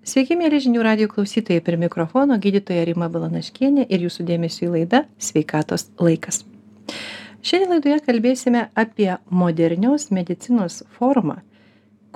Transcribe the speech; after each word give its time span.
Sveiki, 0.00 0.32
mėly 0.32 0.56
žinių 0.64 0.80
radio 0.80 1.06
klausytojai, 1.12 1.60
prie 1.60 1.76
mikrofono 1.76 2.38
gydytoja 2.40 2.86
Rima 2.88 3.10
Balanaškienė 3.12 3.82
ir 3.84 4.06
jūsų 4.06 4.24
dėmesio 4.30 4.62
į 4.64 4.70
laidą 4.72 5.02
Sveikatos 5.20 5.90
laikas. 6.00 6.38
Šiandien 7.44 7.74
laidoje 7.74 7.98
kalbėsime 8.06 8.62
apie 8.80 9.10
modernios 9.28 10.08
medicinos 10.08 10.78
formą, 10.96 11.42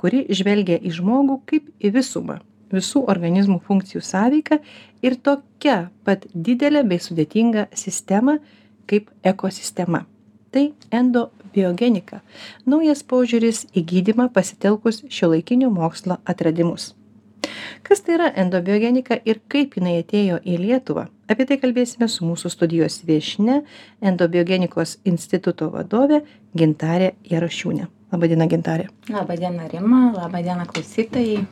kuri 0.01 0.23
žvelgia 0.33 0.79
į 0.81 0.95
žmogų 0.97 1.37
kaip 1.45 1.69
į 1.77 1.93
visumą, 1.99 2.39
visų 2.73 3.05
organizmų 3.13 3.59
funkcijų 3.69 4.01
sąveiką 4.09 4.59
ir 5.05 5.19
tokia 5.21 5.77
pat 6.09 6.25
didelė 6.33 6.81
bei 6.89 6.97
sudėtinga 6.97 7.69
sistema 7.77 8.39
kaip 8.89 9.13
ekosistema. 9.21 10.07
Tai 10.49 10.71
endobiogenika- 10.89 12.23
naujas 12.71 13.05
požiūris 13.05 13.67
į 13.77 13.85
gydimą 13.93 14.31
pasitelkus 14.33 15.03
šio 15.05 15.35
laikinio 15.37 15.69
mokslo 15.69 16.17
atradimus 16.25 16.95
kas 17.85 18.01
tai 18.05 18.17
yra 18.17 18.31
endobiogenika 18.43 19.19
ir 19.25 19.41
kaip 19.51 19.77
jinai 19.77 19.99
atėjo 20.01 20.39
į 20.43 20.57
lietuvą. 20.63 21.07
Apie 21.29 21.45
tai 21.49 21.57
kalbėsime 21.61 22.09
su 22.11 22.25
mūsų 22.27 22.51
studijos 22.53 23.01
viešnia 23.07 23.61
endobiogenikos 24.05 24.99
instituto 25.05 25.71
vadove 25.73 26.23
gintare 26.57 27.13
jarošiūne 27.29 27.89
laba 28.11 28.27
diena 28.31 28.47
gintare 28.47 28.87
laba 29.09 29.35
diena 29.35 29.67
rima. 29.67 30.13
Laba 30.15 30.41
diena 30.41 30.65
klausytojai 30.65 31.45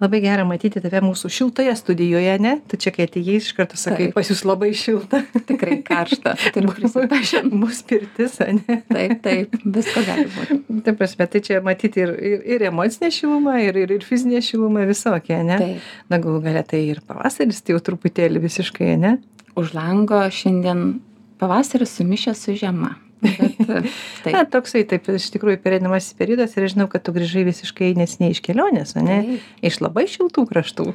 labai 0.00 0.20
gera 0.24 0.44
matyti 0.48 0.80
tave 0.82 1.00
mūsų 1.04 1.30
šiltoje 1.32 1.74
studijoje 1.78 2.32
ane 2.36 2.56
tu 2.70 2.78
čia 2.80 2.92
kai 2.94 3.06
atėjai 3.08 3.38
iš 3.40 3.52
karto 3.56 3.78
sakai 3.80 4.10
pas 4.14 4.28
jus 4.30 4.42
labai 4.48 4.72
šilta. 4.76 5.22
Tikrai 5.48 5.78
karšta 5.86 6.34
turiu 6.54 6.74
prisipažint. 6.76 7.54
bus 7.62 7.82
pirtis 7.86 8.38
ane 8.44 8.80
taip 8.90 9.22
taip 9.24 9.56
visko 9.64 10.04
gali 10.06 10.26
būti 10.34 10.82
ta 10.86 10.96
prasme 10.96 11.28
tai 11.30 11.42
čia 11.46 11.62
matyt 11.64 11.98
ir 12.00 12.12
ir 12.16 12.44
ir 12.56 12.66
emocinė 12.70 13.12
šiluma 13.14 13.58
ir 13.64 13.78
ir 13.84 13.96
ir 13.98 14.04
fizinė 14.06 14.42
šiluma 14.44 14.86
visokia 14.88 15.40
ane 15.44 15.58
taip. 15.62 15.88
Na 16.12 16.20
galų 16.22 16.42
gale 16.44 16.62
tai 16.66 16.84
ir 16.90 17.02
pavasaris 17.06 17.62
tai 17.62 17.76
jau 17.76 17.82
truputėlį 17.90 18.44
visiškai 18.44 18.92
ane 18.98 19.16
už 19.56 19.74
lango 19.76 20.20
šiandien 20.28 21.00
pavasaris 21.40 21.96
sumišęs 21.98 22.46
su 22.46 22.56
žiema 22.60 22.96
bet 23.22 23.88
na 24.34 24.44
toksai 24.50 24.84
taip 24.88 25.08
iš 25.12 25.30
tikrųjų 25.34 25.60
pereinamasis 25.64 26.16
periodas 26.18 26.56
ir 26.56 26.68
žinau 26.72 26.88
kad 26.92 27.04
tu 27.06 27.14
grįžai 27.16 27.46
visiškai 27.48 27.94
neseniai 27.98 28.34
iš 28.36 28.42
kelionės 28.44 28.96
ane? 29.00 29.22
Taip. 29.24 29.48
iš 29.70 29.80
labai 29.84 30.06
šiltų 30.10 30.46
kraštų. 30.50 30.90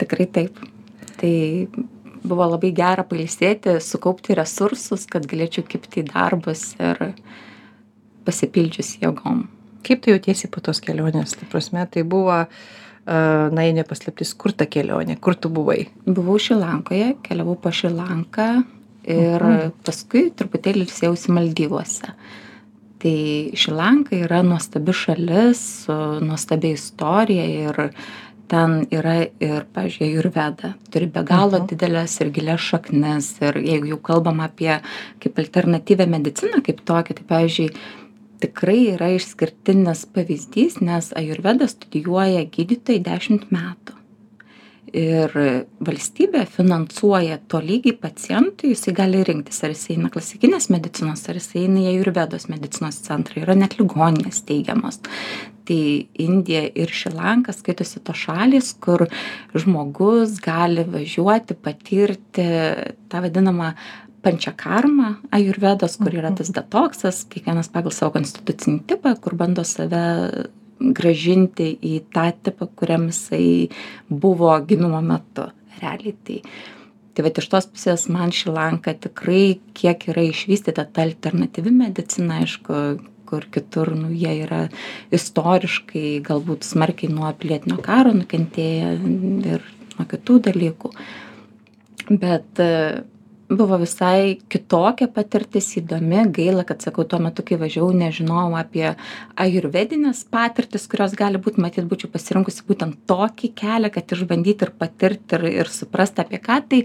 Tikrai 0.00 0.28
taip. 0.34 0.60
Tai 1.20 1.32
buvo 2.22 2.46
labai 2.54 2.72
gera 2.76 3.04
pailsėti 3.06 3.78
sukaupti 3.82 4.36
resursus 4.38 5.06
kad 5.10 5.26
galėčiau 5.28 5.66
kibti 5.66 6.02
į 6.02 6.10
darbus 6.12 6.72
ir 6.80 7.00
pasipildžius 8.26 8.96
jėgom. 9.02 9.46
Kaip 9.82 10.04
tu 10.04 10.12
jautiesi 10.12 10.50
po 10.50 10.62
tos 10.62 10.78
kelionės? 10.82 11.34
Ta 11.38 11.48
prasme 11.50 11.82
tai 11.90 12.04
buvo 12.06 12.44
na 13.06 13.64
jei 13.66 13.74
ne 13.74 13.82
paslaptis 13.82 14.30
kur 14.38 14.54
ta 14.54 14.68
kelionė? 14.70 15.16
Kur 15.18 15.34
tu 15.34 15.50
buvai? 15.50 15.88
Buvau 16.06 16.38
Šilankoje, 16.38 17.16
keliavau 17.26 17.56
po 17.58 17.72
Šilanką 17.74 18.62
ir 19.04 19.42
Mhm. 19.42 19.72
paskui 19.84 20.30
truputėlį 20.30 20.86
ilsėjausi 20.86 21.32
Maldyvuose. 21.34 22.12
Tai 23.02 23.50
Šilanka 23.58 24.14
yra 24.14 24.42
nuostabi 24.42 24.92
šalis 24.94 25.84
su 25.84 25.92
nuostabia 26.22 26.72
istorija 26.76 27.44
ir 27.44 27.92
ten 28.48 28.86
yra 28.92 29.26
ir, 29.40 29.64
pažiūrėjau, 29.74 30.18
ir 30.18 30.28
veda. 30.30 30.74
Turi 30.90 31.06
be 31.06 31.22
galo 31.24 31.58
Mhm. 31.58 31.66
didelės 31.68 32.20
ir 32.20 32.30
gilias 32.30 32.60
šaknis. 32.60 33.40
Ir 33.42 33.54
jeigu 33.54 33.88
jau 33.88 33.98
kalbam 33.98 34.40
apie 34.40 34.80
kaip 35.20 35.34
alternatyvę 35.38 36.06
mediciną, 36.06 36.62
kaip 36.62 36.84
tokią, 36.84 37.14
tai, 37.14 37.24
pavyzdžiui, 37.28 37.70
tikrai 38.40 38.94
yra 38.94 39.08
išskirtinis 39.16 40.06
pavyzdys, 40.06 40.80
nes 40.80 41.12
Ajurveda 41.16 41.66
studijuoja 41.66 42.44
gydytojai 42.50 43.02
10 43.02 43.50
metų 43.50 43.94
ir 44.96 45.32
valstybė 45.84 46.44
finansuoja 46.52 47.38
tolygiai 47.50 47.96
pacientui 48.00 48.72
jisai 48.74 48.94
gali 48.96 49.22
rinktis 49.24 49.62
ar 49.64 49.72
jisai 49.72 49.96
eina 49.96 50.10
klasikinės 50.12 50.68
medicinos 50.72 51.24
ar 51.28 51.38
jisai 51.40 51.64
eina 51.64 51.80
į 51.82 51.88
ajurvedos 51.94 52.48
medicinos 52.52 53.00
centrą 53.06 53.42
yra 53.46 53.56
net 53.58 53.78
ligoninės 53.80 54.42
steigiamos 54.42 55.00
tai 55.68 55.80
indija 56.20 56.64
ir 56.74 56.92
šri 56.92 57.14
lanka 57.16 57.54
skaitosi 57.56 58.02
tos 58.04 58.20
šalys 58.26 58.72
kur 58.82 59.06
žmogus 59.56 60.38
gali 60.44 60.84
važiuoti 60.84 61.56
patirti 61.56 62.48
tą 63.08 63.24
vadinamą 63.24 63.72
pančakarmą 64.22 65.16
ajurvedos 65.34 65.96
kur 66.02 66.14
yra 66.14 66.30
tas 66.36 66.52
detoksas 66.54 67.24
kiekvienas 67.32 67.72
pagal 67.72 67.94
savo 67.94 68.14
konstitucinį 68.18 68.84
tipą 68.90 69.16
kur 69.22 69.38
bando 69.38 69.64
save 69.66 70.02
grąžinti 70.96 71.70
į 71.78 71.94
tą 72.14 72.28
tipą 72.42 72.68
kuriam 72.76 73.08
jisai 73.10 73.70
buvo 74.10 74.52
gimimo 74.66 75.02
metu 75.04 75.48
realiai. 75.80 76.16
Tai 76.26 76.40
tai 77.12 77.24
vat 77.26 77.38
iš 77.38 77.48
tos 77.52 77.66
pusės 77.68 78.06
man 78.12 78.32
šri 78.32 78.54
lanka 78.56 78.94
tikrai 78.96 79.58
kiek 79.76 80.06
yra 80.08 80.24
išvystyta 80.30 80.86
ta 80.88 81.04
alternatyvi 81.04 81.72
medicina 81.76 82.38
aišku 82.40 82.78
kur 83.28 83.46
kitur 83.52 83.92
nu 83.96 84.10
jie 84.12 84.32
yra 84.44 84.62
istoriškai 85.16 86.20
galbūt 86.24 86.66
smarkiai 86.68 87.12
nuo 87.12 87.30
pilietinio 87.40 87.78
karo 87.84 88.12
nukentėję 88.16 88.90
ir 89.54 89.64
nuo 89.98 90.08
kitų 90.08 90.38
dalykų. 90.48 90.92
Bet 92.12 92.60
buvo 93.56 93.78
visai 93.80 94.36
kitokia 94.52 95.08
patirtis 95.12 95.68
įdomi 95.80 96.24
gaila 96.34 96.64
kad 96.68 96.82
sakau 96.84 97.04
tuo 97.08 97.18
metu 97.22 97.44
kai 97.46 97.58
važiavau 97.60 97.92
nežinojau 97.96 98.56
apie 98.58 98.86
ajurvedines 99.44 100.24
patirtis 100.32 100.86
kurios 100.90 101.14
gali 101.18 101.40
būt 101.42 101.58
matyt 101.62 101.88
būčiau 101.90 102.10
pasirinkusi 102.12 102.64
būtent 102.68 103.00
tokį 103.10 103.52
kelią 103.58 103.92
kad 103.94 104.16
išbandyt 104.16 104.66
ir 104.66 104.72
patirt 104.78 105.36
ir 105.38 105.46
ir 105.50 105.72
suprast 105.72 106.20
apie 106.22 106.40
ką 106.42 106.58
tai 106.70 106.82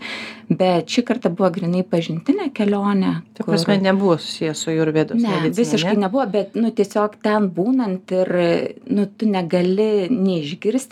bet 0.50 0.92
šį 0.92 1.06
kartą 1.08 1.32
buvo 1.34 1.50
grynai 1.56 1.84
pažintinė 1.88 2.50
kelionė 2.58 3.14
ta 3.34 3.44
kur- 3.44 3.54
prasme 3.54 3.80
nebuvo 3.84 4.18
susiję 4.22 4.54
su 4.58 4.72
ajurvedos 4.74 5.22
ne 5.22 5.52
visiškai 5.52 5.96
ne? 5.96 6.06
nebuvo 6.08 6.26
bet 6.32 6.56
nu 6.60 6.72
tiesiog 6.76 7.20
ten 7.24 7.50
būnant 7.58 8.16
ir 8.20 8.34
nu 8.88 9.08
tu 9.18 9.30
negali 9.30 10.08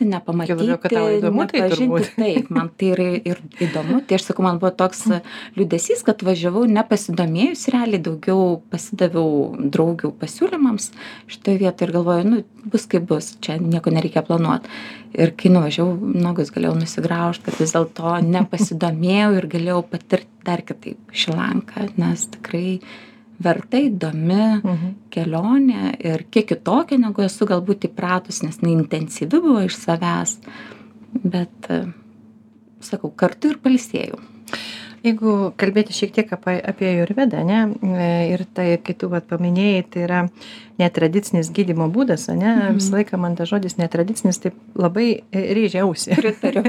nepamatyti 0.05 0.79
kad 0.81 0.91
tau 0.91 1.09
įdomu 1.17 1.47
tai 1.51 1.65
nepažinti. 1.65 2.11
taip 2.17 2.49
man 2.53 2.69
tai 2.77 2.91
yra 2.95 3.09
ir 3.17 3.41
įdomu 3.67 4.01
tai 4.07 4.19
aš 4.19 4.29
sakau 4.29 4.45
man 4.45 4.59
buvo 4.61 4.71
toks 4.75 5.05
liūdesys 5.65 6.03
kad 6.05 6.21
važiavau 6.25 6.65
nepasidomėjus 6.69 7.67
realiai 7.73 8.01
daugiau 8.05 8.59
pasidaviau 8.69 9.55
draugių 9.57 10.11
pasiūlymams 10.21 10.91
šitoj 11.31 11.57
vietoj 11.63 11.87
ir 11.87 11.93
galvoju 11.95 12.27
nu 12.29 12.43
bus 12.69 12.85
kaip 12.89 13.07
bus 13.09 13.33
čia 13.41 13.57
nieko 13.61 13.89
nereikia 13.93 14.21
planuot 14.25 14.69
ir 15.17 15.33
kai 15.37 15.49
nuvažiavau 15.49 15.97
nagus 16.21 16.53
galėjau 16.53 16.75
nusigraužt 16.77 17.43
kad 17.45 17.57
vis 17.59 17.73
dėlto 17.75 18.13
nepasidomėjau 18.35 19.33
ir 19.39 19.49
galėjau 19.55 19.81
patirt 19.89 20.29
dar 20.45 20.61
kitaip 20.61 21.01
šri 21.11 21.35
lanką 21.35 21.89
nes 21.97 22.27
tikrai 22.37 22.79
verta 23.41 23.81
įdomi 23.83 24.61
Mhm. 24.63 24.93
kelionė 25.11 25.95
ir 25.99 26.23
kiek 26.31 26.47
kitokia 26.53 26.97
negu 27.01 27.25
esu 27.25 27.47
galbūt 27.49 27.89
įpratus 27.89 28.43
nes 28.45 28.61
jinai 28.61 28.77
intensyvi 28.77 29.41
buvo 29.41 29.65
iš 29.65 29.75
savęs 29.81 30.37
bet 31.23 31.71
sakau 32.85 33.11
kartu 33.11 33.51
ir 33.51 33.59
pailsėjau 33.63 34.21
jeigu 35.05 35.53
kalbėti 35.61 35.93
šiek 35.95 36.11
tiek 36.15 36.31
apie 36.35 36.57
apie 36.61 36.87
ajurvedą 36.91 37.43
ane 37.43 37.59
e, 37.95 38.09
ir 38.33 38.43
tai 38.57 38.67
kai 38.83 38.95
tu 38.97 39.09
vat 39.11 39.27
paminėjai 39.29 39.83
tai 39.93 40.03
yra 40.07 40.23
netradicinis 40.81 41.51
gydymo 41.55 41.87
būdas 41.93 42.27
ane 42.33 42.49
Mhm. 42.55 42.75
visą 42.79 42.97
laiką 42.97 43.17
man 43.21 43.35
tas 43.35 43.49
žodis 43.49 43.77
netradicinis 43.79 44.41
taip 44.43 44.57
labai 44.75 45.07
e, 45.31 45.45
rėžia 45.57 45.85
ausį 45.85 46.17
pritariu 46.19 46.65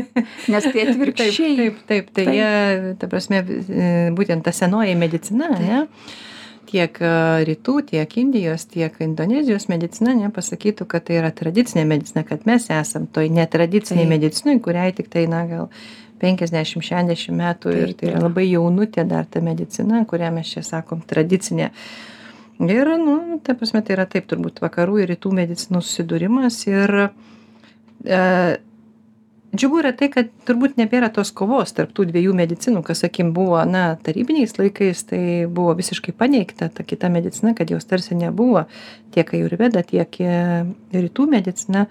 nes 0.53 0.69
tai 0.71 0.85
atvirkščiai 0.87 1.57
taip 1.63 1.83
taip 1.91 2.13
tai 2.15 2.25
Taip. 2.29 2.35
jie 2.37 2.95
ta 3.01 3.11
prasme 3.11 3.43
e, 3.43 3.91
būtent 4.17 4.45
ta 4.47 4.53
senoji 4.53 4.95
medicina 4.97 5.51
ane 5.57 5.83
tiek 6.67 6.97
e, 7.01 7.11
rytų 7.47 7.75
tiek 7.93 8.17
indijos 8.23 8.65
tiek 8.71 8.95
indonezijos 9.05 9.69
medicina 9.71 10.15
ane 10.17 10.31
pasakytų 10.35 10.87
kad 10.91 11.05
tai 11.07 11.21
yra 11.21 11.31
tradicinė 11.31 11.85
medicina 11.87 12.25
kad 12.27 12.47
mes 12.47 12.67
esam 12.75 13.07
toj 13.07 13.29
netradicinėj 13.31 14.03
Taip. 14.07 14.15
medicinoj 14.17 14.59
kuriai 14.65 14.93
tiktai 14.99 15.27
na 15.31 15.45
gal 15.51 15.69
penkiasdešim 16.21 16.85
šešiasdešim 16.85 17.41
metų 17.41 17.73
ir 17.77 17.95
tai 17.99 18.11
yra 18.13 18.23
labai 18.27 18.47
jaunutė 18.49 19.07
dar 19.09 19.27
ta 19.29 19.43
medicina 19.45 20.05
kurią 20.09 20.33
mes 20.35 20.53
čia 20.55 20.65
sakom 20.67 21.03
tradicinė. 21.07 21.71
Ir 22.65 22.93
nu 23.03 23.41
ta 23.45 23.55
prasme 23.55 23.83
tai 23.85 23.99
yra 23.99 24.07
taip 24.09 24.29
turbūt 24.31 24.63
vakarų 24.65 25.03
ir 25.03 25.11
rytų 25.13 25.33
medicinų 25.37 25.83
susidūrimas 25.85 26.63
ir 26.71 26.95
e, 27.05 28.21
džiugu 29.57 29.83
yra 29.83 29.93
tai 29.97 30.09
kad 30.13 30.31
turbūt 30.49 30.79
nebėra 30.81 31.11
tos 31.13 31.35
kovos 31.37 31.75
tarp 31.77 31.93
tų 31.97 32.09
dviejų 32.11 32.33
medicinų 32.37 32.81
kas 32.87 33.05
sakykim 33.05 33.35
buvo 33.37 33.61
na 33.69 33.85
tarybiniais 34.01 34.57
laikais 34.57 35.05
tai 35.11 35.23
buvo 35.53 35.77
visiškai 35.77 36.17
paneigta 36.17 36.71
ta 36.73 36.87
kita 36.87 37.13
medicina 37.13 37.53
kad 37.57 37.71
jos 37.71 37.85
tarsi 37.85 38.17
nebuvo 38.17 38.65
tiek 39.13 39.37
ajurveda 39.37 39.85
tiek 39.85 40.21
e, 40.21 40.65
rytų 40.97 41.29
medicina 41.37 41.87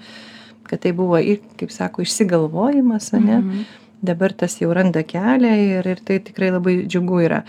kad 0.66 0.82
tai 0.82 0.96
buvo 0.98 1.22
ir 1.22 1.44
kaip 1.60 1.70
sako 1.70 2.02
išsigalvojimas 2.02 3.14
ane? 3.14 3.38
Mhm. 3.38 3.66
Dabar 4.06 4.34
tas 4.34 4.60
jau 4.62 4.72
randa 4.74 5.04
kelią 5.04 5.56
ir 5.80 5.90
ir 5.96 6.04
tai 6.06 6.20
tikrai 6.24 6.52
labai 6.54 6.78
džiugu 6.86 7.24
yra. 7.26 7.44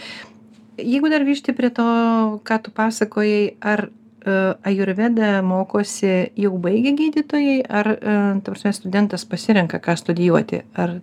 Jeigu 0.76 1.08
dar 1.12 1.24
grįžti 1.24 1.54
prie 1.56 1.70
to 1.72 1.86
ką 2.44 2.58
tu 2.64 2.74
pasakojai 2.74 3.56
ar 3.60 3.88
ajurvedą 4.66 5.42
mokosi 5.46 6.32
jau 6.34 6.56
baigę 6.58 6.92
gydytojai 6.98 7.60
ar 7.68 7.92
ta 8.42 8.50
prasme 8.50 8.72
studentas 8.74 9.24
pasirenka 9.24 9.78
ką 9.78 9.96
studijuoti? 9.96 10.62
Ar 10.74 10.98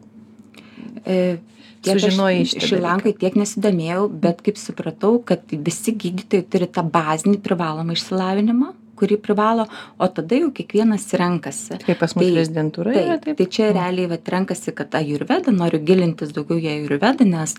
e, 1.05 1.37
Tiek 1.83 1.99
sužinojai 1.99 2.43
aš 2.45 2.53
šri 2.63 2.79
lankai 2.79 3.11
tiek 3.19 3.35
nesidomėjau, 3.35 4.05
bet 4.23 4.39
kaip 4.45 4.59
supratau, 4.59 5.17
kad 5.27 5.43
visi 5.51 5.91
gydytojai 5.99 6.45
turi 6.47 6.69
tą 6.71 6.83
bazinį 6.87 7.41
privalomą 7.43 7.97
išsilavinimą, 7.97 8.69
kurį 8.99 9.17
privalo, 9.23 9.65
o 9.97 10.07
tada 10.11 10.37
jau 10.39 10.51
kiekvienas 10.55 11.07
renkasi. 11.19 11.79
Kaip 11.83 11.99
pas 12.01 12.13
mus 12.15 12.25
tai, 12.25 12.35
rezidentūra 12.37 12.93
yra 12.93 13.17
taip. 13.23 13.37
Tai 13.39 13.47
čia 13.57 13.71
realiai 13.73 14.09
vat, 14.11 14.29
renkasi, 14.35 14.73
kad 14.77 14.93
ajurveda, 14.99 15.53
noriu 15.55 15.81
gilintis 15.85 16.33
daugiau 16.35 16.61
į 16.61 16.69
ajurvedą, 16.75 17.27
nes 17.29 17.57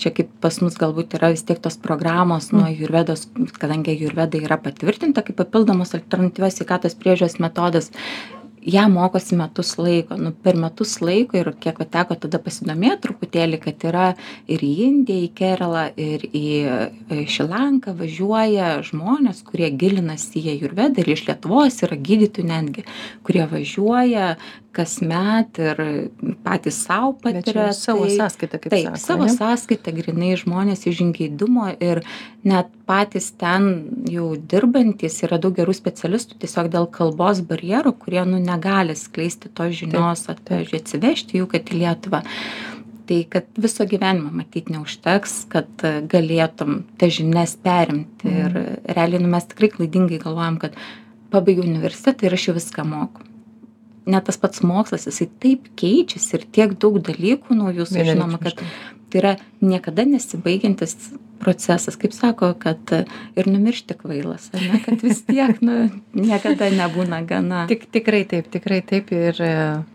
čia 0.00 0.14
kaip 0.16 0.30
pas 0.44 0.60
mus 0.62 0.78
galbūt 0.80 1.18
yra 1.18 1.32
vis 1.34 1.44
tiek 1.46 1.60
tos 1.62 1.78
programos 1.82 2.52
nuo 2.54 2.66
ajurvedos, 2.70 3.26
kadangi 3.60 3.96
ajurveda 3.96 4.40
yra 4.42 4.60
patvirtinta 4.62 5.26
kaip 5.26 5.38
papildomos 5.42 5.94
alternatyvios 5.98 6.60
sveikatos 6.60 6.98
priežiūros 7.00 7.40
metodas, 7.42 7.92
ją 8.66 8.88
mokosi 8.90 9.36
metus 9.38 9.76
laiko. 9.78 10.16
Nu 10.18 10.32
per 10.42 10.56
metus 10.58 10.96
laiko 11.00 11.38
ir 11.38 11.52
kiek 11.62 11.78
va 11.80 11.86
teko 11.96 12.16
tada 12.26 12.40
pasidomėt 12.42 13.02
truputėlį 13.04 13.60
kad 13.62 13.86
yra 13.90 14.06
ir 14.50 14.64
į 14.66 14.72
indiją 14.88 15.26
į 15.26 15.30
keralą 15.38 15.84
ir 16.00 16.26
į 16.26 16.46
šri 17.30 17.46
lanką 17.46 17.94
važiuoja 18.00 18.72
žmonės 18.86 19.44
kurie 19.46 19.70
gilinasi 19.70 20.42
į 20.42 20.56
ajurvedą 20.56 21.02
ir 21.02 21.12
iš 21.14 21.26
lietuvos 21.30 21.78
yra 21.86 21.98
gydytojų 22.10 22.50
netgi 22.50 22.86
kurie 23.26 23.46
važiuoja 23.50 24.34
kasmet 24.76 25.60
ir 25.62 25.82
patys 26.46 26.78
sau 26.86 27.12
patiria. 27.22 27.72
Savo 27.72 28.06
tai, 28.06 28.16
sąskaitą, 28.16 28.60
kaip 28.62 28.72
taip, 28.72 28.86
sako, 28.86 29.00
savo 29.02 29.26
ne? 29.26 29.34
sąskaitą 29.34 29.94
grinai 29.96 30.32
žmonės 30.38 30.86
iš 30.86 31.00
žingeidumo 31.00 31.68
ir 31.82 32.02
net 32.46 32.70
patys 32.88 33.32
ten 33.40 33.68
jau 34.10 34.30
dirbantis 34.52 35.18
yra 35.26 35.40
daug 35.42 35.56
gerų 35.56 35.74
specialistų 35.76 36.38
tiesiog 36.44 36.70
dėl 36.72 36.88
kalbos 36.94 37.42
barjerų, 37.48 37.96
kurie 38.04 38.22
nu, 38.28 38.40
negali 38.42 38.96
skleisti 38.98 39.50
tos 39.50 39.74
žinios, 39.80 40.26
atvežiai 40.32 40.82
atsivežti 40.82 41.42
jų, 41.42 41.50
kad 41.50 41.72
į 41.72 41.82
Lietuvą. 41.82 42.22
Tai 43.06 43.20
kad 43.30 43.46
viso 43.62 43.84
gyvenimo 43.86 44.32
matyti 44.34 44.74
neužteks, 44.74 45.44
kad 45.52 45.84
galėtum 46.10 46.80
tą 46.98 47.10
žinias 47.14 47.54
perimti. 47.62 48.26
Mm. 48.26 48.40
Ir 48.42 48.96
realiai 48.98 49.22
nu, 49.22 49.30
mes 49.30 49.46
tikrai 49.46 49.70
klaidingai 49.76 50.18
galvojam, 50.24 50.58
kad 50.64 50.74
pabaigiau 51.30 51.66
universitetą 51.68 52.26
ir 52.26 52.34
aš 52.34 52.48
jau 52.48 52.56
viską 52.58 52.86
moku 52.86 53.26
net 54.06 54.26
tas 54.28 54.38
pats 54.40 54.62
mokslas 54.66 55.06
jisai 55.08 55.28
taip 55.42 55.70
keičiasi 55.80 56.38
ir 56.38 56.44
tiek 56.58 56.76
daug 56.82 56.98
dalykų 57.08 57.58
naujų 57.58 57.88
sužinoma 57.90 58.40
kad 58.42 58.62
tai 59.16 59.22
yra 59.22 59.36
niekada 59.60 60.04
nesibaigiantis 60.04 60.96
procesas 61.40 61.96
kaip 61.96 62.12
sako 62.12 62.54
kad 62.58 62.92
ir 63.36 63.48
numiršti 63.48 63.94
kvailas 63.94 64.50
ar 64.54 64.60
ne 64.60 64.80
kad 64.84 65.02
vis 65.02 65.22
tiek 65.24 65.60
nu 65.60 65.88
niekada 66.14 66.70
nebūna 66.72 67.20
gana. 67.28 67.66
Tik 67.68 67.86
tikrai 67.92 68.24
taip 68.28 68.48
tikrai 68.52 68.80
taip 68.80 69.12
ir 69.12 69.40
e, 69.44 69.50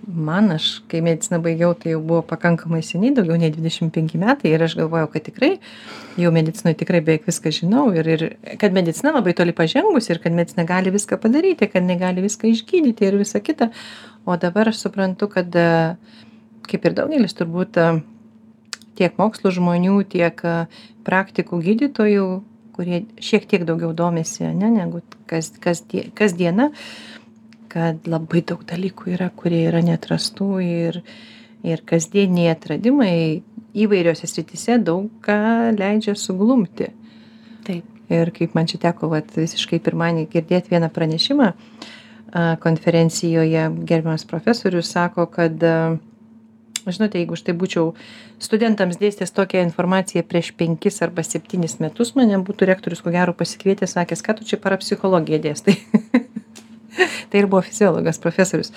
man 0.06 0.52
aš 0.56 0.82
kai 0.92 1.02
mediciną 1.02 1.42
baigiau 1.42 1.74
tai 1.74 1.96
jau 1.96 2.02
buvo 2.02 2.22
pakankamai 2.22 2.82
seniai 2.86 3.16
daugiau 3.18 3.40
nei 3.42 3.52
dvidešim 3.54 3.90
penki 3.94 4.22
metai 4.22 4.54
ir 4.54 4.64
aš 4.64 4.78
galvojau 4.80 5.10
kad 5.14 5.26
tikrai 5.30 5.52
jau 6.22 6.32
medicinoj 6.34 6.78
tikrai 6.78 7.02
beveik 7.02 7.28
viską 7.30 7.54
žinau 7.62 7.88
ir 7.98 8.08
ir 8.16 8.28
kad 8.62 8.74
medicina 8.74 9.16
labai 9.18 9.34
toli 9.34 9.58
pažengusi 9.58 10.14
ir 10.14 10.22
kad 10.24 10.38
medicina 10.38 10.66
gali 10.66 10.94
viską 10.94 11.18
padaryti 11.22 11.68
kad 11.68 11.82
jinai 11.82 12.00
gali 12.00 12.26
viską 12.26 12.54
išgydyti 12.54 13.10
ir 13.10 13.18
visa 13.22 13.40
kita. 13.40 13.72
O 14.26 14.38
dabar 14.38 14.70
aš 14.70 14.86
suprantu 14.86 15.28
kad 15.28 15.56
e, 15.56 15.70
kaip 16.70 16.86
ir 16.86 16.98
daugelis 17.02 17.34
turbūt 17.36 17.82
e, 17.82 17.92
tiek 19.02 19.18
mokslo 19.20 19.52
žmonių 19.54 19.98
tiek 20.14 20.46
praktikų 21.08 21.62
gydytojų 21.66 22.30
kurie 22.76 23.04
šiek 23.22 23.48
tiek 23.50 23.66
daugiau 23.68 23.92
domisi 23.98 24.46
ane 24.48 24.72
negu 24.74 25.02
kas 25.30 25.52
kasdie 25.62 26.08
kasdiena 26.18 26.72
kad 27.72 28.08
labai 28.10 28.44
daug 28.48 28.64
dalykų 28.68 29.16
yra 29.16 29.30
kurie 29.36 29.66
yra 29.70 29.84
neatrastų 29.86 30.50
ir 30.66 31.02
ir 31.62 31.84
kasdieniai 31.86 32.52
atradimai 32.56 33.14
įvairiose 33.78 34.28
srityse 34.28 34.80
daug 34.84 35.08
ką 35.24 35.38
leidžia 35.78 36.16
suglumti. 36.18 36.90
Taip. 37.68 37.86
Ir 38.12 38.32
kaip 38.36 38.58
man 38.58 38.68
čia 38.68 38.82
teko 38.82 39.08
vat 39.14 39.30
visiškai 39.38 39.78
pirmadienį 39.80 40.26
girdėt 40.34 40.66
vieną 40.68 40.90
pranešimą 40.92 41.52
konferencijoje 42.60 43.62
gerbiamas 43.88 44.26
profesorius 44.28 44.90
sako 44.92 45.30
kad 45.32 45.64
žinote 46.90 47.22
jeigu 47.22 47.38
aš 47.38 47.46
tai 47.46 47.56
būčiau 47.58 47.94
studentams 48.42 48.98
dėstęs 49.02 49.36
tokią 49.38 49.62
informaciją 49.68 50.26
prieš 50.26 50.54
penkis 50.58 51.02
arba 51.06 51.26
septynis 51.28 51.78
metus 51.84 52.16
mane 52.18 52.42
būtų 52.42 52.72
rektorius 52.72 53.04
ko 53.06 53.14
gero 53.14 53.38
pasikvietęs 53.38 53.98
sakęs 53.98 54.26
ką 54.26 54.40
tu 54.40 54.48
čia 54.50 54.62
parapsichologiją 54.62 55.42
dėstai? 55.46 55.78
Tai 57.32 57.40
ir 57.40 57.48
buvo 57.48 57.62
fiziologas 57.64 58.20
profesorius. 58.20 58.74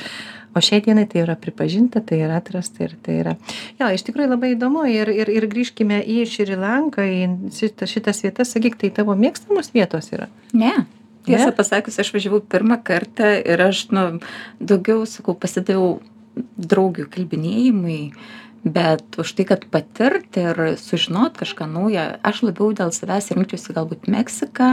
O 0.54 0.62
šiai 0.62 0.84
dienai 0.84 1.02
tai 1.10 1.24
yra 1.24 1.34
pripažinta 1.34 1.98
tai 1.98 2.20
yra 2.22 2.38
atrasta 2.38 2.84
ir 2.86 2.92
tai 3.02 3.16
yra. 3.24 3.32
Jo 3.80 3.88
iš 3.90 4.04
tikrųjų 4.06 4.30
labai 4.30 4.52
įdomu 4.54 4.84
ir 4.86 5.10
ir 5.10 5.32
ir 5.34 5.48
grįžkime 5.50 5.98
į 5.98 6.20
šri 6.30 6.58
lanką 6.60 7.06
į 7.10 7.24
šitą 7.56 7.88
šitas 7.90 8.22
vietas. 8.22 8.54
Sakyk 8.54 8.78
tai 8.78 8.92
tavo 8.94 9.16
mėgstamos 9.18 9.72
vietos 9.74 10.12
yra? 10.14 10.30
Ne? 10.54 10.76
Tiesą 11.24 11.50
pasakius 11.56 11.98
aš 12.02 12.12
važiavau 12.14 12.42
pirmą 12.52 12.78
kartą 12.84 13.32
ir 13.40 13.62
aš 13.64 13.86
nu 13.96 14.04
daugiau 14.60 15.06
sakau 15.08 15.34
pasidaviau 15.34 15.96
draugių 16.56 17.08
kalbinėjimui 17.14 18.00
bet 18.64 19.19
už 19.20 19.32
tai 19.36 19.44
kad 19.44 19.64
patirt 19.70 20.36
ir 20.40 20.60
sužinot 20.81 21.36
kažką 21.36 21.66
naujo 21.69 22.04
aš 22.25 22.42
labiau 22.48 22.72
dėl 22.76 22.92
savęs 22.96 23.28
rinkčiausi 23.36 23.76
galbūt 23.76 24.08
meksiką 24.08 24.70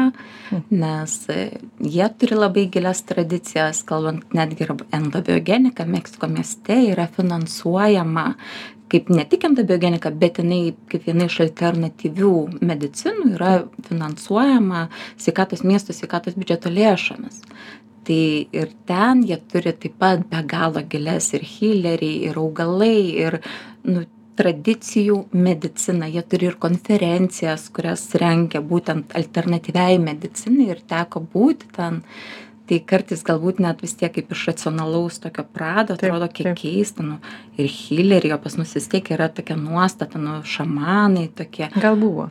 nes 0.72 1.16
jie 1.28 2.08
turi 2.18 2.38
labai 2.40 2.70
gilias 2.72 3.04
tradicijas 3.04 3.84
kalbant 3.88 4.32
netgi 4.38 4.64
ir 4.64 4.76
endobiogenika 4.96 5.86
meksiko 5.86 6.32
mieste 6.32 6.80
yra 6.94 7.10
finansuojama 7.12 8.30
kaip 8.92 9.12
ne 9.12 9.24
tik 9.28 9.44
endobiogenika 9.48 10.12
bet 10.24 10.40
jinai 10.40 10.74
kaip 10.92 11.06
viena 11.08 11.28
iš 11.28 11.42
alternatyvių 11.46 12.32
medicinų 12.64 13.36
yra 13.36 13.54
finansuojama 13.90 14.88
sveikatos 15.20 15.66
miesto 15.68 15.96
sveikatos 15.96 16.40
biudžeto 16.40 16.72
lėšomis 16.72 17.44
tai 18.08 18.48
ir 18.52 18.72
ten 18.90 19.22
jie 19.28 19.38
turi 19.52 19.74
taip 19.74 20.00
pat 20.00 20.26
be 20.30 20.42
galo 20.54 20.82
gilias 20.92 21.34
ir 21.38 21.46
hileriai 21.46 22.26
ir 22.30 22.40
augalai 22.42 22.98
ir 23.26 23.40
nu 23.84 24.06
tradicijų 24.42 25.18
medicina. 25.36 26.08
Jie 26.10 26.24
turi 26.26 26.48
ir 26.50 26.58
konferencijas 26.62 27.68
kurias 27.76 28.08
rengia 28.18 28.62
būtent 28.64 29.14
alternatyviai 29.18 30.00
medicinai 30.02 30.72
ir 30.72 30.82
teko 30.88 31.22
būti 31.34 31.70
ten. 31.76 32.02
Tai 32.70 32.78
kartais 32.88 33.24
galbūt 33.28 33.60
net 33.60 33.82
vis 33.84 33.98
tiek 34.00 34.14
kaip 34.16 34.30
iš 34.32 34.46
racionalaus 34.48 35.20
tokio 35.20 35.44
prado 35.44 35.98
atrodo 35.98 36.30
kiek 36.32 36.56
keista 36.56 37.04
nu 37.04 37.18
ir 37.60 37.68
hileriai 37.68 38.38
o 38.38 38.42
pas 38.42 38.56
mus 38.58 38.78
vis 38.78 38.88
tiek 38.88 39.12
yra 39.12 39.28
tokia 39.28 39.60
nuostata 39.60 40.22
nu 40.22 40.40
šamanai 40.48 41.28
tokie. 41.36 41.68
Gal 41.76 42.00
buvo 42.00 42.30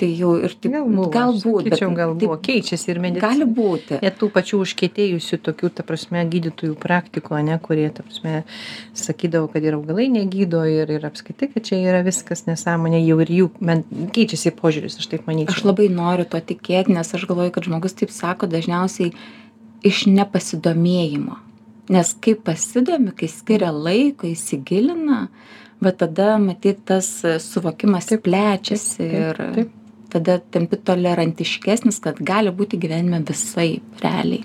tai 0.00 0.08
jau 0.18 0.32
ir 0.42 0.54
taip 0.58 0.74
galbūt 1.14 1.68
bet 1.70 1.82
gal 1.96 2.14
buvo 2.18 2.36
keičiasi 2.42 2.90
ir 2.90 3.00
medicina. 3.02 3.30
gali 3.30 3.46
būti. 3.46 3.98
Net 4.02 4.16
tų 4.18 4.28
pačių 4.34 4.60
užkietėjusių 4.64 5.38
tokių 5.46 5.70
ta 5.78 5.86
prasme 5.86 6.24
gydytojų 6.30 6.74
praktikų 6.82 7.36
ane 7.38 7.58
kurie 7.62 7.86
ta 7.94 8.02
prasme 8.06 8.42
sakydavo 8.98 9.48
kad 9.52 9.66
ir 9.66 9.78
augalai 9.78 10.08
negydo 10.10 10.64
ir 10.66 10.90
ir 10.96 11.06
apskritai 11.06 11.50
kad 11.52 11.66
čia 11.68 11.78
yra 11.78 12.02
viskas 12.06 12.46
nesąmonė 12.48 13.04
jau 13.04 13.20
ir 13.22 13.32
jų 13.38 13.48
men 13.60 13.84
keičiasi 14.16 14.54
požiūris 14.58 14.98
aš 14.98 15.10
taip 15.12 15.30
manyčiau. 15.30 15.54
Aš 15.54 15.64
labai 15.68 15.88
noriu 15.92 16.26
tuo 16.26 16.42
tikėt 16.42 16.90
nes 16.90 17.14
aš 17.14 17.28
galvoju 17.30 17.54
kad 17.54 17.70
žmogus 17.70 17.94
taip 18.00 18.10
sako 18.14 18.50
dažniausiai 18.50 19.14
iš 19.84 20.06
nepasidomėjimo. 20.10 21.38
Nes 21.94 22.14
kai 22.24 22.34
pasidomi 22.34 23.12
kai 23.14 23.28
skiria 23.28 23.70
laiko 23.70 24.26
įsigilina 24.26 25.28
va 25.84 25.92
tada 25.92 26.34
matyt 26.40 26.82
tas 26.88 27.08
suvokimas 27.44 28.08
plečiasi 28.24 29.04
ir 29.04 29.42
tada 30.14 30.38
tampi 30.54 30.78
tolerantiškesnis, 30.80 32.00
kad 32.04 32.22
gali 32.22 32.54
būti 32.54 32.80
gyvenime 32.80 33.22
visai 33.28 33.76
realiai. 34.02 34.42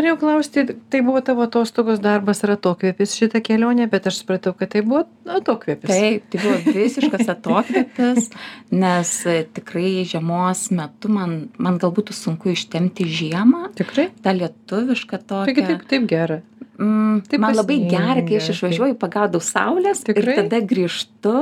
Norėjau 0.00 0.16
klausti, 0.16 0.62
tai 0.88 1.02
buvo 1.04 1.20
tavo 1.24 1.42
atostogos 1.44 1.98
darbas 2.00 2.38
ar 2.46 2.54
atokvėpis 2.54 3.12
šitą 3.18 3.42
kelionę, 3.44 3.84
bet 3.90 4.06
aš 4.08 4.22
supratau, 4.22 4.54
kad 4.56 4.70
tai 4.72 4.80
buvo 4.86 5.02
atokvėpis. 5.28 5.90
Taip, 5.90 6.28
tai 6.32 6.40
buvo 6.40 6.76
visiškas 6.78 7.28
atokvėpis, 7.34 8.30
nes 8.72 9.10
tikrai 9.58 9.90
žiemos 10.08 10.62
metu 10.72 11.10
man, 11.12 11.34
man 11.60 11.76
galbūt 11.82 12.14
sunku 12.16 12.54
ištemti 12.54 13.04
žiemą. 13.12 13.74
Tikrai? 13.76 14.08
Ta 14.24 14.32
lietuviška 14.38 15.20
tokia. 15.20 15.50
Taigi 15.50 15.66
taip, 15.68 15.84
taip 15.92 16.08
gera. 16.08 16.40
Mm, 16.80 17.20
tai 17.28 17.38
man 17.42 17.52
labai 17.52 17.76
gera, 17.90 18.22
kai 18.24 18.38
aš 18.40 18.54
išvažiuoju, 18.54 18.94
pagaudau 19.00 19.42
saulės 19.44 20.00
Tikrai? 20.06 20.22
ir 20.22 20.38
tada 20.38 20.60
grįžtu, 20.64 21.34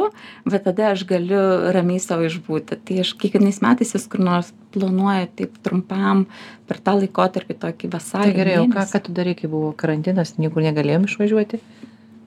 bet 0.51 0.65
tada 0.67 0.89
aš 0.97 1.05
galiu 1.07 1.43
ramiai 1.75 2.03
savo 2.03 2.27
išbūti. 2.27 2.81
Tai 2.83 2.97
aš 3.05 3.13
kiekvienais 3.21 3.61
metais 3.63 3.95
vis 3.95 4.09
kur 4.11 4.25
nors 4.27 4.51
planuoju 4.75 5.31
taip 5.39 5.55
trumpam 5.63 6.27
per 6.67 6.83
tą 6.83 6.97
laikotarpį 6.99 7.59
tokį 7.63 7.93
vasarį. 7.95 8.33
Tai 8.33 8.39
gerai, 8.41 8.59
o 8.65 8.67
ką, 8.73 8.89
ką 8.91 9.03
tu 9.07 9.15
darai, 9.15 9.37
kai 9.39 9.53
buvo 9.53 9.71
karantinas, 9.79 10.35
niekur 10.43 10.67
negalėjom 10.67 11.07
išvažiuoti? 11.07 11.63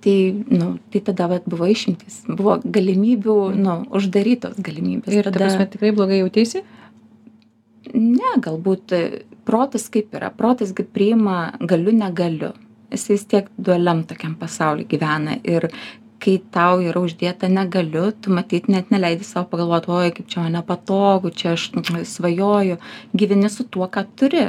Tai, 0.02 0.18
nu, 0.50 0.72
tai 0.90 1.04
tada 1.12 1.28
vat, 1.30 1.44
buvo 1.52 1.68
išimtis, 1.70 2.24
buvo 2.32 2.62
galimybių, 2.64 3.40
nu, 3.60 3.82
uždarytos 3.94 4.56
galimybės. 4.58 5.14
Ir 5.14 5.28
tada, 5.28 5.44
prasme, 5.44 5.68
tikrai 5.76 5.92
blogai 5.94 6.24
jautėsi? 6.24 6.64
ne 7.94 8.34
galbūt 8.42 8.94
protas 9.48 9.88
kaip 9.92 10.14
yra 10.16 10.32
protas 10.34 10.74
gi 10.76 10.86
priima 10.86 11.52
galiu 11.60 11.94
negaliu 11.96 12.52
jisai 12.92 13.16
vis 13.16 13.26
tiek 13.34 13.50
dualiam 13.58 14.04
tokiam 14.08 14.36
pasauly 14.40 14.86
gyvena 14.90 15.40
ir 15.44 15.70
kai 16.22 16.36
tau 16.54 16.82
yra 16.86 17.02
uždėta 17.02 17.50
negaliu 17.50 18.12
tu 18.22 18.34
matyt 18.36 18.68
net 18.70 18.92
neleidi 18.94 19.26
sau 19.26 19.44
pagalvot 19.50 19.88
oi 19.90 20.12
kaip 20.14 20.28
čia 20.30 20.44
man 20.44 20.54
nepatogu 20.60 21.32
čia 21.34 21.56
aš 21.56 21.72
svajoju. 22.12 22.78
Gyveni 23.18 23.50
su 23.50 23.66
tuo 23.66 23.88
ką 23.90 24.06
turi. 24.20 24.46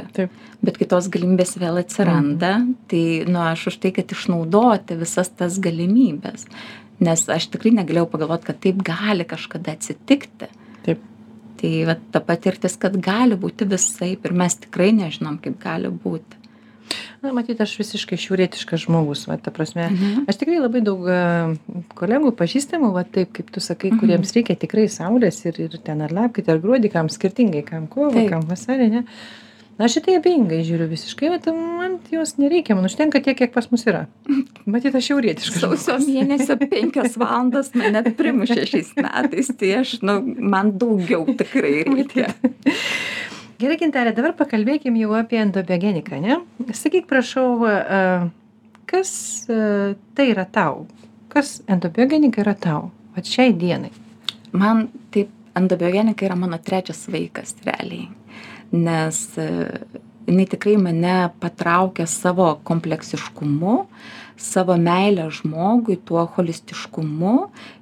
Bet 0.63 0.77
kai 0.77 0.87
tos 0.91 1.09
galimybės 1.13 1.55
vėl 1.61 1.81
atsiranda 1.81 2.53
tai 2.91 3.03
nu 3.27 3.41
aš 3.41 3.71
už 3.73 3.79
tai 3.81 3.93
kad 3.95 4.13
išnaudoti 4.13 4.99
visas 5.01 5.33
tas 5.33 5.57
galimybes 5.63 6.45
nes 7.03 7.25
aš 7.37 7.49
tikrai 7.55 7.73
negalėjau 7.79 8.11
pagalvot 8.11 8.45
kad 8.45 8.61
taip 8.63 8.85
gali 8.85 9.25
kažkada 9.25 9.73
atsitikti. 9.73 10.51
Taip. 10.83 11.01
tai 11.57 11.85
vat 11.87 11.99
ta 12.11 12.19
patirtis 12.19 12.75
kad 12.77 12.95
gali 12.99 13.37
būti 13.39 13.65
visaip 13.71 14.25
ir 14.27 14.33
mes 14.35 14.57
tikrai 14.65 14.91
nežinom 14.91 15.37
kaip 15.41 15.55
gali 15.63 15.89
būti 16.05 16.42
na 17.23 17.31
matyt 17.33 17.61
aš 17.63 17.77
visiškai 17.79 18.17
šiaurietiškas 18.19 18.85
žmogus 18.87 19.25
va 19.29 19.37
ta 19.37 19.51
prasme 19.51 19.89
Mhm. 19.91 20.25
aš 20.27 20.37
tikrai 20.41 20.59
labai 20.59 20.81
daug 20.81 21.05
e, 21.07 21.19
kolegų 21.95 22.33
pažįstamų 22.39 22.91
va 22.95 23.03
taip 23.03 23.31
kaip 23.33 23.51
tu 23.51 23.59
sakai 23.63 23.91
Mhm. 23.91 23.99
kuriems 24.01 24.33
reikia 24.35 24.55
tikrai 24.59 24.87
saulės 24.89 25.45
ir 25.45 25.59
ir 25.67 25.77
ten 25.83 26.01
ar 26.01 26.11
lapkritį 26.11 26.49
ar 26.55 26.59
gruodį 26.59 26.91
kam 26.91 27.09
skirtingai 27.09 27.63
kam 27.65 27.87
kovą 27.87 28.13
Taip. 28.13 28.29
kam 28.29 28.41
vasarį 28.49 28.89
ne 28.91 29.03
na 29.79 29.85
aš 29.89 29.95
į 29.97 30.01
tai 30.05 30.15
abejingai 30.19 30.59
žiūriu 30.67 30.85
visiškai 30.91 31.29
vat 31.33 31.47
man 31.49 31.95
jos 32.11 32.35
nereikia 32.37 32.75
man 32.77 32.85
užtenka 32.85 33.23
tiek 33.25 33.37
kiek 33.39 33.53
pas 33.55 33.65
mus 33.71 33.81
yra 33.89 34.05
matyt 34.69 34.93
aš 34.95 35.07
šiaurietiškas 35.09 35.63
sausio 35.65 35.95
mėnesio 36.03 36.59
penkios 36.61 37.17
valandos 37.17 37.71
mane 37.73 38.03
primušė 38.19 38.67
šiais 38.69 38.93
metais 39.01 39.49
tai 39.57 39.71
aš 39.81 39.95
nu 40.05 40.19
man 40.37 40.71
daugiau 40.77 41.25
tikrai 41.39 41.83
reikia 41.89 42.29
Gerai, 43.63 43.77
Gintelė, 43.79 44.11
dabar 44.17 44.33
pakalbėkim 44.35 44.97
jau 44.99 45.13
apie 45.15 45.39
endobiogeniką, 45.39 46.19
ne? 46.19 46.39
Sakyk, 46.75 47.05
prašau, 47.07 47.47
a, 47.63 48.01
kas 48.91 49.13
tai 49.47 50.25
yra 50.33 50.43
tau? 50.43 50.83
Kas 51.31 51.61
endobiogenika 51.71 52.43
yra 52.43 52.57
tau? 52.59 52.89
Vat 53.15 53.29
šiai 53.29 53.53
dienai. 53.55 53.93
man 54.53 54.87
taip 55.13 55.31
endobiogenika 55.57 56.27
yra 56.27 56.35
mano 56.37 56.59
trečias 56.61 57.07
vaikas 57.09 57.55
realiai 57.65 58.09
nes 58.73 59.17
jinai 59.37 60.45
tikrai 60.49 60.75
mane 60.81 61.15
patraukė 61.41 62.07
savo 62.09 62.47
kompleksiškumu 62.65 63.75
savo 64.37 64.77
meile 64.77 65.29
žmogui 65.31 65.97
tuo 66.05 66.25
holistiškumu 66.35 67.33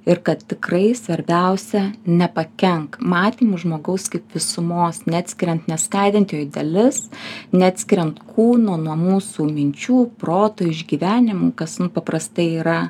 ir 0.06 0.20
kad 0.22 0.44
tikrai 0.48 0.94
svarbiausia 0.98 1.84
nepakenk 2.06 2.98
matymu 3.00 3.58
žmogaus 3.58 4.08
kaip 4.12 4.34
visumos 4.36 5.02
neatskiriant 5.06 5.68
neskaidant 5.70 6.32
jo 6.34 6.42
į 6.44 6.48
dalis 6.54 7.04
neatskiriant 7.52 8.20
kūno 8.34 8.78
nuo 8.84 8.96
mūsų 9.00 9.48
minčių 9.52 10.00
proto 10.20 10.68
išgyvenimų 10.68 11.52
kas 11.58 11.78
nu 11.82 11.90
paprastai 11.92 12.48
yra 12.62 12.80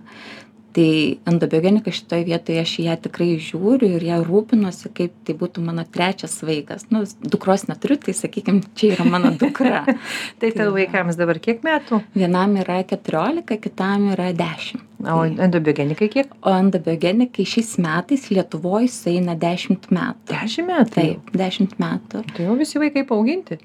tai 0.77 1.19
endobiogenika 1.29 1.93
šitoj 1.95 2.23
vietoj 2.29 2.61
aš 2.63 2.73
į 2.81 2.87
ją 2.89 2.97
tikrai 3.07 3.29
žiūriu 3.43 3.91
ir 3.99 4.05
ja 4.09 4.19
rūpinuosi 4.25 4.91
kaip 4.97 5.13
tai 5.27 5.35
būtų 5.41 5.65
mano 5.67 5.85
trečias 5.93 6.39
vaikas 6.47 6.87
nu 6.95 7.03
dukros 7.33 7.67
neturiu 7.71 7.99
tai 8.03 8.15
sakykim 8.17 8.63
čia 8.79 8.95
yra 8.97 9.07
mano 9.09 9.35
dukra 9.41 9.85
Tai 10.41 10.51
tavo 10.57 10.73
vaikams 10.77 11.19
dabar 11.21 11.39
kiek 11.45 11.61
metų? 11.67 12.01
vienam 12.17 12.57
yra 12.63 12.81
keturiolika 12.89 13.59
kitam 13.63 14.11
yra 14.15 14.31
dešim 14.37 14.81
O 15.03 15.25
endobiogenikai 15.27 16.07
kiek? 16.13 16.29
o 16.47 16.53
endobiogenikai 16.55 17.43
šiais 17.49 17.73
metais 17.83 18.29
lietuvoj 18.31 18.87
sueina 18.93 19.35
dešimt 19.35 19.89
metų 19.91 20.31
Dešimt 20.37 20.69
metų. 20.71 20.95
taip 20.95 21.33
dešimt 21.43 21.75
metų 21.83 22.23
Tai 22.37 22.47
jau 22.47 22.55
visi 22.61 22.79
vaikai 22.79 23.03
paauginti. 23.09 23.59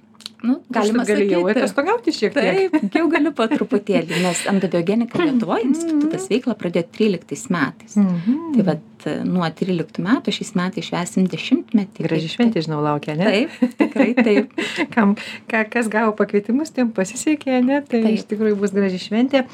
Nu 0.45 0.59
galima 0.73 1.05
gali 1.07 1.25
jau 1.31 1.41
sakyti 1.45 1.63
atostogauti 1.63 2.13
šiek 2.13 2.35
tiek. 2.35 2.59
Taip, 2.73 2.93
jau 2.97 3.05
galiu 3.11 3.31
po 3.37 3.47
truputėlį, 3.49 4.21
nes 4.25 4.43
endobiogenika 4.51 5.23
Lietuvoje 5.23 5.65
institutas 5.69 6.27
veiklą 6.31 6.57
pradėjo 6.59 6.89
13 6.99 7.49
metais. 7.53 7.97
Mhm. 7.97 8.37
Tai 8.57 8.67
vad 8.71 9.07
nuo 9.25 9.47
13 9.49 10.01
metų 10.03 10.33
šiais 10.35 10.53
metais 10.57 10.87
švesim 10.89 11.27
dešimtmetį. 11.31 12.05
Graži 12.07 12.31
šventė, 12.31 12.63
žinau, 12.65 12.79
laukia, 12.83 13.15
ne? 13.17 13.29
Taip, 13.29 13.75
tikrai 13.79 14.09
taip. 14.17 14.57
Kam, 14.95 15.15
ka, 15.49 15.63
kas 15.69 15.89
gavo 15.91 16.15
pakvietimus, 16.17 16.73
tiem 16.75 16.91
pasisekė, 16.95 17.61
ne? 17.65 17.81
Tai 17.85 18.01
Taip. 18.03 18.17
iš 18.17 18.27
tikrųjų 18.31 18.59
bus 18.59 18.73
graži 18.75 18.99
šventė. 19.01 19.45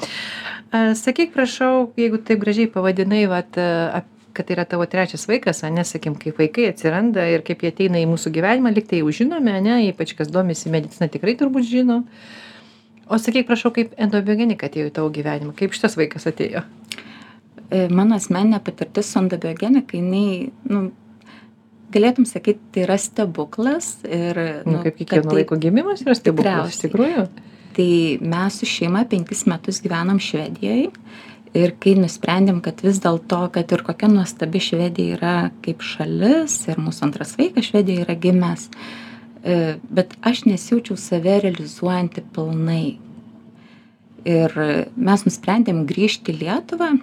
Sakyk, 0.73 1.35
prašau, 1.35 1.91
jeigu 1.99 2.17
taip 2.25 2.39
gražiai 2.41 2.69
pavadinai, 2.71 3.27
vat, 3.29 3.59
a, 3.61 4.01
ap- 4.01 4.12
kad 4.33 4.47
tai 4.47 4.55
yra 4.57 4.65
tavo 4.65 4.85
trečias 4.89 5.27
vaikas, 5.29 5.63
a, 5.63 5.69
nesakim, 5.73 6.15
kaip 6.19 6.39
vaikai 6.41 6.69
atsiranda 6.71 7.25
ir 7.29 7.43
kaip 7.45 7.61
jie 7.63 7.69
ateina 7.73 7.99
į 8.01 8.07
mūsų 8.09 8.31
gyvenimą, 8.35 8.71
liktai 8.73 8.99
jau 9.03 9.11
žinome, 9.13 9.53
ne, 9.61 9.75
ypač 9.91 10.15
kas 10.17 10.31
domisi 10.33 10.71
medicina 10.73 11.07
tikrai 11.13 11.35
turbūt 11.39 11.67
žino. 11.69 12.03
O 13.11 13.19
sakyk, 13.19 13.45
prašau, 13.49 13.69
kaip 13.75 13.93
endobiogenika 14.01 14.69
atėjo 14.69 14.89
į 14.89 14.95
tavo 14.95 15.11
gyvenimą, 15.13 15.53
kaip 15.59 15.75
šitas 15.75 15.97
vaikas 15.99 16.25
atėjo? 16.31 16.63
E, 17.69 17.87
Mano 17.93 18.15
asmeninė 18.17 18.61
patirtis 18.63 19.09
su 19.11 19.19
endobiogenika, 19.21 19.97
jinai, 19.99 20.51
nu, 20.71 20.85
galėtum 21.93 22.25
sakyti, 22.25 22.61
tai 22.73 22.85
yra 22.87 22.97
stebuklas. 22.97 23.97
Ir, 24.07 24.39
Nu, 24.65 24.79
kaip 24.85 24.97
kiekvieno 25.01 25.29
tai- 25.29 25.41
vaiko 25.43 25.59
gimimas 25.61 26.01
yra 26.01 26.15
stebuklas, 26.17 26.73
iš 26.73 26.87
tikrųjų. 26.87 27.27
Tai 27.73 27.89
mes 28.21 28.57
su 28.61 28.65
šeima 28.69 29.03
penkis 29.09 29.45
metus 29.49 29.81
gyvenom 29.81 30.19
Švedijoje 30.21 30.91
ir 31.57 31.74
kai 31.81 31.93
nusprendėm, 32.00 32.60
kad 32.65 32.81
vis 32.86 33.00
dėlto, 33.03 33.45
kad 33.53 33.72
ir 33.75 33.83
kokia 33.86 34.10
nuostabi 34.12 34.62
Švedija 34.63 35.17
yra 35.17 35.36
kaip 35.65 35.86
šalis 35.86 36.57
ir 36.72 36.81
mūsų 36.81 37.07
antras 37.10 37.36
vaikas 37.39 37.69
Švedijoje 37.69 38.05
yra 38.07 38.17
gimęs, 38.19 38.67
e, 39.43 39.77
bet 39.89 40.17
aš 40.25 40.45
nesijaučiau 40.50 40.98
save 41.00 41.39
realizuojanti 41.45 42.25
pilnai. 42.36 42.86
Ir 44.24 44.53
mes 44.95 45.25
nusprendėm 45.27 45.81
grįžti 45.83 46.31
į 46.31 46.38
Lietuvą 46.45 46.93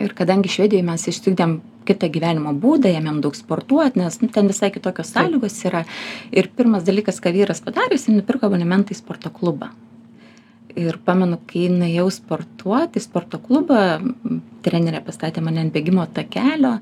ir 0.00 0.14
kadangi 0.16 0.48
Švedijoje 0.48 0.86
mes 0.86 1.04
išsigdėm 1.12 1.58
kitą 1.88 2.08
gyvenimo 2.12 2.54
būdą, 2.56 2.92
ėmėm 2.96 3.20
daug 3.24 3.36
sportuoti, 3.36 4.00
nes 4.00 4.20
nu, 4.22 4.30
ten 4.32 4.48
visai 4.50 4.70
kitokios 4.72 5.12
sąlygos 5.14 5.58
yra. 5.68 5.84
Ir 6.32 6.50
pirmas 6.56 6.86
dalykas, 6.86 7.20
ką 7.22 7.32
vyras 7.34 7.62
padarė, 7.64 7.98
jis 7.98 8.08
nupirko 8.12 8.48
abonementą 8.48 8.94
į 8.94 9.00
sporto 9.00 9.32
klubą. 9.34 9.70
Ir 10.78 10.98
pamenu, 11.04 11.38
kai 11.50 11.66
nuėjau 11.72 12.06
sportuoti 12.14 13.00
į 13.00 13.04
sporto 13.04 13.40
klubą, 13.42 13.80
trenerė 14.64 15.00
pastatė 15.06 15.42
mane 15.42 15.64
ant 15.64 15.74
bėgimo 15.74 16.04
takelio 16.14 16.76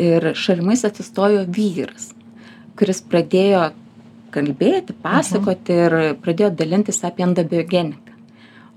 ir 0.00 0.32
šalimais 0.38 0.84
atsistojo 0.88 1.44
vyras, 1.46 2.10
kuris 2.78 3.02
pradėjo 3.04 3.68
kalbėti, 4.34 4.96
pasakoti 5.04 5.78
ir 5.86 5.96
pradėjo 6.24 6.50
dalintis 6.58 7.02
apie 7.06 7.26
endobiogeniką. 7.28 8.07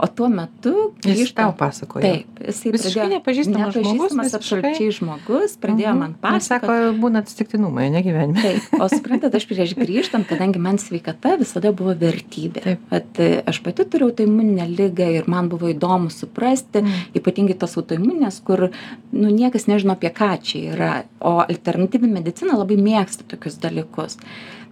O 0.02 0.08
tuo 0.08 0.28
metu 0.34 0.72
Jis 1.06 1.14
grįžta- 1.18 1.44
tau 1.44 1.52
pasakojo. 1.54 2.02
Taip, 2.02 2.40
jisai 2.48 2.72
Visiškai 2.74 3.08
nepažįstamas 3.12 3.74
žmogus, 3.76 3.76
nepažįstamas 3.76 4.26
visiškai. 4.26 4.40
absoliučiai 4.42 4.92
žmogus, 4.98 5.52
pradėjo 5.62 5.94
man 5.98 6.16
Mhm. 6.16 6.34
Nes 6.34 6.48
pasakoti. 6.48 6.66
Sako, 6.66 6.98
būna 7.02 7.22
atsitiktinumai, 7.22 7.92
ne 7.92 8.02
gyvenime. 8.02 8.42
Taip, 8.42 8.82
o 8.82 8.88
suprantat, 8.90 9.36
aš 9.36 9.46
prieš 9.46 9.76
grįžtant, 9.78 10.26
kadangi 10.26 10.58
man 10.60 10.78
sveikata 10.82 11.38
visada 11.38 11.72
buvo 11.72 11.94
vertybė. 11.94 12.64
Taip. 12.64 12.80
At, 12.92 13.14
aš 13.46 13.60
pati 13.64 13.86
turiu 13.86 14.10
autoimuninę 14.10 14.66
lygą 14.76 15.08
ir 15.20 15.24
man 15.28 15.50
buvo 15.50 15.70
įdomu 15.72 16.10
suprasti, 16.10 16.82
Mm. 16.82 16.92
ypatingai 17.14 17.58
tos 17.60 17.76
autoimuninės, 17.78 18.42
kur 18.44 18.72
nu, 19.14 19.30
niekas 19.30 19.68
nežino 19.68 19.92
apie 19.94 20.10
ką 20.10 20.42
čia 20.42 20.74
yra, 20.74 21.04
o 21.22 21.46
alternatyvi 21.46 22.10
medicina 22.10 22.58
labai 22.58 22.76
mėgsta 22.78 23.22
tokius 23.28 23.60
dalykus. 23.60 24.18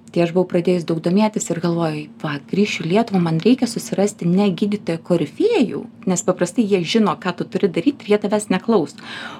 Tai 0.09 0.23
aš 0.23 0.31
buvau 0.33 0.47
pradėjus 0.49 0.87
daug 0.89 0.97
domėtis 1.05 1.45
ir 1.51 1.59
galvojau, 1.61 2.07
va, 2.23 2.31
grįšiu 2.49 2.85
į 2.85 2.89
Lietuvą, 2.93 3.19
man 3.21 3.35
reikia 3.43 3.67
susirasti 3.69 4.25
ne 4.25 4.47
gydytoją 4.57 4.97
korifėjų, 5.05 5.83
nes 6.09 6.23
paprastai 6.25 6.65
jie 6.65 6.79
žino, 6.81 7.13
ką 7.21 7.35
tu 7.37 7.45
turi 7.45 7.69
daryti 7.69 8.07
ir 8.07 8.15
jie 8.15 8.19
tavęs 8.23 8.49
neklaus. 8.49 8.95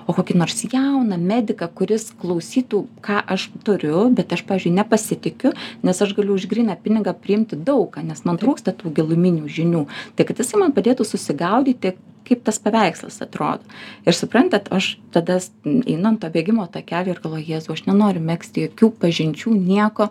O 0.06 0.14
kokį 0.14 0.38
nors 0.38 0.62
jauną 0.62 1.18
mediką, 1.18 1.72
kuris 1.74 2.12
klausytų, 2.22 2.84
ką 3.06 3.18
aš 3.36 3.48
turiu, 3.66 4.06
bet 4.14 4.36
aš, 4.38 4.46
pavyzdžiui, 4.46 4.76
nepasitikiu, 4.78 5.56
nes 5.90 6.04
aš 6.06 6.14
galiu 6.18 6.38
už 6.38 6.46
gryną 6.52 6.78
pinigą 6.84 7.16
priimti 7.18 7.58
daugą, 7.58 8.06
nes 8.06 8.22
man 8.30 8.38
trūksta 8.38 8.76
tų 8.78 8.94
giluminių 9.00 9.50
žinių. 9.50 9.88
Tai 10.14 10.30
kad 10.30 10.44
jisai 10.44 10.62
man 10.62 10.78
padėtų 10.78 11.08
susigaudyti, 11.08 11.96
kaip 12.30 12.44
tas 12.48 12.60
paveikslas 12.62 13.20
atrodo. 13.26 13.66
Ir 14.08 14.16
suprantat, 14.16 14.70
aš 14.74 14.94
tada 15.14 15.40
einu 15.66 16.12
ant 16.12 16.22
to 16.22 16.30
bėgimo 16.34 16.68
takelio 16.72 17.16
ir 17.16 17.22
galvoju, 17.24 17.46
Jėzu, 17.50 17.74
aš 17.74 17.86
nenoriu 17.88 18.22
mėgsti 18.26 18.68
jokių 18.68 18.92
pažinčių, 19.02 19.56
nieko. 19.58 20.10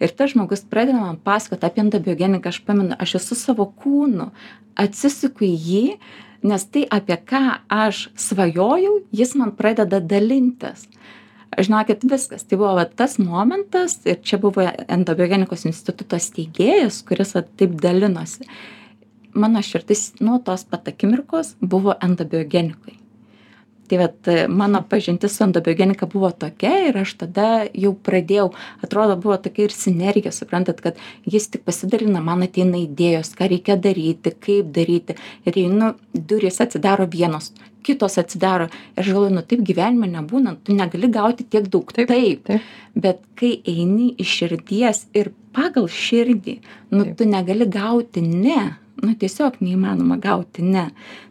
Ir 0.00 0.14
tas 0.16 0.32
žmogus 0.34 0.64
pradeda 0.68 1.02
man 1.02 1.20
pasakoti 1.24 1.68
apie 1.68 1.84
endobiogeniką, 1.84 2.52
aš 2.52 2.62
pamenu, 2.66 2.96
aš 2.98 3.18
esu 3.20 3.38
savo 3.38 3.68
kūnu, 3.82 4.30
atsisuku 4.78 5.48
į 5.48 5.54
jį, 5.68 5.84
nes 6.48 6.64
tai, 6.72 6.86
apie 6.86 7.18
ką 7.28 7.42
aš 7.72 8.08
svajojau, 8.18 9.02
jis 9.12 9.34
man 9.38 9.52
pradeda 9.58 10.00
dalintis. 10.00 10.86
Žinokit, 11.58 12.04
viskas. 12.06 12.44
Tai 12.44 12.58
buvo 12.60 12.74
va, 12.76 12.84
tas 12.84 13.16
momentas 13.18 13.96
ir 14.06 14.18
čia 14.22 14.36
buvo 14.38 14.62
endobiogenikos 14.62 15.64
instituto 15.66 16.18
steigėjas, 16.20 17.00
kuris 17.08 17.32
va, 17.34 17.42
taip 17.42 17.78
dalinosi 17.82 18.44
mano 19.34 19.62
širdis 19.62 20.12
nuo 20.20 20.38
tos 20.44 20.64
pat 20.64 20.88
akimirkos 20.88 21.56
buvo 21.60 21.94
endobiogenikai. 22.02 22.94
tai 23.88 23.98
vat 23.98 24.28
mano 24.48 24.82
pažintis 24.88 25.36
su 25.36 25.44
endobiogenika 25.44 26.06
buvo 26.06 26.30
tokia 26.30 26.88
ir 26.88 26.98
aš 27.00 27.14
tada 27.22 27.46
jau 27.72 27.94
pradėjau 27.94 28.50
atrodo 28.84 29.16
buvo 29.16 29.36
tokia 29.36 29.64
ir 29.64 29.72
sinergija 29.72 30.32
suprantat 30.32 30.82
kad 30.84 30.98
jis 31.24 31.48
tik 31.48 31.64
pasidalina 31.64 32.20
man 32.20 32.44
ateina 32.44 32.76
idėjos 32.76 33.32
ką 33.38 33.48
reikia 33.48 33.78
daryti 33.80 34.34
kaip 34.46 34.68
daryti. 34.76 35.16
Ir 35.46 35.56
einu 35.64 35.94
durys 36.12 36.60
atsidaro 36.60 37.08
vienos 37.08 37.52
kitos 37.82 38.18
atsidaro. 38.20 38.68
Ir 38.96 39.02
aš 39.02 39.12
galvoju 39.14 39.34
nu 39.38 39.42
taip 39.42 39.64
gyvenime 39.64 40.10
nebūna 40.12 40.56
tu 40.64 40.76
negali 40.76 41.08
gauti 41.08 41.48
tiek 41.48 41.70
daug. 41.72 41.88
Taip 41.96 42.50
bet 42.94 43.22
kai 43.38 43.54
eini 43.64 44.12
iš 44.20 44.34
širdies 44.42 45.06
ir 45.16 45.32
pagal 45.56 45.88
širdį 45.88 46.58
nu 46.92 47.08
tu 47.16 47.28
negali 47.28 47.68
gauti 47.72 48.20
ne 48.20 48.74
nu 49.04 49.14
tiesiog 49.18 49.60
neįmanoma 49.62 50.18
gauti 50.22 50.64
ne. 50.66 50.88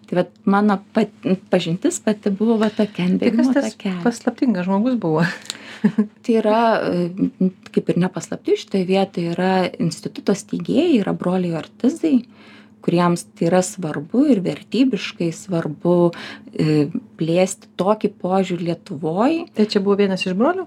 Tai 0.08 0.22
vat 0.22 0.32
mano 0.48 0.80
pat 0.96 1.12
pažintis 1.52 2.00
pati 2.04 2.32
buvo 2.32 2.56
va 2.62 2.70
tokia 2.72 3.10
ant 3.10 3.20
tai 3.24 3.34
kas 3.36 3.50
tas 3.54 3.72
takelio. 3.74 4.04
paslaptingas 4.06 4.68
žmogus 4.70 4.96
buvo? 5.02 5.26
Tai 6.24 6.34
yra 6.40 6.62
e, 6.82 7.50
kaip 7.76 7.92
ir 7.92 8.00
ne 8.02 8.08
paslaptis 8.10 8.64
šitoj 8.64 8.86
vietoj 8.88 9.28
yra 9.36 9.52
instituto 9.84 10.34
steigėjai 10.34 11.02
yra 11.02 11.14
broliai 11.14 11.60
ortizai 11.60 12.16
kuriems 12.88 13.26
tai 13.36 13.50
yra 13.50 13.60
svarbu 13.66 14.24
ir 14.32 14.40
vertybiškai 14.46 15.28
svarbu 15.36 15.96
e, 16.08 16.88
plėsti 17.20 17.74
tokį 17.80 18.14
požiūrį 18.22 18.70
lietuvoj. 18.70 19.40
Tai 19.58 19.66
čia 19.68 19.82
buvo 19.84 19.98
vienas 20.00 20.24
iš 20.24 20.38
brolių 20.40 20.64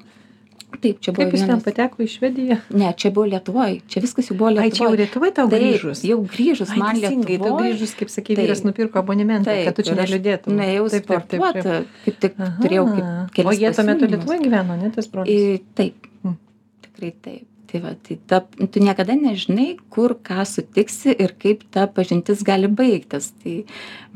taip 0.80 1.00
čia 1.02 1.12
buvo 1.12 1.24
kaip 1.26 1.34
jis 1.34 1.40
ten 1.42 1.50
vienas 1.50 1.64
pateko 1.66 2.02
į 2.04 2.08
švediją 2.14 2.56
ne 2.80 2.92
čia 2.96 3.10
buvo 3.10 3.26
lietuvoj 3.32 3.76
čia 3.90 4.02
viskas 4.04 4.30
jau 4.30 4.36
buvo 4.38 4.52
ai 4.62 4.70
čia 4.70 4.86
jau 4.86 4.94
lietuvoj 4.94 5.00
lietuvoj 5.00 5.32
tau 5.38 5.48
taip 5.50 5.62
grįžus 5.64 6.04
jau 6.06 6.18
grįžus 6.34 6.70
Ai, 6.70 6.78
man 6.78 7.00
teisingai, 7.00 7.36
tau 7.38 7.44
lietuvoj 7.44 7.66
grįžus, 7.70 7.94
kaip 7.98 8.08
Taip. 8.14 8.30
vyras 8.38 8.62
nupirko 8.64 8.98
abonementą, 9.02 9.56
kad 9.64 9.74
tu 9.76 9.82
čia 9.82 9.94
neliūdėtum. 9.98 10.54
nuėjau 10.60 10.88
Taip, 10.90 11.06
taip, 11.06 11.26
taip, 11.28 11.40
sportuot 11.40 11.62
taip. 11.62 11.86
kaip 12.04 12.20
tik 12.24 12.34
turėjau 12.62 12.84
kaip 12.94 13.04
Aha. 13.04 13.26
kelis 13.34 13.50
O 13.50 13.56
jie 13.60 13.72
tuo 13.74 13.84
metu. 13.90 14.06
Lietuvoje 14.10 14.40
gyveno, 14.46 14.76
ne 14.82 14.90
tas 14.94 15.08
brolis? 15.08 15.60
Taip, 15.74 16.06
Mm. 16.24 16.36
tikrai 16.84 17.12
taip. 17.22 17.46
Tai 17.70 17.78
va, 17.84 17.92
tai 17.94 18.16
ta, 18.26 18.40
tu 18.42 18.80
niekada 18.82 19.14
nežinai, 19.14 19.76
kur 19.94 20.16
ką 20.26 20.42
sutiksi 20.48 21.12
ir 21.12 21.36
kaip 21.38 21.62
ta 21.70 21.84
pažintis 21.86 22.42
gali 22.46 22.66
baigtis. 22.66 23.28
Tai 23.42 23.52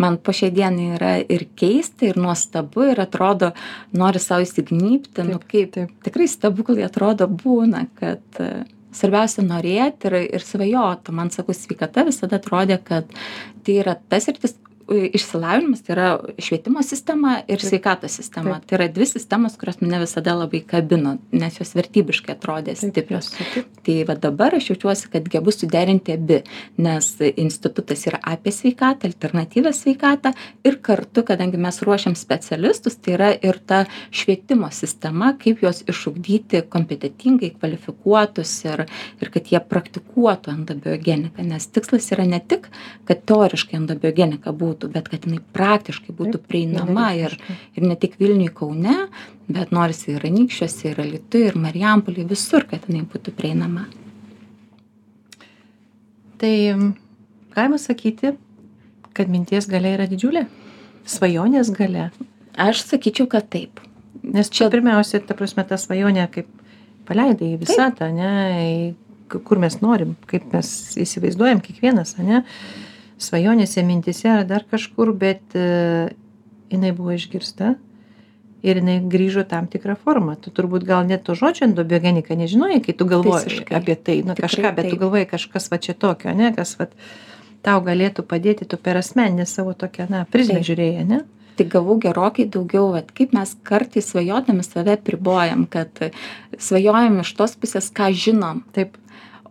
man 0.02 0.16
po 0.18 0.34
šiai 0.34 0.50
dienai 0.56 0.88
yra 0.96 1.12
ir 1.22 1.44
keista, 1.54 2.08
ir 2.08 2.18
nuostabu, 2.18 2.88
ir 2.90 3.02
atrodo, 3.04 3.52
nori 3.94 4.22
savo 4.22 4.42
įsignypti, 4.42 5.28
nu 5.28 5.38
kaip 5.38 5.78
tikrai 6.06 6.26
stebuklai 6.30 6.82
atrodo 6.88 7.28
būna, 7.30 7.84
kad 8.00 8.42
e, 8.42 8.50
svarbiausia 8.90 9.46
norėti 9.46 10.10
ir, 10.10 10.18
ir 10.40 10.48
svajoti. 10.50 11.14
Man 11.14 11.30
sakau, 11.34 11.54
sveikata 11.54 12.08
visada 12.10 12.42
atrodė, 12.42 12.80
kad 12.82 13.14
tai 13.62 13.78
yra 13.84 13.94
tas 14.10 14.26
rytis, 14.32 14.58
išsilavinimas 14.88 15.82
tai 15.82 15.94
yra 15.94 16.08
švietimo 16.38 16.82
sistema 16.82 17.38
ir 17.48 17.60
sveikatos 17.60 18.16
sistema. 18.18 18.60
Tai 18.66 18.78
yra 18.78 18.88
dvi 18.92 19.06
sistemos, 19.06 19.56
kurios 19.60 19.80
mane 19.80 20.00
visada 20.02 20.34
labai 20.36 20.60
kabino, 20.66 21.16
nes 21.32 21.58
jos 21.60 21.74
vertybiškai 21.76 22.34
atrodė 22.36 22.74
stiprios. 22.78 23.30
Tai 23.84 23.96
va 24.08 24.16
dabar 24.20 24.56
aš 24.58 24.70
jaučiuosi, 24.72 25.08
kad 25.12 25.28
gebu 25.30 25.52
suderinti 25.54 26.14
abi, 26.16 26.40
nes 26.80 27.10
institutas 27.36 28.04
yra 28.08 28.20
apie 28.34 28.52
sveikatą, 28.54 29.08
alternatyvę 29.10 29.72
sveikatą 29.76 30.34
ir 30.66 30.78
kartu, 30.84 31.24
kadangi 31.26 31.60
mes 31.60 31.80
ruošiam 31.84 32.16
specialistus, 32.18 32.98
tai 33.00 33.16
yra 33.16 33.30
ir 33.34 33.60
ta 33.66 33.84
švietimo 34.14 34.70
sistema, 34.72 35.32
kaip 35.40 35.64
juos 35.64 35.82
išugdyti 35.88 36.64
kompetitingai, 36.72 37.54
kvalifikuotus 37.58 38.54
ir, 38.68 38.84
ir 39.20 39.32
kad 39.34 39.52
jie 39.52 39.60
praktikuotų 39.60 40.52
endobiogeniką, 40.54 41.44
nes 41.46 41.68
tikslas 41.72 42.10
yra 42.14 42.26
ne 42.28 42.40
tik, 42.40 42.68
kad 43.08 43.24
teoriškai 43.28 43.78
endobiogenika 43.80 44.52
būtų, 44.52 44.73
bet 44.92 45.08
kad 45.12 45.26
jinai 45.26 45.40
praktiškai 45.56 46.14
būtų 46.16 46.40
prieinama 46.48 47.10
ir, 47.18 47.36
ir 47.76 47.86
ne 47.86 47.96
tik 48.00 48.16
Vilniui 48.20 48.50
Kaune, 48.54 49.08
bet 49.48 49.74
norisi 49.74 50.14
ir 50.14 50.26
Anykščiuose, 50.26 50.90
ir 50.90 51.02
Alitui, 51.04 51.44
ir 51.48 51.58
Marijampolį, 51.60 52.26
visur, 52.30 52.66
kad 52.70 52.88
jinai 52.88 53.04
būtų 53.10 53.34
prieinama. 53.36 53.86
Tai 56.42 56.54
galima 57.54 57.78
sakyti, 57.80 58.34
kad 59.14 59.30
minties 59.30 59.68
galia 59.70 59.94
yra 59.98 60.08
didžiulė? 60.10 60.46
Svajonės 61.08 61.70
galia? 61.74 62.10
Aš 62.60 62.82
sakyčiau, 62.88 63.28
kad 63.30 63.48
taip. 63.52 63.80
Nes 64.24 64.50
čia 64.52 64.70
pirmiausia, 64.72 65.20
ta 65.24 65.36
prasme, 65.36 65.64
ta 65.68 65.78
svajonė, 65.80 66.26
kaip 66.32 66.48
paleidai 67.08 67.54
į 67.54 67.60
visatą, 67.62 68.08
ne, 68.14 68.32
į, 68.64 69.38
kur 69.44 69.60
mes 69.60 69.76
norim, 69.82 70.14
kaip 70.30 70.46
mes 70.54 70.70
įsivaizduojam 71.04 71.60
kiekvienas, 71.64 72.16
ne, 72.24 72.42
svajonėse, 73.22 73.82
mintise 73.86 74.30
ar 74.30 74.46
dar 74.48 74.64
kažkur, 74.70 75.12
bet 75.16 75.56
uh, 75.58 76.12
jinai 76.72 76.92
buvo 76.96 77.14
išgirsta 77.14 77.74
ir 78.64 78.80
jinai 78.80 78.96
grįžo 79.12 79.44
tam 79.48 79.68
tikrą 79.70 79.96
formą. 80.00 80.38
Tu 80.40 80.52
turbūt 80.54 80.86
gal 80.88 81.04
net 81.06 81.26
to 81.26 81.36
žodžio 81.36 81.68
endobiogenika 81.68 82.36
nežinojai, 82.38 82.80
kai 82.84 82.96
tu 82.96 83.06
galvojai 83.08 83.44
Visiškai. 83.50 83.76
apie 83.76 83.96
tai, 84.00 84.18
na 84.24 84.36
Tikrai 84.36 84.48
kažką, 84.48 84.72
bet 84.72 84.88
tu 84.88 84.96
taip. 84.96 85.02
galvojai 85.04 85.28
kažkas 85.34 85.70
va 85.72 85.78
čia 85.84 85.94
tokio, 85.94 86.32
ne, 86.36 86.50
kas 86.56 86.76
va 86.80 86.88
tau 87.64 87.84
galėtų 87.84 88.24
padėti, 88.28 88.68
tu 88.68 88.80
per 88.80 89.00
asmeninę 89.00 89.46
savo 89.48 89.76
tokią, 89.76 90.08
na, 90.12 90.24
prizmę 90.28 90.64
žiūrėjai, 90.64 91.04
ne? 91.08 91.22
Tai 91.54 91.68
gavau 91.70 91.94
gerokai 92.02 92.48
daugiau, 92.50 92.88
vat, 92.96 93.12
kaip 93.14 93.36
mes 93.36 93.52
kartais 93.62 94.08
svajodami 94.10 94.64
save 94.66 94.96
pribojam, 95.06 95.68
kad 95.70 96.00
svajojam 96.58 97.20
iš 97.22 97.30
tos 97.38 97.54
pusės, 97.60 97.92
ką 97.94 98.10
žinom, 98.10 98.64
Taip. 98.74 98.96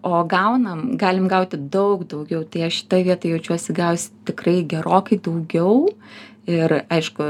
O 0.03 0.23
gaunam, 0.27 0.97
galim 0.99 1.29
gauti 1.31 1.57
daug 1.57 2.03
daugiau. 2.09 2.43
Tai 2.43 2.67
aš 2.67 2.81
šitoje 2.83 3.07
vietoje 3.07 3.37
jaučiuosi 3.37 3.75
gausi 3.77 4.11
tikrai 4.27 4.59
gerokai 4.67 5.19
daugiau. 5.23 5.87
Ir 6.43 6.81
aišku, 6.91 7.29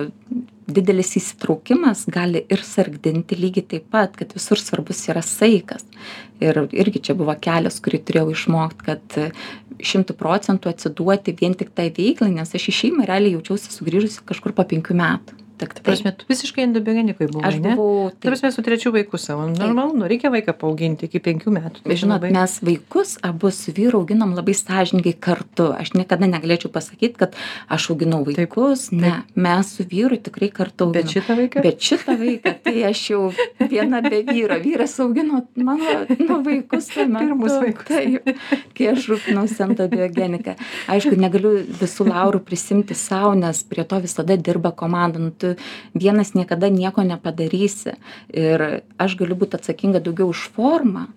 didelis 0.73 1.11
įsitraukimas 1.19 2.07
gali 2.09 2.41
ir 2.49 2.63
sargdinti 2.65 3.37
lygiai 3.37 3.67
taip 3.75 3.85
pat, 3.93 4.15
kad 4.17 4.33
visur 4.33 4.57
svarbus 4.57 5.03
yra 5.11 5.21
saikas. 5.21 5.85
Ir 6.41 6.63
irgi 6.71 7.03
čia 7.09 7.17
buvo 7.19 7.35
kelias, 7.37 7.77
kurį 7.83 8.01
turėjau 8.07 8.33
išmokti, 8.33 8.87
kad 8.89 9.19
šimtų 9.83 10.17
procentų 10.17 10.73
atsiduoti 10.73 11.37
vien 11.39 11.53
tik 11.59 11.75
tai 11.77 11.91
veiklai, 11.93 12.31
nes 12.33 12.57
aš 12.57 12.71
į 12.71 12.77
šeimą 12.79 13.07
realiai 13.09 13.37
jaučiausi 13.37 13.73
sugrįžusi 13.75 14.25
kažkur 14.25 14.57
po 14.57 14.65
penkių 14.65 14.97
metų. 14.97 15.42
Tik 15.57 15.73
Ta 15.77 15.81
prasme, 15.85 16.11
tu 16.17 16.25
visiškai 16.29 16.63
endobiogenikoj 16.65 17.27
buvai, 17.29 17.47
aš 17.51 17.57
ne? 17.61 17.75
buvau, 17.77 18.09
Ta 18.19 18.29
prasme, 18.31 18.49
su 18.51 18.61
trečiu 18.65 18.91
vaiku 18.95 19.17
savo. 19.21 19.45
Normalu, 19.51 19.93
nu, 19.99 20.07
reikia 20.09 20.31
vaiką 20.33 20.55
paauginti 20.57 21.05
iki 21.05 21.19
penkių 21.23 21.53
metų. 21.53 21.83
Tai 21.85 21.97
Žinot, 22.01 22.21
labai- 22.23 22.31
mes 22.33 22.55
vaikus 22.65 23.17
abu 23.21 23.51
su 23.53 23.71
vyru 23.71 23.99
auginom 24.01 24.33
labai 24.33 24.55
sąžiningai 24.57 25.13
kartu. 25.19 25.69
Aš 25.77 25.93
niekada 25.93 26.25
negalėčiau 26.31 26.71
pasakyti, 26.73 27.13
kad 27.21 27.35
aš 27.69 27.89
auginau 27.93 28.23
Taip, 28.25 28.37
vaikus. 28.41 28.87
Ne, 28.91 29.23
mes 29.35 29.69
su 29.77 29.83
vyru 29.83 30.17
tikrai 30.17 30.49
kartu 30.49 30.87
auginom. 30.89 31.03
Bet 31.03 31.13
šitą 31.13 31.37
vaiką? 31.37 31.61
Bet 31.67 31.79
šitą 31.79 32.17
vaiką, 32.17 32.55
tai 32.63 32.75
aš 32.89 33.03
jau 33.11 33.21
viena 33.69 34.01
be 34.01 34.23
vyro. 34.23 34.57
Vyras 34.63 34.97
augino 35.05 35.43
mano 35.55 36.05
nu, 36.17 36.41
vaikus. 36.43 36.89
Pirmus 36.93 37.51
vaikus. 37.61 37.87
Taip, 37.87 38.33
kai 38.73 38.89
aš 38.95 39.07
rūpinausi 39.13 39.61
endobiogenika. 39.67 40.55
Aišku, 40.89 41.15
negaliu 41.19 41.53
visų 41.79 42.07
laurų 42.09 42.41
prisimti 42.43 42.95
savo, 42.97 43.33
nes 43.37 43.63
prie 43.63 43.83
to 43.85 43.99
visada 44.03 44.37
dirba 44.37 44.71
komanda. 44.71 45.19
Nu, 45.19 45.31
tu 45.31 45.52
vienas 45.93 46.33
niekada 46.37 46.69
nieko 46.73 47.03
nepadarysi. 47.07 47.97
Ir 48.33 48.83
aš 48.97 49.17
galiu 49.19 49.37
būti 49.39 49.59
atsakinga 49.59 50.03
daugiau 50.03 50.31
už 50.33 50.47
formą, 50.55 51.07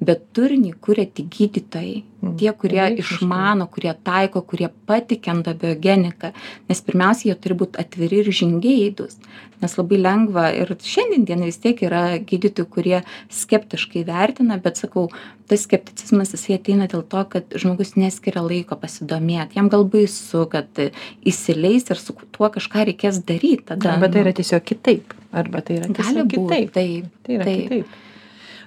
bet 0.00 0.28
turinį 0.36 0.74
kuria 0.80 1.06
tik 1.06 1.30
gydytojai. 1.32 2.04
Mm, 2.22 2.36
Tie, 2.40 2.50
kurie 2.56 2.84
išmano, 3.00 3.66
kurie 3.68 3.92
taiko, 4.06 4.40
kurie 4.42 4.70
patikė 4.88 5.34
endobiogeniką. 5.34 6.32
Nes 6.70 6.80
pirmiausia, 6.86 7.28
jie 7.30 7.36
turi 7.40 7.58
būti 7.62 7.80
atviri 7.82 8.22
ir 8.22 8.30
žingeidus. 8.32 9.18
Nes 9.60 9.76
labai 9.78 9.98
lengva 10.00 10.46
ir 10.56 10.72
šiandien 10.84 11.44
vis 11.44 11.60
tiek 11.60 11.80
yra 11.84 12.18
gydytojų, 12.18 12.68
kurie 12.72 12.98
skeptiškai 13.32 14.04
vertina, 14.08 14.58
bet 14.60 14.80
sakau, 14.80 15.06
tas 15.48 15.64
skepticizmas 15.64 16.34
jisai 16.34 16.56
ateina 16.58 16.88
dėl 16.90 17.04
to, 17.06 17.22
kad 17.32 17.56
žmogus 17.56 17.94
neskiria 18.00 18.42
laiko 18.44 18.78
pasidomėti. 18.80 19.56
Jam 19.60 19.70
gal 19.72 19.86
baisu, 19.88 20.44
kad 20.52 20.80
įsileis 21.24 21.88
ir 21.92 22.00
su 22.00 22.16
tuo 22.34 22.50
kažką 22.52 22.88
reikės 22.90 23.22
daryti. 23.28 23.75
Tada, 23.76 23.94
Arba 23.96 24.08
tai 24.08 24.22
nu, 24.22 24.26
yra 24.26 24.34
tiesiog 24.40 24.64
kitaip. 24.66 25.14
Arba 25.36 25.62
tai 25.62 25.78
yra 25.80 25.92
tiesiog 25.92 26.28
kitaip. 26.32 26.74
Taip, 26.74 27.08
Tai 27.26 27.38
yra 27.38 27.46
taip. 27.48 27.62
kitaip. 27.68 28.02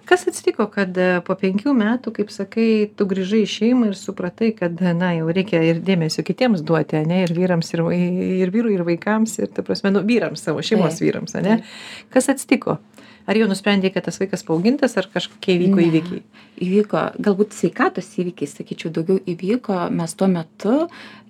Kas 0.09 0.23
atsitiko, 0.25 0.65
kad 0.73 0.95
e, 0.97 1.07
po 1.21 1.35
penkių 1.37 1.69
metų, 1.77 2.09
kaip 2.15 2.31
sakai, 2.33 2.89
tu 2.97 3.05
grįžai 3.05 3.43
į 3.43 3.49
šeimą 3.51 3.91
ir 3.91 3.97
supratai, 3.99 4.47
kad, 4.57 4.79
na, 4.97 5.11
jau 5.19 5.27
reikia 5.29 5.59
ir 5.61 5.83
dėmesio 5.85 6.23
kitiems 6.25 6.63
duoti, 6.65 6.97
ne, 7.05 7.19
ir 7.27 7.33
vyrams, 7.37 7.69
ir, 7.75 7.83
ir 8.39 8.49
vyrui, 8.55 8.73
ir 8.79 8.81
vaikams, 8.87 9.35
ir, 9.43 9.51
ta 9.53 9.61
prasme, 9.67 9.91
nu, 9.93 10.01
vyrams, 10.09 10.41
savo 10.47 10.63
šeimos 10.65 10.97
Taip, 10.97 11.05
vyrams, 11.05 11.37
ne? 11.45 11.59
Kas 12.09 12.31
atsitiko? 12.33 12.79
Ar 13.29 13.37
jau 13.37 13.45
nusprendė, 13.45 13.91
kad 13.93 14.07
tas 14.07 14.17
vaikas 14.17 14.41
paaugintas, 14.47 14.95
ar 14.97 15.05
kažkokie 15.13 15.59
įvyko 15.59 15.77
Ne. 15.77 15.85
įvykiai? 15.91 16.21
Įvyko, 16.65 17.03
galbūt 17.21 17.53
sveikatos 17.53 18.09
įvykiai, 18.23 18.49
sakyčiau, 18.49 18.89
daugiau 18.95 19.19
įvyko, 19.29 19.77
mes 19.93 20.17
tuo 20.17 20.25
metu 20.31 20.87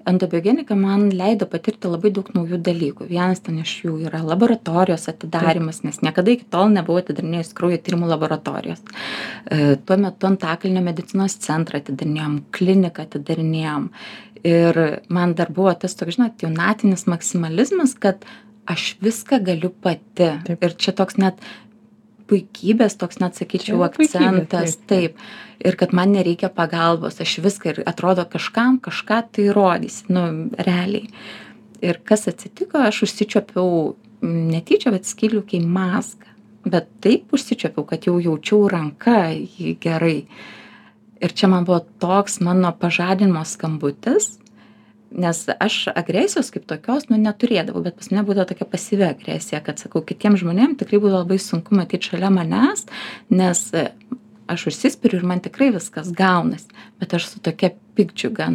endobiogenika 0.08 0.76
man 0.76 1.10
leido 1.16 1.48
patirti 1.50 1.90
labai 1.92 2.12
daug 2.16 2.30
naujų 2.36 2.60
dalykų. 2.64 3.08
Vienas 3.10 3.42
ten 3.46 3.60
iš 3.62 3.74
jų 3.84 3.96
yra 4.08 4.22
laboratorijos 4.26 5.08
atidarimas, 5.12 5.82
nes 5.84 6.02
niekada 6.06 6.34
iki 6.34 6.48
tol 6.52 6.72
nebuvau 6.74 7.04
atidarinėjus 7.04 7.54
kraujo 7.58 7.80
tyrimų 7.84 8.10
laboratorijos. 8.14 8.82
E, 9.52 9.78
tuo 9.86 10.00
metu 10.02 10.30
Antakalnio 10.30 10.84
medicinos 10.86 11.38
centrą 11.44 11.82
atidarinėjom, 11.84 12.42
kliniką 12.56 13.08
atidarinėjom. 13.08 13.90
Ir 14.48 14.78
man 15.12 15.36
dar 15.36 15.52
buvo 15.52 15.74
tas 15.76 15.98
toks, 16.00 16.16
žinot, 16.16 16.38
jaunatinis 16.46 17.04
maksimalizmas, 17.12 17.98
kad 18.00 18.24
aš 18.70 18.94
viską 19.04 19.42
galiu 19.44 19.74
pati. 19.84 20.32
Ir 20.54 20.78
čia 20.80 20.94
toks 20.96 21.20
net 21.20 21.42
puikybės, 22.30 22.96
toks 23.02 23.20
net 23.24 23.38
sakyčiau, 23.40 23.82
akcentas. 23.88 24.78
taip, 24.90 25.18
Ir 25.60 25.76
kad 25.76 25.92
man 25.92 26.14
nereikia 26.16 26.48
pagalbos, 26.56 27.18
aš 27.20 27.40
viską 27.44 27.74
ir 27.74 27.80
atrodo 27.90 28.24
kažkam 28.32 28.78
kažką 28.80 29.18
tai 29.36 29.50
rodys, 29.52 30.06
nu, 30.08 30.48
realiai. 30.56 31.10
Ir 31.84 32.00
kas 32.08 32.30
atsitiko, 32.32 32.80
aš 32.80 33.04
užsičiopiau 33.08 33.96
m, 34.24 34.38
netyčia, 34.54 34.94
bet 34.96 35.08
skiliukiai 35.08 35.64
mazgą. 35.64 36.32
Bet 36.64 36.88
taip 37.04 37.36
užsičiopiau, 37.36 37.86
kad 37.88 38.08
jau 38.08 38.18
jaučiau 38.24 38.70
ranką 38.72 39.20
jį 39.36 39.76
gerai. 39.84 40.22
Ir 41.20 41.36
čia 41.36 41.52
man 41.52 41.68
buvo 41.68 41.82
toks 42.00 42.40
mano 42.44 42.72
pažadinimo 42.80 43.44
skambutis, 43.48 44.38
nes 45.12 45.42
aš 45.60 45.82
agresijos 45.96 46.52
kaip 46.54 46.68
tokios, 46.70 47.08
nu, 47.10 47.18
neturėdavau, 47.22 47.82
bet 47.86 47.98
pas 48.00 48.12
mane 48.12 48.24
būdavo 48.28 48.52
tokia 48.52 48.68
pasyvi 48.70 49.08
agresija, 49.10 49.62
kad 49.66 49.82
sakau, 49.82 50.04
kitiems 50.06 50.44
žmonėms 50.44 50.80
tikrai 50.82 51.02
būdavo 51.02 51.24
labai 51.24 51.40
sunku 51.42 51.78
matyti 51.78 52.12
šalia 52.12 52.32
manęs, 52.34 52.86
nes 53.34 53.64
e, 53.74 53.88
aš 54.50 54.68
užsispiriu 54.72 55.22
ir 55.22 55.30
man 55.32 55.42
tikrai 55.46 55.72
viskas 55.76 56.12
gaunasi, 56.16 56.70
bet 57.02 57.18
aš 57.18 57.30
su 57.34 57.44
tokia 57.46 57.74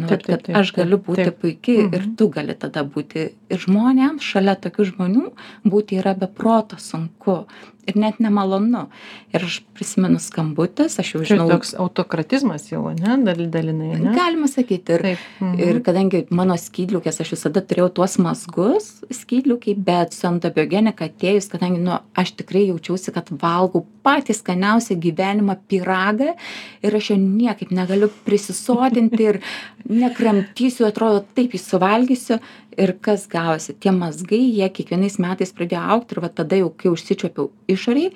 nu, 0.01 0.07
Taip, 0.07 0.27
vat, 0.27 0.43
kad 0.45 0.55
aš 0.61 0.73
galiu 0.73 0.97
būti 0.97 1.29
puikiai 1.31 1.85
ir 1.93 2.01
Mhm. 2.01 2.15
tu 2.17 2.27
gali 2.29 2.53
tada 2.55 2.83
būti. 2.83 3.29
Ir 3.49 3.57
žmonėms 3.57 4.21
šalia 4.21 4.55
tokių 4.55 4.85
žmonių 4.93 5.31
būti 5.65 5.99
yra 6.01 6.13
be 6.17 6.27
proto 6.27 6.75
sunku 6.77 7.45
ir 7.87 7.93
net 7.95 8.17
nemalonu. 8.19 8.87
Ir 9.31 9.43
aš 9.45 9.61
prisimenu 9.77 10.17
skambutis, 10.17 10.97
aš 10.99 11.13
jau 11.13 11.21
žinau. 11.21 11.47
toks 11.51 11.75
autokratizmas 11.77 12.71
jau, 12.71 12.89
ne, 12.97 13.17
dal- 13.23 13.49
dalinai, 13.51 13.99
ne? 14.01 14.13
Galima 14.15 14.47
sakyti. 14.47 14.89
Ir, 14.95 15.17
mhm. 15.39 15.59
Ir 15.59 15.81
kadangi 15.85 16.25
mano 16.31 16.55
skydliukės, 16.57 17.21
aš 17.21 17.29
visada 17.35 17.61
turėjau 17.61 17.93
tuos 17.93 18.17
mazgus 18.17 19.03
skydliukiai, 19.11 19.75
bet 19.77 20.13
su 20.13 20.25
antibiogenika 20.27 21.05
atėjus, 21.09 21.47
kadangi 21.51 21.79
nu, 21.79 21.99
aš 22.15 22.31
tikrai 22.41 22.65
jaučiausi, 22.71 23.13
kad 23.13 23.29
valgau 23.29 23.85
patį 24.03 24.33
skaniausią 24.33 24.97
gyvenimą 24.99 25.55
piragą 25.69 26.33
ir 26.81 26.95
aš 26.95 27.09
jo 27.11 27.15
niekaip 27.17 27.69
negaliu 27.71 28.09
prisisotinti 28.25 29.23
ir 29.29 29.34
nekramtysiu, 29.89 30.87
atrodo, 30.89 31.23
taip 31.37 31.55
jį 31.55 31.61
suvalgysiu. 31.61 32.39
Ir 32.75 32.91
kas 32.99 33.23
gavosi, 33.31 33.71
tie 33.79 33.93
mazgai, 33.95 34.41
jie 34.51 34.67
kiekvienais 34.67 35.15
metais 35.23 35.53
pradėjo 35.55 35.83
aukti 35.95 36.17
ir 36.17 36.19
va 36.25 36.29
tada 36.41 36.57
jau, 36.59 36.73
kai 36.75 36.89
užsičiuopiau 36.91 37.47
išoriai, 37.71 38.09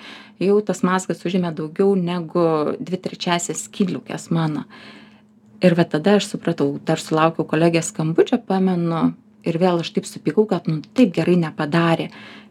jau 0.44 0.58
tas 0.68 0.84
mazgas 0.84 1.24
užėmė 1.24 1.54
daugiau 1.56 1.94
negu 1.96 2.44
dvi 2.76 3.00
trečiasias 3.06 3.64
skydliukės 3.70 4.28
mano. 4.36 4.66
Ir 5.64 5.78
va 5.80 5.88
tada 5.88 6.18
aš 6.20 6.28
supratau, 6.34 6.74
dar 6.84 7.00
sulaukiau 7.00 7.48
kolegės 7.48 7.94
skambučio, 7.94 8.42
pamenu, 8.44 9.14
ir 9.48 9.60
vėl 9.60 9.82
aš 9.84 9.94
taip 9.96 10.08
supykau, 10.08 10.46
kad 10.50 10.68
nu 10.68 10.82
taip 10.96 11.14
gerai 11.16 11.38
nepadarė. 11.40 12.10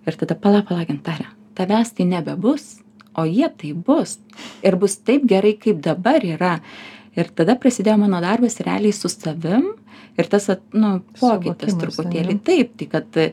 Ir 0.09 0.17
tada 0.17 0.37
pala, 0.39 0.63
pala, 0.65 0.87
gintarė, 0.89 1.29
tavęs 1.59 1.93
tai 1.97 2.09
nebebus, 2.09 2.79
o 3.19 3.25
jie 3.29 3.49
tai 3.61 3.73
bus. 3.75 4.19
Ir 4.65 4.79
bus 4.81 4.97
taip 5.05 5.27
gerai, 5.29 5.55
kaip 5.61 5.83
dabar 5.85 6.25
yra. 6.25 6.59
Ir 7.19 7.31
tada 7.35 7.57
prasidėjo 7.59 7.99
mano 8.01 8.21
darbas 8.23 8.61
realiai 8.63 8.95
su 8.95 9.11
savim 9.11 9.73
ir 10.19 10.31
tas, 10.31 10.49
nu, 10.75 10.99
pokytis 11.19 11.77
truputėlį. 11.79 12.39
Taip, 12.47 12.75
tai 12.79 12.89
kad 12.93 13.19
e, 13.19 13.29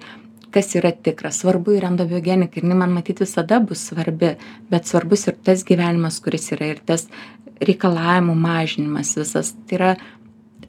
kas 0.56 0.72
yra 0.80 0.92
tikra, 0.94 1.32
svarbu 1.36 1.76
ir 1.76 1.88
endobiogenika 1.90 2.62
ir 2.62 2.68
man 2.72 2.94
matyti 2.96 3.26
visada 3.26 3.60
bus 3.62 3.88
svarbi, 3.92 4.36
bet 4.72 4.90
svarbus 4.90 5.28
ir 5.30 5.38
tas 5.46 5.66
gyvenimas, 5.68 6.22
kuris 6.24 6.52
yra 6.56 6.72
ir 6.74 6.82
tas 6.86 7.08
reikalavimų 7.62 8.36
mažinimas 8.40 9.14
visas. 9.20 9.54
Tai 9.68 9.80
yra 9.80 9.92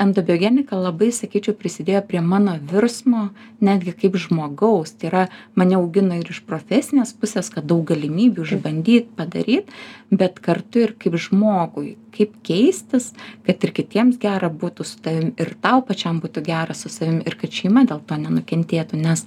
endobiogenika 0.03 0.77
labai, 0.79 1.09
sakyčiau, 1.15 1.55
prisidėjo 1.59 2.03
prie 2.09 2.21
mano 2.25 2.57
virsmo 2.71 3.29
netgi 3.65 3.95
kaip 3.97 4.19
žmogaus. 4.21 4.95
Tai 4.97 5.11
yra 5.11 5.23
mane 5.59 5.79
augino 5.79 6.17
ir 6.19 6.31
iš 6.33 6.43
profesinės 6.49 7.15
pusės, 7.19 7.51
kad 7.53 7.69
daug 7.69 7.85
galimybių 7.89 8.47
išbandyti, 8.47 9.13
padaryti, 9.19 9.77
bet 10.11 10.41
kartu 10.45 10.85
ir 10.87 10.97
kaip 11.01 11.19
žmogui, 11.21 11.97
kaip 12.17 12.37
keistis, 12.47 13.13
kad 13.47 13.65
ir 13.65 13.75
kitiems 13.77 14.21
gera 14.23 14.51
būtų 14.53 14.87
su 14.87 15.01
tavim 15.05 15.33
ir 15.41 15.55
tau 15.63 15.83
pačiam 15.87 16.21
būtų 16.25 16.45
gera 16.47 16.77
su 16.77 16.93
savim 16.93 17.23
ir 17.27 17.39
kad 17.41 17.53
šeima 17.53 17.87
dėl 17.89 18.05
to 18.07 18.21
nenukentėtų, 18.21 19.01
nes 19.03 19.27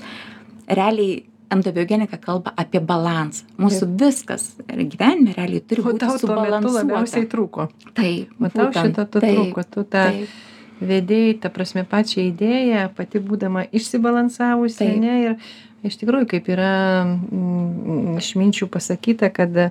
realiai 0.70 1.24
endobiogenika 1.50 2.20
kalba 2.22 2.54
apie 2.58 2.82
balansą. 2.82 3.48
Mūsų 3.62 3.90
viskas 4.00 4.52
gyvenime 4.68 5.34
realiai 5.38 5.64
turi 5.66 5.82
O 5.82 5.90
būti 5.90 6.06
tau 6.06 6.20
tuo 6.22 6.36
metu 6.38 6.74
labiausiai 6.76 7.26
subalansuota. 7.26 7.32
trūko. 7.34 7.66
Taip, 7.98 8.36
O 8.38 8.52
tau 8.54 8.70
to 8.70 9.06
taip, 9.18 9.26
trūko. 9.26 9.66
Tu 9.66 9.84
tą 9.84 10.06
taip. 10.12 10.38
Vedėjai, 10.82 11.40
ta 11.44 11.52
prasme, 11.54 11.86
pačią 11.88 12.24
idėją, 12.30 12.86
pati 12.98 13.22
būdama 13.24 13.66
išsibalansavusi, 13.76 14.80
Taip. 14.82 15.02
ne? 15.04 15.18
Ir 15.24 15.90
iš 15.90 16.00
tikrųjų, 16.02 16.30
kaip 16.36 16.50
yra 16.52 16.74
mm, 17.08 18.18
išminčių 18.22 18.70
pasakyta, 18.72 19.32
kad 19.34 19.56
e, 19.56 19.70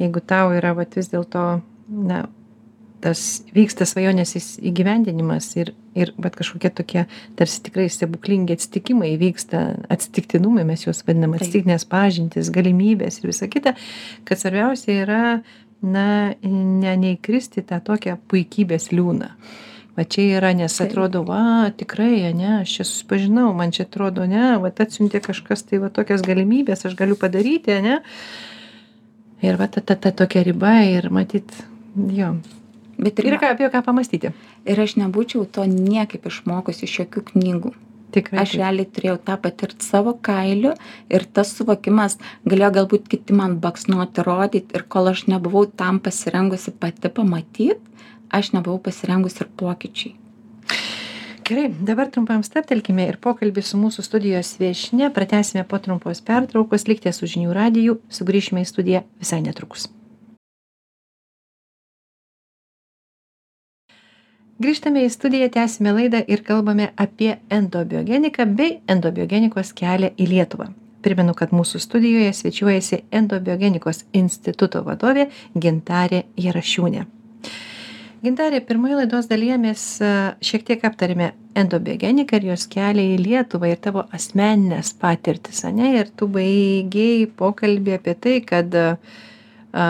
jeigu 0.00 0.22
tau 0.24 0.52
yra 0.56 0.74
vat, 0.76 0.96
vis 0.98 1.10
dėlto, 1.12 1.46
na, 1.88 2.24
tas 3.04 3.20
vyksta 3.54 3.86
svajonės 3.86 4.32
įgyvendinimas 4.64 5.50
ir, 5.60 5.72
ir 5.98 6.12
vat, 6.22 6.34
kažkokie 6.38 6.70
tokie 6.74 7.04
tarsi 7.38 7.60
tikrai 7.68 7.86
stebuklingi 7.92 8.56
atsitikimai 8.56 9.12
vyksta, 9.20 9.62
atsitiktinumai, 9.92 10.64
mes 10.68 10.86
juos 10.86 11.04
vadinam, 11.06 11.36
atsitiktinės 11.36 11.86
pažintis, 11.90 12.50
galimybės 12.54 13.20
ir 13.20 13.30
visa 13.30 13.48
kita, 13.52 13.76
kad 14.26 14.40
svarbiausia 14.40 14.98
yra, 15.04 15.22
na, 15.84 16.08
ne, 16.42 16.96
neįkristi 17.04 17.62
į 17.62 17.68
tą 17.70 17.80
tokią 17.92 18.16
puikybės 18.30 18.90
liūną. 18.94 19.30
Va 19.96 20.04
čia 20.04 20.26
yra, 20.38 20.50
nes 20.52 20.74
atrodo, 20.84 21.22
va, 21.24 21.70
tikrai, 21.72 22.32
ne, 22.36 22.60
aš 22.60 22.74
čia 22.78 22.84
susipažinau, 22.84 23.54
man 23.56 23.72
čia 23.72 23.86
atrodo, 23.86 24.26
ne, 24.28 24.58
va, 24.60 24.68
atsiuntė 24.68 25.22
kažkas, 25.24 25.64
tai 25.64 25.80
va, 25.80 25.88
tokias 25.88 26.20
galimybės 26.26 26.84
aš 26.84 26.98
galiu 26.98 27.16
padaryti, 27.16 27.78
ne. 27.80 28.02
Ir 29.44 29.56
va, 29.60 29.70
ta, 29.72 29.80
ta, 29.80 29.96
ta 29.96 30.12
tokia 30.12 30.44
riba 30.44 30.74
ir 30.84 31.08
matyt, 31.12 31.48
jo. 31.96 32.34
Bet 32.96 33.18
ir, 33.20 33.28
Ir 33.28 33.40
ką, 33.40 33.54
apie 33.56 33.68
ką 33.72 33.82
pamastyti. 33.84 34.30
ir 34.64 34.78
aš 34.80 34.96
nebūčiau 35.00 35.44
to 35.48 35.64
niekaip 35.68 36.28
išmokusi 36.28 36.84
iš 36.88 37.00
jokių 37.02 37.24
knygų. 37.32 37.72
Tikrai. 38.16 38.38
Aš 38.44 38.54
realiai 38.56 38.86
turėjau 38.88 39.16
tą 39.20 39.34
patirti 39.42 39.84
savo 39.84 40.14
kailiu 40.24 40.70
ir 41.12 41.24
tas 41.36 41.50
suvokimas 41.56 42.16
galėjo 42.48 42.70
galbūt 42.78 43.08
kiti 43.12 43.34
man 43.36 43.58
baksnuoti, 43.60 44.24
rodyti 44.24 44.78
ir 44.78 44.84
kol 44.88 45.10
aš 45.10 45.26
nebuvau 45.28 45.66
tam 45.68 45.98
pasirengusi 46.00 46.72
pati 46.72 47.10
pamatyti, 47.12 47.76
aš 48.30 48.52
nebuvau 48.54 48.78
pasirengusi 48.82 49.44
ir 49.44 49.50
pokyčiai. 49.56 50.14
Gerai, 51.46 51.68
dabar 51.88 52.08
trumpam 52.10 52.40
staptelkime 52.42 53.04
ir 53.06 53.20
pokalbį 53.22 53.62
su 53.62 53.78
mūsų 53.78 54.02
studijos 54.02 54.56
viešne 54.58 55.12
pratęsime 55.14 55.62
po 55.70 55.78
trumpos 55.78 56.18
pertraukos, 56.26 56.88
likite 56.90 57.12
su 57.14 57.28
žinių 57.30 57.52
radiju, 57.54 58.00
sugrįšime 58.10 58.64
į 58.64 58.70
studiją 58.72 59.04
visai 59.20 59.38
netrukus. 59.44 59.86
Grįžtame 64.58 65.04
į 65.06 65.12
studiją, 65.12 65.46
tęsime 65.52 65.92
laidą 65.92 66.24
ir 66.26 66.42
kalbame 66.42 66.88
apie 66.96 67.36
endobiogeniką 67.52 68.48
bei 68.58 68.80
endobiogenikos 68.90 69.70
kelią 69.76 70.14
į 70.16 70.28
Lietuvą. 70.32 70.70
Primenu, 71.04 71.36
kad 71.38 71.54
mūsų 71.54 71.78
studijoje 71.84 72.32
svečiuojasi 72.34 73.04
endobiogenikos 73.14 74.02
instituto 74.16 74.82
vadovė 74.82 75.28
Gintarė 75.54 76.24
Jarašiūnė. 76.40 77.06
Gintarė, 78.24 78.62
pirmoje 78.64 78.96
laidos 78.96 79.26
dalyje 79.28 79.56
mes 79.60 79.80
a, 80.00 80.10
šiek 80.44 80.62
tiek 80.64 80.84
aptarėme 80.88 81.34
endobiogeniką 81.58 82.38
ir 82.38 82.46
jos 82.50 82.64
kelią 82.72 83.04
į 83.12 83.18
Lietuvą 83.20 83.68
ir 83.68 83.80
tavo 83.84 84.06
asmeninės 84.16 84.94
patirtis, 85.00 85.60
ne? 85.76 85.90
Ir 85.98 86.08
tu 86.16 86.28
baigėjai 86.32 87.26
pokalbį 87.36 87.98
apie 87.98 88.14
tai, 88.24 88.36
kad 88.46 88.72
a, 88.80 88.86
a, 89.76 89.88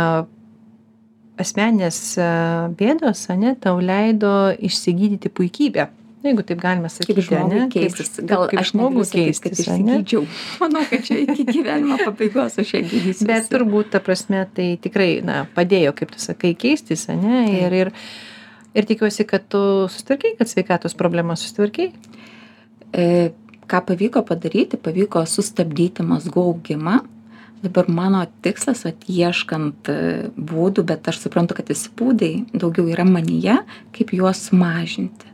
asmeninės 1.38 2.00
a, 2.18 2.32
bėdos, 2.80 3.28
ne, 3.38 3.54
tau 3.62 3.78
leido 3.78 4.34
išsigydyti 4.58 5.30
puikybę. 5.30 5.86
Na, 6.26 6.32
Jeigu 6.32 6.42
taip 6.42 6.58
galima 6.58 6.88
sakyti, 6.90 7.14
Kaip 7.20 7.28
žmogui 7.28 7.60
ne? 7.60 7.66
keistis. 7.70 8.08
Kaip, 8.16 8.26
Gal 8.32 8.44
kaip 8.50 8.60
aš 8.62 8.72
negaliu 8.74 9.04
sakyt, 9.06 9.38
kad 9.44 9.52
keistis, 9.54 9.68
ane? 9.70 9.98
išsigydžiau. 10.00 10.22
Manau, 10.64 10.82
kad 10.90 11.04
čia 11.06 11.18
iki 11.22 11.44
gyvenimo 11.46 11.98
pabaigos 12.02 12.58
aš 12.58 12.72
ją 12.74 12.80
gydysiu. 12.90 13.28
Bet 13.30 13.46
turbūt, 13.52 13.92
ta 13.94 14.00
prasme, 14.02 14.42
tai 14.56 14.68
tikrai, 14.82 15.10
na, 15.22 15.44
padėjo, 15.54 15.94
kaip 16.00 16.14
tu 16.16 16.22
sakai, 16.22 16.54
keistis, 16.58 17.06
ne? 17.12 17.44
Ir, 17.54 17.76
ir, 17.84 17.92
ir 18.74 18.88
tikiuosi, 18.90 19.26
kad 19.30 19.46
tu 19.52 19.60
sustvarkiai, 19.94 20.34
kad 20.40 20.50
sveikatos 20.50 20.98
problemą 20.98 21.38
sustvarkiai. 21.38 21.92
E, 22.90 23.06
ką 23.70 23.82
pavyko 23.86 24.24
padaryti, 24.26 24.80
pavyko 24.82 25.22
sustabdyti 25.30 26.06
mazgų 26.06 26.48
augimą. 26.50 26.98
Dabar 27.62 27.86
mano 27.88 28.24
tikslas, 28.44 28.82
at 28.86 29.06
ieškant 29.08 29.88
e, 29.88 29.96
būdų, 30.36 30.84
bet 30.90 31.06
aš 31.08 31.22
suprantu, 31.22 31.56
kad 31.56 31.70
visi 31.72 31.88
būdai 31.96 32.34
daugiau 32.52 32.90
yra 32.92 33.06
manyje, 33.08 33.56
kaip 33.96 34.12
juos 34.14 34.42
sumažinti. 34.50 35.32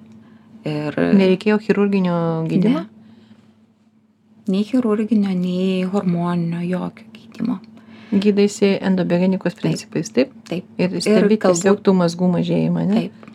Ir 0.69 0.95
Nereikėjo 1.19 1.59
chirurginio 1.65 2.17
gydymo? 2.51 2.85
Ne. 2.85 2.89
Nei 4.53 4.65
chirurginio, 4.67 5.33
nei 5.39 5.83
hormoninio 5.91 6.63
jokio 6.67 7.07
gydymo. 7.17 7.59
Gydaisi 8.13 8.75
endobiogenikos 8.85 9.55
principais, 9.59 10.11
taip? 10.13 10.35
Taip. 10.49 10.67
Ir 10.79 10.99
stebi 11.01 11.39
kalbu- 11.41 11.57
tiesiog 11.63 11.81
tų 11.87 11.95
mazgų 12.03 12.29
mažėjimą, 12.37 12.85
ne? 12.91 13.05
Taip. 13.07 13.31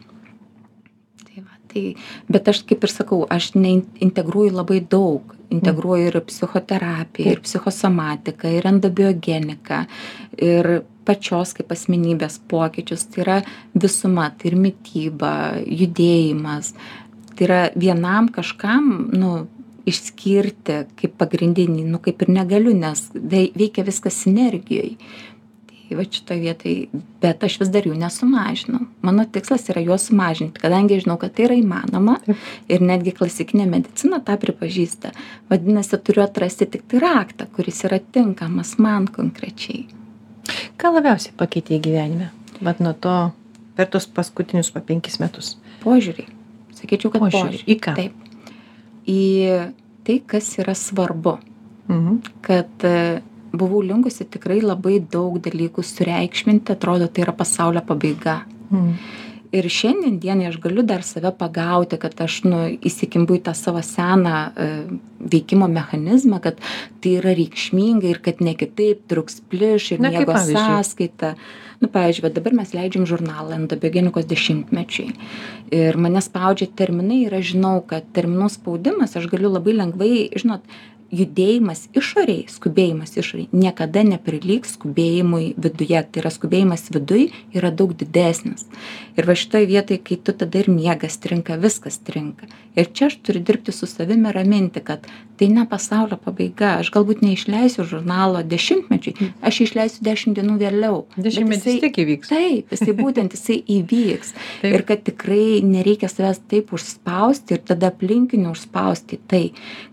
Tai, 1.24 1.42
va, 1.42 1.58
tai 1.72 1.84
bet 2.30 2.52
aš 2.54 2.62
kaip 2.70 2.86
ir 2.86 2.94
sakau 2.94 3.24
aš 3.34 3.52
neintegruoju 3.58 4.54
labai 4.60 4.80
daug 4.84 5.34
integruoju 5.50 6.12
ir 6.12 6.20
psichoterapiją 6.28 7.32
ir 7.32 7.42
psichosomatiką 7.44 8.52
ir 8.58 8.68
endobiogeniką 8.68 9.82
ir 10.44 10.70
pačios 11.08 11.54
kaip 11.56 11.72
asmenybės 11.72 12.40
pokyčius 12.52 13.08
tai 13.12 13.22
yra 13.24 13.38
visuma 13.74 14.28
tai 14.36 14.52
ir 14.52 14.58
mityba 14.60 15.34
judėjimas 15.64 16.74
tai 17.38 17.48
yra 17.48 17.62
vienam 17.76 18.32
kažkam 18.34 19.10
nu 19.14 19.46
išskirti 19.88 20.82
kaip 21.00 21.16
pagrindinį 21.22 21.86
nu 21.88 22.02
kaip 22.04 22.22
ir 22.26 22.34
negaliu 22.42 22.76
nes 22.76 23.08
vei 23.14 23.50
veikia 23.56 23.86
viskas 23.88 24.20
sinergijoj. 24.26 24.96
Tai 25.88 25.96
vat 25.96 26.18
šitoj 26.18 26.40
vietoj 26.44 26.74
bet 27.24 27.44
aš 27.48 27.62
vis 27.62 27.72
dar 27.72 27.88
jų 27.88 27.96
nesumažinau 27.96 28.84
mano 29.06 29.24
tikslas 29.24 29.70
yra 29.72 29.84
juos 29.86 30.10
sumažinti 30.10 30.60
kadangi 30.60 31.00
žinau 31.00 31.16
kad 31.22 31.36
tai 31.38 31.48
yra 31.48 31.60
įmanoma 31.62 32.18
ir 32.68 32.84
netgi 32.84 33.16
klasikinė 33.16 33.70
medicina 33.72 34.20
tą 34.20 34.36
pripažįsta. 34.42 35.14
Vadinasi 35.52 36.02
turiu 36.04 36.26
atrasti 36.26 36.68
tiktai 36.74 37.04
raktą 37.04 37.48
kuris 37.56 37.86
yra 37.88 38.02
tinkamas 38.02 38.76
man 38.84 39.08
konkrečiai. 39.08 39.86
Ką 40.80 40.92
labiausiai 40.98 41.36
pakeitei 41.40 41.80
gyvenime 41.84 42.34
vat 42.62 42.82
nuo 42.84 42.94
to 42.94 43.20
per 43.78 43.88
tuos 43.88 44.10
paskutinius 44.10 44.74
va 44.76 44.84
penkis 44.84 45.22
metus. 45.24 45.56
Požiūrį 45.84 46.37
sakyčiau 46.78 47.14
kad 47.14 47.28
požiūrį 47.28 47.66
į 47.66 47.78
ką 47.84 47.98
taip 47.98 48.24
į 49.08 49.24
tai, 50.08 50.20
kas 50.28 50.50
yra 50.62 50.76
svarbu. 50.76 51.38
Mhm. 51.88 52.20
Kad 52.44 52.84
e, 52.84 53.22
buvau 53.56 53.82
linkusi 53.82 54.28
tikrai 54.28 54.60
labai 54.62 55.00
daug 55.00 55.40
dalykų 55.44 55.84
sureikšminti, 55.84 56.76
atrodo, 56.76 57.08
tai 57.08 57.24
yra 57.26 57.36
pasaulio 57.36 57.84
pabaiga. 57.88 58.42
Mhm. 58.70 58.94
Ir 59.56 59.68
šiandien 59.72 60.18
dienai 60.20 60.50
aš 60.50 60.58
galiu 60.64 60.84
dar 60.84 61.04
save 61.08 61.32
pagauti, 61.40 62.00
kad 62.02 62.18
aš 62.24 62.42
nu, 62.48 62.64
įsikimbu 62.90 63.38
į 63.38 63.44
tą 63.46 63.54
savo 63.56 63.84
seną 63.86 64.34
e, 64.50 64.68
veikimo 65.20 65.70
mechanizmą, 65.72 66.42
kad 66.44 66.60
tai 67.04 67.18
yra 67.22 67.36
reikšminga 67.38 68.10
ir 68.12 68.20
kad 68.24 68.44
ne 68.44 68.58
kitaip 68.60 69.06
truks 69.08 69.40
pliš 69.48 69.94
ir 69.96 70.04
miego 70.04 70.36
sąskaita. 70.36 71.36
Nu, 71.80 71.88
pavyzdžiui, 71.94 72.26
va 72.26 72.34
dabar 72.34 72.56
mes 72.58 72.74
leidžiam 72.74 73.06
žurnalą 73.06 73.54
endobiogenikos 73.60 74.26
dešimtmečiai. 74.28 75.14
Ir 75.78 75.98
mane 76.02 76.24
spaudžia 76.26 76.68
terminai 76.74 77.24
ir 77.28 77.38
aš 77.38 77.54
žinau, 77.54 77.80
kad 77.88 78.08
terminų 78.18 78.50
spaudimas 78.50 79.14
aš 79.20 79.30
galiu 79.30 79.54
labai 79.54 79.78
lengvai, 79.78 80.14
žinot, 80.34 80.66
judėjimas 81.14 81.86
išorėj, 81.96 82.48
skubėjimas 82.52 83.16
išorėj 83.16 83.48
niekada 83.56 84.04
neprilygs 84.08 84.76
skubėjimui 84.76 85.54
viduje. 85.56 86.02
Tai 86.04 86.24
yra 86.24 86.32
skubėjimas 86.34 86.88
viduj 86.92 87.30
yra 87.56 87.72
daug 87.72 87.94
didesnis. 87.98 88.68
Ir 89.18 89.26
va 89.26 89.34
šitoje 89.34 89.66
vietoje, 89.66 89.98
kai 90.06 90.16
tu 90.22 90.34
tada 90.38 90.60
ir 90.60 90.68
miegas 90.70 91.16
trinka, 91.18 91.56
viskas 91.58 91.98
trinka. 92.06 92.46
Ir 92.78 92.92
čia 92.94 93.08
aš 93.10 93.16
turiu 93.26 93.42
dirbti 93.42 93.74
su 93.74 93.88
savimi 93.90 94.30
raminti, 94.32 94.84
kad 94.86 95.08
tai 95.40 95.48
ne 95.50 95.64
pasaulio 95.70 96.20
pabaiga. 96.22 96.76
Aš 96.84 96.92
galbūt 96.94 97.24
neišleisiu 97.26 97.86
žurnalo 97.90 98.44
dešimtmečiui, 98.46 99.32
aš 99.42 99.60
išleisiu 99.66 100.06
dešimt 100.06 100.38
dienų 100.38 100.60
vėliau. 100.62 101.00
Dešimtmetis 101.18 101.66
jisai- 101.66 101.82
tik 101.88 101.98
įvyks. 102.06 102.30
Taip, 102.30 102.78
jisai 102.78 102.96
būtent 103.02 103.34
jisai 103.34 103.58
įvyks. 103.80 104.34
Ir 104.70 104.86
kad 104.86 105.02
tikrai 105.10 105.64
nereikia 105.66 106.12
savęs 106.14 106.44
taip 106.54 106.70
užspausti 106.78 107.58
ir 107.58 107.66
tada 107.66 107.90
aplinkinių 107.90 108.54
užspausti 108.54 109.18
tai, 109.28 109.44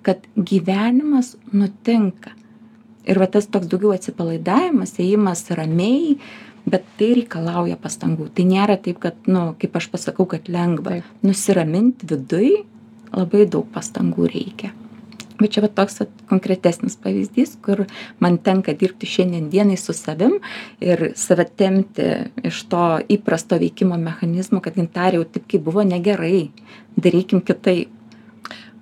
kad 0.04 0.28
gyvenimas 0.36 1.38
nutinka. 1.52 2.36
Ir 3.08 3.18
va 3.20 3.26
tas 3.28 3.44
toks 3.52 3.68
daugiau 3.68 3.92
atsipalaidavimas, 3.92 4.94
ėjimas 5.00 5.42
ramiai, 5.52 6.14
bet 6.66 6.84
tai 6.98 7.10
reikalauja 7.20 7.76
pastangų. 7.80 8.30
Tai 8.34 8.44
nėra 8.48 8.78
taip, 8.80 8.98
kad, 9.02 9.18
nu, 9.26 9.52
kaip 9.60 9.76
aš 9.76 9.90
pasakau, 9.92 10.26
kad 10.30 10.48
lengva. 10.48 11.00
Taip. 11.00 11.04
Nusiraminti 11.26 12.08
viduj 12.10 12.64
labai 13.14 13.44
daug 13.50 13.68
pastangų 13.74 14.30
reikia. 14.32 14.72
Bet 15.34 15.50
čia 15.56 15.64
va 15.64 15.68
toks 15.68 15.98
vat 15.98 16.10
konkretesnis 16.30 16.94
pavyzdys, 17.02 17.56
kur 17.62 17.84
man 18.22 18.36
tenka 18.38 18.70
dirbti 18.78 19.08
šiandien 19.10 19.48
dienai 19.50 19.74
su 19.76 19.92
savim 19.92 20.36
ir 20.80 21.08
save 21.18 21.48
tempti 21.58 22.06
iš 22.46 22.60
to 22.70 22.84
įprasto 23.10 23.58
veikimo 23.58 23.98
mechanizmo, 23.98 24.62
kad 24.62 24.78
gintarė 24.78 25.18
jau 25.18 25.26
taip 25.26 25.48
kaip 25.50 25.64
buvo 25.66 25.82
negerai, 25.82 26.50
darykim 26.96 27.42
kitaip. 27.42 27.90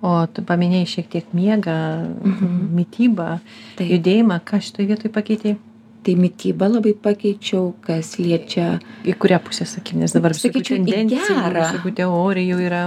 O 0.03 0.27
tu 0.27 0.43
paminėjai 0.43 0.87
šiek 0.93 1.09
tiek 1.09 1.33
miegą, 1.33 1.73
Mhm. 2.21 2.75
mytybą, 2.75 3.39
Taip. 3.77 3.89
judėjimą, 3.89 4.41
ką 4.43 4.59
šitoje 4.61 4.87
vietoje 4.87 5.11
pakeitei? 5.15 5.55
Tai 6.03 6.17
mytybą 6.19 6.67
labai 6.67 6.91
pakeičiau, 6.99 7.69
kas 7.85 8.17
liečia 8.19 8.77
Į 9.07 9.15
kurią 9.23 9.39
pusę 9.45 9.67
sakykim, 9.69 10.01
nes 10.03 10.11
dabar 10.15 10.35
Sakyčiau, 10.35 10.81
tendencijų, 10.81 11.37
visokių 11.55 11.93
teorijų 12.01 12.57
yra, 12.65 12.81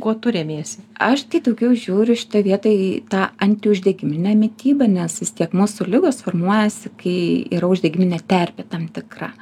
kuo 0.00 0.14
tu 0.16 0.32
remiesi? 0.34 0.80
Aš 0.96 1.26
tai 1.28 1.42
daugiau 1.44 1.74
žiūriu 1.76 2.16
šitą 2.18 2.40
vietą 2.46 2.72
į 2.72 2.88
tą 3.12 3.26
antiuždegiminę 3.44 4.32
mytybą, 4.40 4.88
nes 4.90 5.20
vis 5.20 5.34
tiek 5.36 5.52
mūsų 5.52 5.90
lygos 5.90 6.22
formuojasi, 6.24 6.94
kai 7.00 7.18
yra 7.54 7.68
uždegiminė 7.70 8.22
terpė 8.30 8.66
tam 8.70 8.88
tikra. 8.94 9.34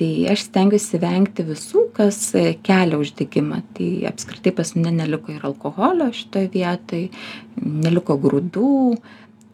Tai 0.00 0.10
aš 0.32 0.46
stengiuosi 0.46 1.00
vengti 1.00 1.44
visų, 1.44 1.86
kas 1.96 2.18
kelia 2.64 2.96
uždegimą. 3.00 3.58
Tai 3.76 3.88
apskritai 4.08 4.54
pas 4.56 4.70
mane 4.76 4.94
neliko 5.02 5.34
ir 5.34 5.42
alkoholio 5.44 6.06
šitoje 6.16 6.48
vietoje, 6.54 7.10
neliko 7.60 8.16
grūdų. 8.20 8.70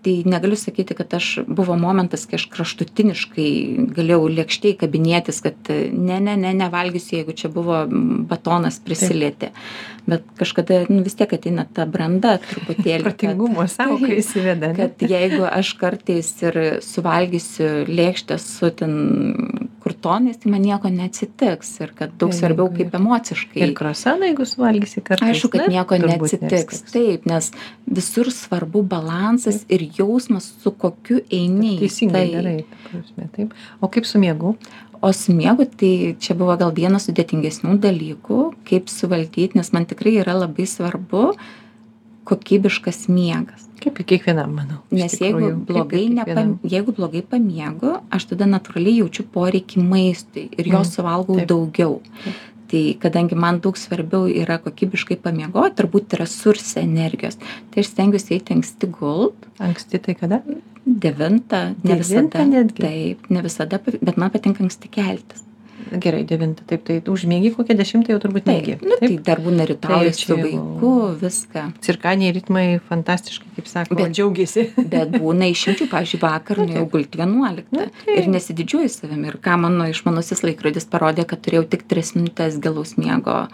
Tai 0.06 0.22
negaliu 0.30 0.54
sakyti, 0.54 0.94
kad 0.94 1.14
aš 1.18 1.40
buvo 1.50 1.74
momentas, 1.74 2.28
kai 2.30 2.38
aš 2.38 2.44
kraštutiniškai 2.52 3.46
galėjau 3.96 4.28
lėkščiai 4.36 4.76
kabinėtis, 4.78 5.40
kad 5.42 5.70
e, 5.74 5.88
ne, 5.90 6.20
ne, 6.22 6.36
ne, 6.38 6.52
nevalgysiu, 6.54 7.16
jeigu 7.16 7.34
čia 7.34 7.50
buvo 7.50 7.80
batonas 8.30 8.78
prisilietė. 8.86 9.50
Bet 10.06 10.22
kažkada 10.38 10.84
nu, 10.86 11.00
vis 11.02 11.18
tiek 11.18 11.34
ateina 11.34 11.66
ta 11.66 11.88
branda 11.90 12.36
truputėlį. 12.44 13.02
Protingumo 13.08 13.66
sąvoka 13.74 14.12
įsiveda. 14.14 14.70
kad 14.78 15.02
jeigu 15.02 15.42
aš 15.50 15.72
kartais 15.80 16.30
ir 16.46 16.60
suvalgysiu 16.86 17.72
lėkštę 17.90 18.38
su 18.38 18.70
ten 18.78 18.94
kurtonais, 19.86 20.38
tai 20.42 20.50
man 20.50 20.64
nieko 20.66 20.90
neatsitiks 20.90 21.68
ir 21.84 21.92
kad 21.98 22.14
daug 22.18 22.32
svarbiau 22.34 22.66
kaip 22.74 22.94
emociškai. 22.98 23.60
Ir 23.62 23.74
krosaną, 23.78 24.26
jeigu 24.32 24.46
suvalgysi 24.50 25.02
kartais. 25.06 25.36
Aišku, 25.36 25.52
kad 25.52 25.68
nieko 25.70 25.98
neatsitiks. 26.02 26.82
Taip, 26.90 27.28
nes 27.30 27.52
visur 27.98 28.32
svarbu 28.34 28.82
balansas 28.90 29.62
ir 29.70 29.86
jausmas, 29.98 30.48
su 30.62 30.72
kokiu 30.74 31.20
eini. 31.30 31.76
Teisingai 31.84 32.24
tai. 32.34 32.56
ta 32.72 32.90
prasme, 32.90 33.28
taip. 33.36 33.54
O 33.78 33.90
kaip 33.92 34.08
su 34.10 34.22
miegu? 34.22 34.56
O 35.04 35.12
su 35.14 35.36
miegu, 35.36 35.68
tai 35.78 36.16
čia 36.18 36.34
buvo 36.34 36.56
gal 36.58 36.74
vienas 36.74 37.06
sudėtingesnių 37.06 37.76
dalykų, 37.84 38.40
kaip 38.66 38.90
suvaldyti, 38.90 39.54
nes 39.60 39.70
man 39.76 39.86
tikrai 39.86 40.16
yra 40.24 40.34
labai 40.40 40.66
svarbu 40.66 41.28
kokybiškas 42.26 43.06
miegas. 43.12 43.62
Kaip 43.82 44.00
ir 44.02 44.06
kiekvienam, 44.08 44.50
manau. 44.56 44.80
Nes 44.90 45.14
jeigu 45.20 45.38
tikrųjų, 45.38 45.52
ir 45.52 45.62
blogai, 45.68 46.02
nepam, 46.16 46.52
jeigu 46.66 46.94
blogai 46.96 47.22
pamiegu, 47.22 47.94
aš 48.10 48.24
tada 48.32 48.48
natūraliai 48.50 48.98
jaučiu 49.02 49.26
poreikį 49.34 49.82
maistui 49.84 50.46
ir 50.58 50.70
jo 50.72 50.80
Mm, 50.80 50.88
suvalgau 50.90 51.36
taip. 51.38 51.48
daugiau. 51.52 52.00
Tai 52.66 52.80
kadangi 52.98 53.36
man 53.38 53.60
daug 53.62 53.76
svarbiau 53.78 54.26
yra 54.26 54.56
kokybiškai 54.58 55.20
pamiegoti, 55.22 55.76
turbūt 55.78 56.16
resursai 56.18 56.82
energijos, 56.82 57.36
tai 57.70 57.84
aš 57.84 57.92
stengiuosi 57.92 58.34
eiti 58.40 58.56
anksti 58.56 58.88
gult, 58.90 59.46
Anksti 59.62 60.00
tai 60.02 60.14
kada? 60.18 60.40
devintą, 60.86 61.74
ne 61.84 61.94
Devintą 61.94 62.42
visada. 62.42 62.44
netgi? 62.50 62.82
Taip, 62.82 63.30
ne 63.30 63.42
visada, 63.42 63.78
bet 64.02 64.16
man 64.16 64.30
patinka 64.34 64.64
anksti 64.66 64.90
keltis. 64.90 65.45
Gerai, 66.02 66.24
devintą, 66.26 66.64
taip, 66.66 66.82
tai 66.88 66.96
užmėgi 67.12 67.52
kokią 67.54 67.76
dešimtą 67.78 68.10
jau 68.10 68.18
turbūt 68.24 68.42
Taip, 68.48 68.64
negi. 68.66 68.78
nu, 68.82 68.96
tai 68.98 69.10
dar 69.22 69.38
būna 69.44 69.66
rytojus 69.70 70.16
Tai 70.18 70.24
su 70.26 70.36
vaiku, 70.40 70.90
jau- 70.90 71.14
viską. 71.20 71.62
Cirkaniai 71.86 72.32
ritmai 72.34 72.64
fantastiškai, 72.88 73.52
kaip 73.56 73.66
sako, 73.70 73.94
Bet- 74.00 74.12
džiaugiasi. 74.16 74.64
Bet 74.92 75.14
būna 75.14 75.46
išimčių, 75.54 75.86
pavyzdžiui, 75.92 76.20
vakar 76.24 76.58
Nu, 76.58 76.66
nuėjau 76.66 76.90
gulti 76.90 77.18
11 77.22 77.70
Nu, 77.70 77.86
tai- 78.04 78.18
ir 78.18 78.26
nesididžiuoju 78.34 78.90
savimi. 78.90 79.28
Ir 79.30 79.38
ką 79.38 79.58
mano 79.62 79.86
išmanusis 79.92 80.42
laikrodis 80.42 80.84
parodė, 80.90 81.24
kad 81.26 81.40
turėjau 81.46 81.68
tik 81.70 81.86
3 81.86 82.16
minutės 82.18 82.58
gilaus 82.60 82.96
miego. 82.98 83.46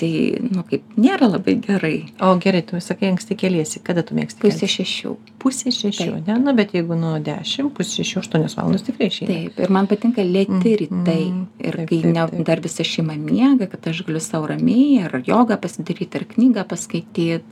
Tai, 0.00 0.08
nu, 0.50 0.62
kaip 0.70 0.94
nėra 0.96 1.28
labai 1.28 1.54
gerai. 1.62 1.96
O 2.24 2.30
gerai, 2.40 2.62
tu 2.66 2.80
sakai, 2.80 3.10
anksti 3.12 3.36
keliesi, 3.38 3.82
kada 3.84 4.02
tu 4.02 4.16
mėgsti? 4.16 4.40
Pusė 4.40 4.64
keltis? 4.64 4.74
šešių. 4.78 5.12
Pusė 5.42 5.72
šešių, 5.76 6.10
ne? 6.26 6.36
Na, 6.42 6.54
bet 6.56 6.72
jeigu 6.74 6.96
nuo 6.98 7.18
dešimt, 7.22 7.74
pusė 7.76 8.00
šešių, 8.00 8.22
aštuonios 8.24 8.56
valandos 8.58 8.86
tikrai 8.86 9.10
išeina. 9.12 9.30
Taip, 9.32 9.60
ir 9.66 9.74
man 9.76 9.86
patinka 9.90 10.24
lėti 10.24 10.56
Mhm. 10.56 10.76
rytai. 10.82 11.46
Ir 11.68 11.80
kai 11.86 12.02
ne, 12.08 12.26
dar 12.44 12.60
visa 12.64 12.82
šeima 12.88 13.16
miega, 13.20 13.68
kad 13.70 13.86
aš 13.92 14.02
galiu 14.08 14.20
savo 14.24 14.48
ramiai 14.48 15.04
ar 15.04 15.20
jogą 15.22 15.60
pasidaryti, 15.60 16.16
ar 16.16 16.24
knygą 16.24 16.64
paskaityti. 16.68 17.42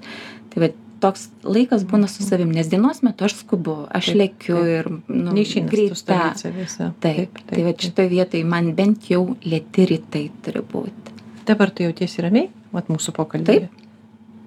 Tai 0.51 0.61
va, 0.65 0.73
toks 1.01 1.29
laikas 1.45 1.85
būna 1.89 2.09
su 2.13 2.23
savim, 2.27 2.51
nes 2.53 2.69
dienos 2.69 3.03
metu 3.03 3.25
aš 3.25 3.35
skubu, 3.41 3.87
aš 3.89 4.11
taip. 4.11 4.17
ir 4.69 4.89
nu, 5.09 5.33
greita. 5.71 6.17
Taip, 7.01 7.39
tai 7.49 7.63
va 7.65 7.73
šitoje 7.73 8.09
vietoje 8.11 8.45
man 8.45 8.73
bent 8.75 9.09
jau 9.09 9.37
lėti 9.45 9.87
rytai 9.89 10.31
turi 10.45 10.61
būti. 10.61 11.10
Dabar 11.51 11.71
tu 11.75 11.83
jautiesi 11.87 12.23
ramiai, 12.25 12.49
mat 12.77 12.91
mūsų 12.93 13.15
pokalbį. 13.17 13.47
Taip. 13.51 13.87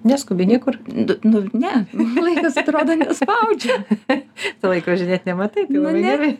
Neskubi 0.04 0.44
niekur. 0.48 0.76
Nu, 1.24 1.44
ne, 1.56 1.74
laikas 2.20 2.58
atrodo 2.60 2.96
nespaudžia. 3.00 3.78
Tu 4.60 4.68
laiko 4.68 4.96
žiūrėti 5.00 5.30
nematai, 5.30 5.64
tai 5.68 5.76
Nu, 5.78 5.84
labai 5.86 6.02
ne. 6.02 6.10
gerai. 6.10 6.32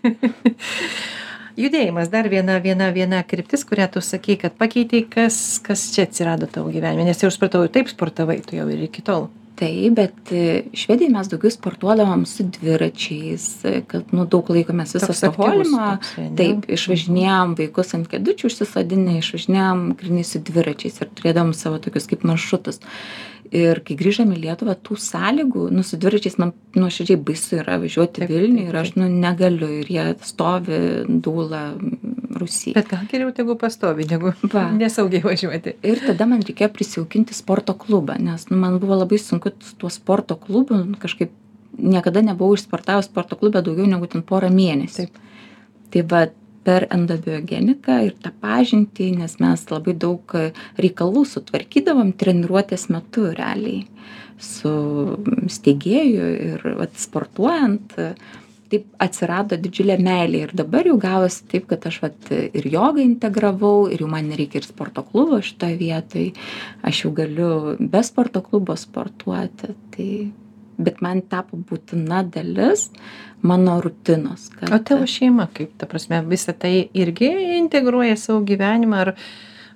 judėjimas 1.64 2.09
dar 2.11 2.27
viena 2.33 2.57
viena 2.62 2.88
viena 2.94 3.20
kryptis 3.22 3.62
kurią 3.68 3.87
tu 3.94 4.00
sakei 4.03 4.35
kad 4.40 4.57
pakeitei 4.59 5.05
kas 5.07 5.37
kas 5.62 5.85
čia 5.94 6.03
atsirado 6.09 6.48
tavo 6.50 6.72
gyvenime 6.74 7.05
nes 7.07 7.20
jau 7.22 7.31
supratau 7.31 7.62
taip 7.70 7.87
sportavai 7.92 8.40
tu 8.42 8.57
jau 8.59 8.66
ir 8.74 8.81
iki 8.88 9.05
tol 9.07 9.29
taip 9.58 9.96
bet 9.98 10.32
e, 10.32 10.62
švedijoj 10.76 11.12
mes 11.14 11.28
daugiau 11.30 11.52
sportuodavom 11.52 12.24
su 12.26 12.46
dviračiais 12.56 13.46
e, 13.64 13.74
kad 13.86 14.14
nu 14.16 14.26
daug 14.30 14.50
laiko 14.50 14.74
mes 14.76 14.94
visą 14.96 15.06
Toks 15.06 15.22
aktyvus 15.28 15.36
stokholmą 15.36 15.90
toksai, 15.98 16.24
ne? 16.24 16.32
taip 16.40 16.66
išvažinėjom 16.76 17.54
vaikus 17.60 17.94
ant 17.98 18.08
kėdučių 18.10 18.50
užsisodinę 18.50 19.18
išvažinėjom 19.20 19.84
grynai 20.00 20.24
su 20.26 20.42
dviračiais 20.44 21.00
ir 21.00 21.12
turėdavom 21.20 21.54
savo 21.56 21.78
tokius 21.82 22.10
kaip 22.10 22.26
maršrutus. 22.26 22.82
Ir 23.54 23.78
kai 23.86 23.94
grįžom 23.94 24.32
į 24.34 24.40
lietuvą 24.48 24.74
tų 24.82 24.96
sąlygų 24.98 25.68
nu 25.70 25.84
su 25.86 25.98
dviračiais 26.00 26.40
man 26.42 26.50
nuoširdžiai 26.74 27.20
baisu 27.22 27.60
yra 27.60 27.76
važiuoti 27.82 28.26
vilniuj 28.26 28.70
ir 28.70 28.78
aš 28.80 28.94
nu 28.96 29.06
negaliu. 29.12 29.68
Ir 29.82 29.90
jie 29.92 30.06
stovi 30.26 30.80
dūla 31.06 31.60
rūsy 32.40 32.74
bet 32.76 32.90
gal 32.90 33.06
geriau 33.10 33.32
tegu 33.36 33.56
pastovi 33.60 34.06
negu 34.10 34.34
Va. 34.52 34.66
nesaugiai 34.82 35.24
važiuoti 35.24 35.76
ir 35.82 36.02
tada 36.06 36.28
man 36.30 36.44
reikėjo 36.46 36.70
prisijaukinti 36.74 37.36
sporto 37.36 37.76
klubą 37.78 38.18
nes 38.20 38.48
nu 38.50 38.60
man 38.60 38.78
buvo 38.82 38.98
labai 39.02 39.20
sunku 39.22 39.54
su 39.60 39.76
tuo 39.80 39.92
sporto 39.92 40.36
klubu 40.40 40.80
kažkaip 41.02 41.32
niekada 41.78 42.22
nebuvau 42.22 42.54
išsportavus 42.58 43.10
sporto 43.10 43.36
klube 43.40 43.62
daugiau 43.62 43.86
negu 43.90 44.08
ten 44.10 44.22
porą 44.26 44.50
mėnesių 44.54 45.04
Taip. 45.04 45.22
tai 45.90 46.06
va 46.10 46.26
per 46.64 46.86
endobiogeniką 46.94 47.96
ir 48.06 48.14
tą 48.24 48.30
pažintį 48.40 49.10
nes 49.18 49.36
mes 49.42 49.64
labai 49.70 49.94
daug 50.06 50.36
reikalų 50.80 51.24
sutvarkydavom 51.28 52.14
treniruotės 52.20 52.88
metu 52.92 53.28
realiai 53.36 53.84
su 54.40 54.72
steigėju 55.52 56.30
ir 56.48 56.64
vat 56.78 56.96
sportuojant 56.98 57.94
taip 58.74 59.02
atsirado 59.02 59.56
didžiulė 59.60 59.96
meilė. 60.02 60.44
Ir 60.48 60.54
dabar 60.58 60.87
jau 60.90 60.98
gavosi 61.00 61.46
taip 61.50 61.68
kad 61.70 61.87
aš 61.88 62.00
vat 62.04 62.30
ir 62.34 62.70
jogą 62.70 63.02
integravau 63.04 63.88
ir 63.88 64.04
jau 64.04 64.10
man 64.10 64.28
nereikia 64.30 64.60
ir 64.60 64.68
sporto 64.68 65.06
klubo 65.06 65.40
šitoj 65.42 65.76
vietoj. 65.80 66.30
Aš 66.84 67.04
jau 67.06 67.12
galiu 67.16 67.50
be 67.80 68.02
sporto 68.06 68.42
klubo 68.44 68.76
sportuoti. 68.76 69.74
Tai 69.94 70.10
bet 70.78 71.00
man 71.04 71.22
tapo 71.30 71.56
būtina 71.56 72.24
dalis 72.26 72.88
mano 73.44 73.76
rutinos 73.84 74.48
kad 74.54 74.72
o 74.72 74.78
tavo 74.82 75.06
šeima 75.06 75.46
kaip 75.54 75.76
ta 75.78 75.87
prasme 75.87 76.22
visa 76.26 76.52
tai 76.52 76.88
irgi 76.94 77.30
integruoja 77.60 78.16
savo 78.18 78.40
gyvenimą 78.48 79.02
ar 79.04 79.12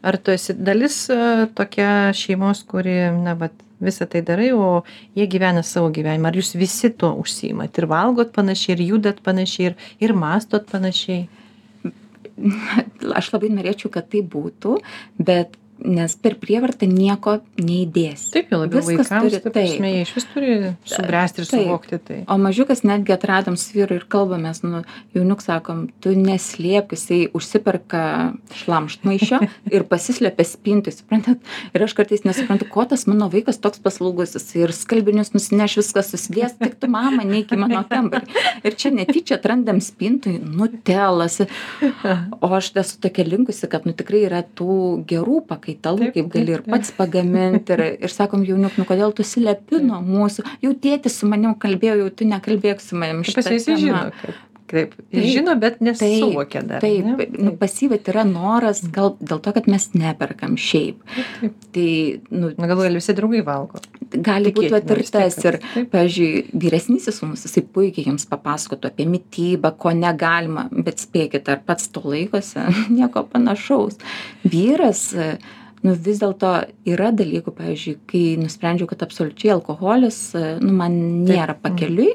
ar 0.02 0.16
tu 0.16 0.30
esi 0.30 0.54
dalis 0.54 1.08
e, 1.10 1.46
tokia 1.54 2.12
šeimos 2.14 2.64
kuri 2.66 2.98
na 3.24 3.34
vat 3.38 3.54
visa 3.80 4.06
tai 4.06 4.22
darai 4.26 4.50
o 4.52 4.82
jie 5.16 5.26
gyvena 5.30 5.62
savo 5.62 5.90
gyvenimą. 5.94 6.30
Ar 6.30 6.38
jūs 6.38 6.54
visi 6.58 6.90
tuo 6.90 7.12
užsiimat 7.22 7.78
ir 7.78 7.88
valgot 7.90 8.32
panašiai 8.34 8.76
ir 8.76 8.84
judat 8.92 9.22
panašiai 9.24 9.70
ir 9.70 9.78
ir 10.04 10.14
mąstot 10.16 10.68
panašiai? 10.72 11.28
Aš 13.18 13.32
labai 13.34 13.50
norėčiau 13.54 13.90
kad 13.94 14.10
taip 14.12 14.28
būtų 14.34 14.78
bet 15.18 15.56
nes 15.84 16.14
per 16.18 16.34
prievartą 16.40 16.88
nieko 16.90 17.38
neįdėsi 17.58 18.32
taip 18.34 18.50
jau 18.52 18.58
labiau 18.64 18.82
Viskas 18.82 19.10
vaikams 19.10 19.28
turi- 19.32 19.42
ta 19.44 19.50
prasme 19.54 19.90
jie 19.92 20.00
išvis 20.06 20.26
turi 20.32 20.52
subręsti 20.90 21.42
ir 21.42 21.46
Taip. 21.46 21.62
suvokti 21.62 21.98
tai 22.04 22.18
O 22.28 22.38
mažiukas 22.38 22.82
netgi 22.84 23.12
atradom 23.14 23.56
su 23.56 23.72
vyru 23.76 23.94
ir 23.98 24.04
kalbamės, 24.10 24.62
nu, 24.66 24.82
jauniuk 25.14 25.40
sakom, 25.44 25.88
tu 26.02 26.10
neslėp, 26.18 26.90
jisai 26.96 27.28
užsiperka 27.32 28.02
šlamštmaišio 28.58 29.38
ir 29.74 29.84
pasislėpia 29.88 30.44
spintai, 30.46 30.92
suprantat? 30.92 31.38
Ir 31.74 31.84
aš 31.86 31.94
kartais 31.98 32.24
nesuprantu, 32.26 32.66
ko 32.70 32.84
tas 32.90 33.06
mano 33.10 33.28
vaikas 33.32 33.60
toks 33.62 33.80
paslaugus, 33.84 34.34
jisai 34.36 34.64
ir 34.66 34.74
skalbinius 34.76 35.32
nusineš 35.34 35.78
viskas 35.80 36.10
susidės, 36.12 36.56
tik 36.58 36.76
tu 36.82 36.90
mama, 36.90 37.24
neik 37.24 37.52
į 37.54 37.60
mano 37.62 37.84
kambarį. 37.88 38.28
Ir 38.66 38.76
čia 38.78 38.90
netyčia 38.94 39.38
atrandam 39.38 39.80
spintui, 39.84 40.36
nutelas. 40.42 41.40
O 42.42 42.50
aš 42.58 42.72
esu 42.82 42.98
tokia 43.02 43.24
linkusi, 43.28 43.68
kad 43.70 43.86
nu 43.88 43.94
tikrai 43.96 44.24
yra 44.28 44.42
tų 44.42 45.04
gerų 45.08 45.40
pakaitalų, 45.68 46.12
kaip 46.14 46.28
gali 46.32 46.54
ir 46.56 46.62
pats 46.66 46.92
pagaminti. 46.96 47.74
Ir, 47.76 47.82
ir 48.06 48.12
sakom, 48.12 48.44
jauniuk, 48.44 48.78
nu 48.78 48.86
kodėl 48.88 49.12
tu 49.12 49.24
slepi 49.24 49.80
nuo 49.84 50.00
mūsų? 50.04 50.44
Jau 50.64 50.72
tėtis 50.74 51.18
su 51.20 51.28
manim 51.28 51.54
kalbėjo, 51.54 51.98
jau 52.02 52.10
tu 52.10 52.28
nekalbėk 52.28 52.80
su 52.80 52.96
manim. 52.96 53.24
šita 53.24 53.44
tema." 53.44 54.12
Taip 54.70 54.94
Taip. 54.98 55.24
žino 55.24 55.54
bet 55.60 55.80
nesuvokia 55.84 56.62
dar 56.68 56.82
Taip, 56.84 57.04
ne? 57.04 57.28
nu, 57.48 57.54
pasyvat 57.60 58.08
yra 58.12 58.24
noras, 58.28 58.82
gal 58.94 59.14
dėl 59.20 59.40
to, 59.44 59.52
kad 59.56 59.68
mes 59.70 59.88
neperkam 59.96 60.56
šiaip. 60.60 61.00
taip 61.40 61.54
Tai, 61.74 61.88
nu, 62.30 62.52
na 62.58 62.68
gale 62.70 62.90
visi 62.96 63.14
draugai 63.16 63.42
valgo 63.46 63.80
gali 64.08 64.52
būti 64.56 64.70
vat 64.72 64.88
ir 64.88 65.02
taip. 65.74 65.90
pavyzdžiui, 65.92 66.30
vyresnysis 66.62 67.18
sūnus, 67.20 67.42
jisai 67.44 67.60
puikiai 67.74 68.06
jums 68.08 68.24
papasakotų 68.30 68.88
apie 68.88 69.04
mytybą, 69.10 69.74
ko 69.76 69.92
negalima, 69.92 70.68
bet 70.72 71.02
spėkit, 71.02 71.48
ar 71.52 71.60
pats 71.66 71.90
to 71.92 72.00
laikosi, 72.04 72.64
nieko 72.96 73.26
panašaus. 73.28 73.98
Vyras, 74.48 75.02
nu 75.84 75.92
vis 75.94 76.22
dėlto 76.22 76.54
yra 76.88 77.10
dalykų, 77.14 77.52
pavyzdžiui, 77.58 77.98
kai 78.08 78.22
nusprendžiau, 78.40 78.88
kad 78.90 79.04
absoliučiai 79.04 79.52
alkoholis, 79.58 80.22
nu, 80.62 80.72
man 80.80 80.96
nėra 81.28 81.52
Mm. 81.58 81.60
pakeliui. 81.68 82.14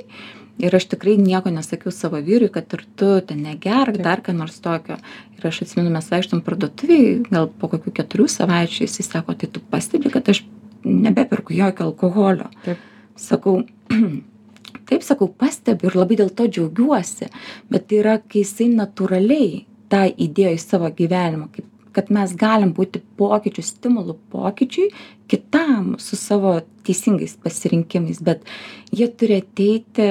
Ir 0.62 0.76
aš 0.78 0.86
tikrai 0.92 1.16
nieko 1.18 1.50
nesakiau 1.50 1.92
savo 1.92 2.20
vyrui, 2.22 2.52
kad 2.54 2.70
ir 2.76 2.84
tu 3.00 3.10
ten 3.26 3.42
negerk, 3.42 3.98
dar 4.06 4.22
ką 4.22 4.36
nors 4.38 4.60
tokio. 4.62 5.00
Ir 5.38 5.48
aš 5.50 5.64
atsimenu, 5.66 5.90
mes 5.94 6.10
vaikštom 6.14 6.44
parduotuviai, 6.46 7.24
gal 7.26 7.50
po 7.50 7.72
kokių 7.72 7.94
keturių 7.98 8.28
savaičių 8.30 8.86
jis 8.86 9.02
sako, 9.08 9.34
tai 9.34 9.50
tu 9.50 9.64
pastebi, 9.74 10.12
kad 10.14 10.30
aš 10.30 10.44
nebeperku 10.86 11.56
jokio 11.58 11.90
alkoholio. 11.90 12.52
Taip. 12.68 12.86
Sakau, 13.18 13.64
taip 14.90 15.06
sakau, 15.06 15.28
pastebiu 15.28 15.90
ir 15.90 15.98
labai 15.98 16.20
dėl 16.22 16.30
to 16.38 16.48
džiaugiuosi, 16.48 17.30
bet 17.74 17.90
tai 17.90 18.02
yra, 18.04 18.18
kai 18.22 18.44
jisai 18.44 18.70
natūraliai 18.74 19.64
tą 19.90 20.06
įdėjo 20.12 20.54
į 20.54 20.62
savo 20.62 20.90
gyvenimą, 20.94 21.50
kaip, 21.54 21.66
kad 21.94 22.10
mes 22.14 22.34
galim 22.38 22.74
būti 22.78 23.02
pokyčių, 23.20 23.66
stimulų 23.66 24.18
pokyčiui 24.34 24.90
kitam 25.30 25.96
su 26.02 26.18
savo 26.18 26.60
teisingais 26.86 27.36
pasirinkimais, 27.42 28.22
bet 28.26 28.46
jie 28.94 29.10
turi 29.10 29.42
ateiti 29.42 30.08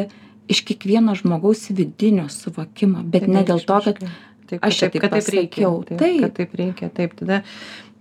iš 0.49 0.65
kiekvieno 0.67 1.15
žmogaus 1.19 1.69
vidinio 1.71 2.29
suvokimo, 2.33 3.03
bet 3.05 3.29
ne 3.31 3.45
dėl 3.47 3.63
to, 3.67 3.79
kad 3.85 4.03
taip, 4.03 4.59
aš 4.61 4.83
čia 4.83 4.91
taip, 4.91 5.03
taip 5.07 5.17
pasakiau. 5.19 5.79
taip, 5.89 5.99
Taip. 6.03 6.21
kad 6.27 6.37
taip 6.41 6.61
reikia 6.61 6.91
taip 6.93 7.17
tada 7.19 7.43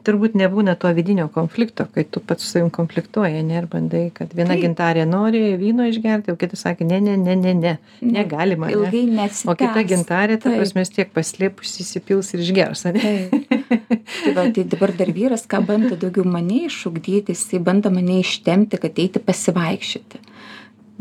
turbūt 0.01 0.34
nebūna 0.38 0.73
to 0.82 0.89
vidinio 0.97 1.27
konflikto 1.30 1.86
kai 1.93 2.04
tu 2.10 2.21
pats 2.25 2.43
su 2.43 2.56
savim 2.56 2.71
konfliktuoji 2.73 3.41
ane 3.43 3.58
ir 3.60 3.67
bandai 3.69 4.08
kad 4.15 4.32
viena 4.34 4.56
Taip. 4.56 4.63
gintarė 4.65 5.06
nori 5.06 5.41
vyno 5.62 5.86
išgerti 5.89 6.34
o 6.34 6.38
kitas 6.41 6.63
sakė 6.65 6.88
ne 6.89 6.97
ne 7.06 7.17
ne 7.21 7.36
ne 7.38 7.54
ne 7.60 7.73
negalima 8.01 8.65
ane 8.69 8.77
ilgai 8.80 9.04
nesitęs. 9.12 9.45
o 9.45 9.56
kita 9.60 9.84
gintarė 9.91 10.39
ta 10.41 10.54
prasme 10.56 10.86
tiek 10.97 11.13
paslėpusi 11.13 11.86
įsipils 11.86 12.34
ir 12.34 12.43
išgers 12.47 12.86
Taip. 12.88 12.97
tai, 13.01 14.34
va, 14.36 14.47
tai 14.49 14.65
dabar 14.73 14.95
dar 14.97 15.13
vyras, 15.13 15.45
ką 15.49 15.62
bando 15.67 15.95
daugiau 15.99 16.25
mane 16.27 16.65
išugdyti, 16.67 17.36
jisai 17.36 17.62
bando 17.63 17.91
mane 17.93 18.19
ištempti, 18.23 18.80
kad 18.82 18.99
eiti 18.99 19.21
pasivaikščioti. 19.23 20.19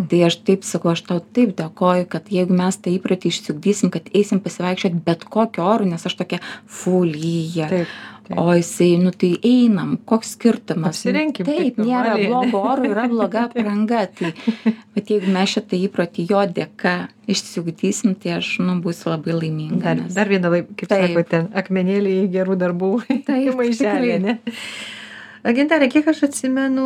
Tai 0.09 0.21
aš 0.25 0.37
taip 0.49 0.63
sakau, 0.65 0.93
aš 0.95 1.03
tau 1.09 1.19
taip 1.21 1.51
dėkoju, 1.59 2.07
kad 2.09 2.31
jeigu 2.33 2.55
mes 2.57 2.79
tą 2.81 2.89
įprotį 2.95 3.29
išsiugdysim, 3.35 3.91
kad 3.93 4.07
eisim 4.17 4.41
pasivaikščioti 4.41 5.03
bet 5.05 5.27
kokiu 5.29 5.67
oru, 5.67 5.85
nes 5.91 6.07
aš 6.09 6.15
tokia 6.23 6.39
taip 7.69 7.91
taip. 8.31 8.39
O 8.39 8.53
jisai, 8.55 8.93
nu 9.03 9.11
tai 9.11 9.33
einam, 9.43 9.97
koks 10.07 10.37
skirtumas. 10.37 11.01
Apsirenkim 11.01 11.45
Taip, 11.49 11.81
nėra 11.83 12.13
ane? 12.15 12.29
blogo 12.31 12.61
oro, 12.63 12.85
yra 12.87 13.09
bloga 13.11 13.43
apranga. 13.49 14.05
Tai, 14.15 14.31
bet 14.95 15.11
jeigu 15.11 15.33
mes 15.35 15.51
šitą 15.57 15.81
įprotį 15.89 16.29
jo 16.31 16.45
dėka 16.61 16.93
išsiugdysim, 17.27 18.15
tai 18.23 18.37
aš, 18.39 18.53
nu, 18.63 18.77
būsiu 18.85 19.11
labai 19.11 19.35
laiminga. 19.35 19.83
dar 19.83 19.99
nes- 20.05 20.15
dar 20.15 20.31
viena 20.31 20.53
kaip 20.55 20.87
Taip. 20.87 21.09
sako 21.11 21.27
ten 21.33 21.51
akmenėliai 21.59 22.23
į 22.29 22.31
gerų 22.39 22.57
darbų 22.63 22.93
Taip, 23.27 23.51
maišelį 23.59 24.15
tikrai. 24.15 24.39
Ne 25.45 25.55
Gintarė, 25.57 25.89
kiek 25.93 26.09
aš 26.13 26.25
atsimenu, 26.29 26.85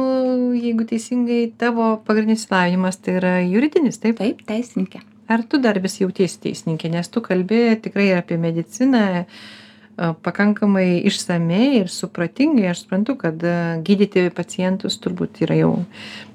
jeigu 0.54 0.86
teisingai 0.86 1.40
tavo 1.58 1.94
pagrindinis 2.06 2.46
lavinimas 2.52 3.00
tai 3.02 3.18
yra 3.18 3.34
juridinis, 3.42 3.98
taip? 4.02 4.20
Taip, 4.22 4.44
teisininkė. 4.48 5.02
Ar 5.28 5.42
tu 5.48 5.58
dar 5.58 5.78
vis 5.80 5.96
jautiesi 6.02 6.40
teisininkė, 6.42 6.90
nes 6.92 7.08
tu 7.08 7.22
kalbi 7.24 7.62
tikrai 7.82 8.10
apie 8.18 8.36
mediciną 8.38 9.02
a, 9.24 10.12
pakankamai 10.26 11.00
išsamei 11.08 11.80
ir 11.80 11.90
supratingai, 11.90 12.68
aš 12.70 12.84
suprantu, 12.84 13.16
kad 13.24 13.42
a, 13.42 13.56
gydyti 13.84 14.28
pacientus 14.36 15.00
turbūt 15.02 15.42
yra 15.46 15.56
jau 15.62 15.72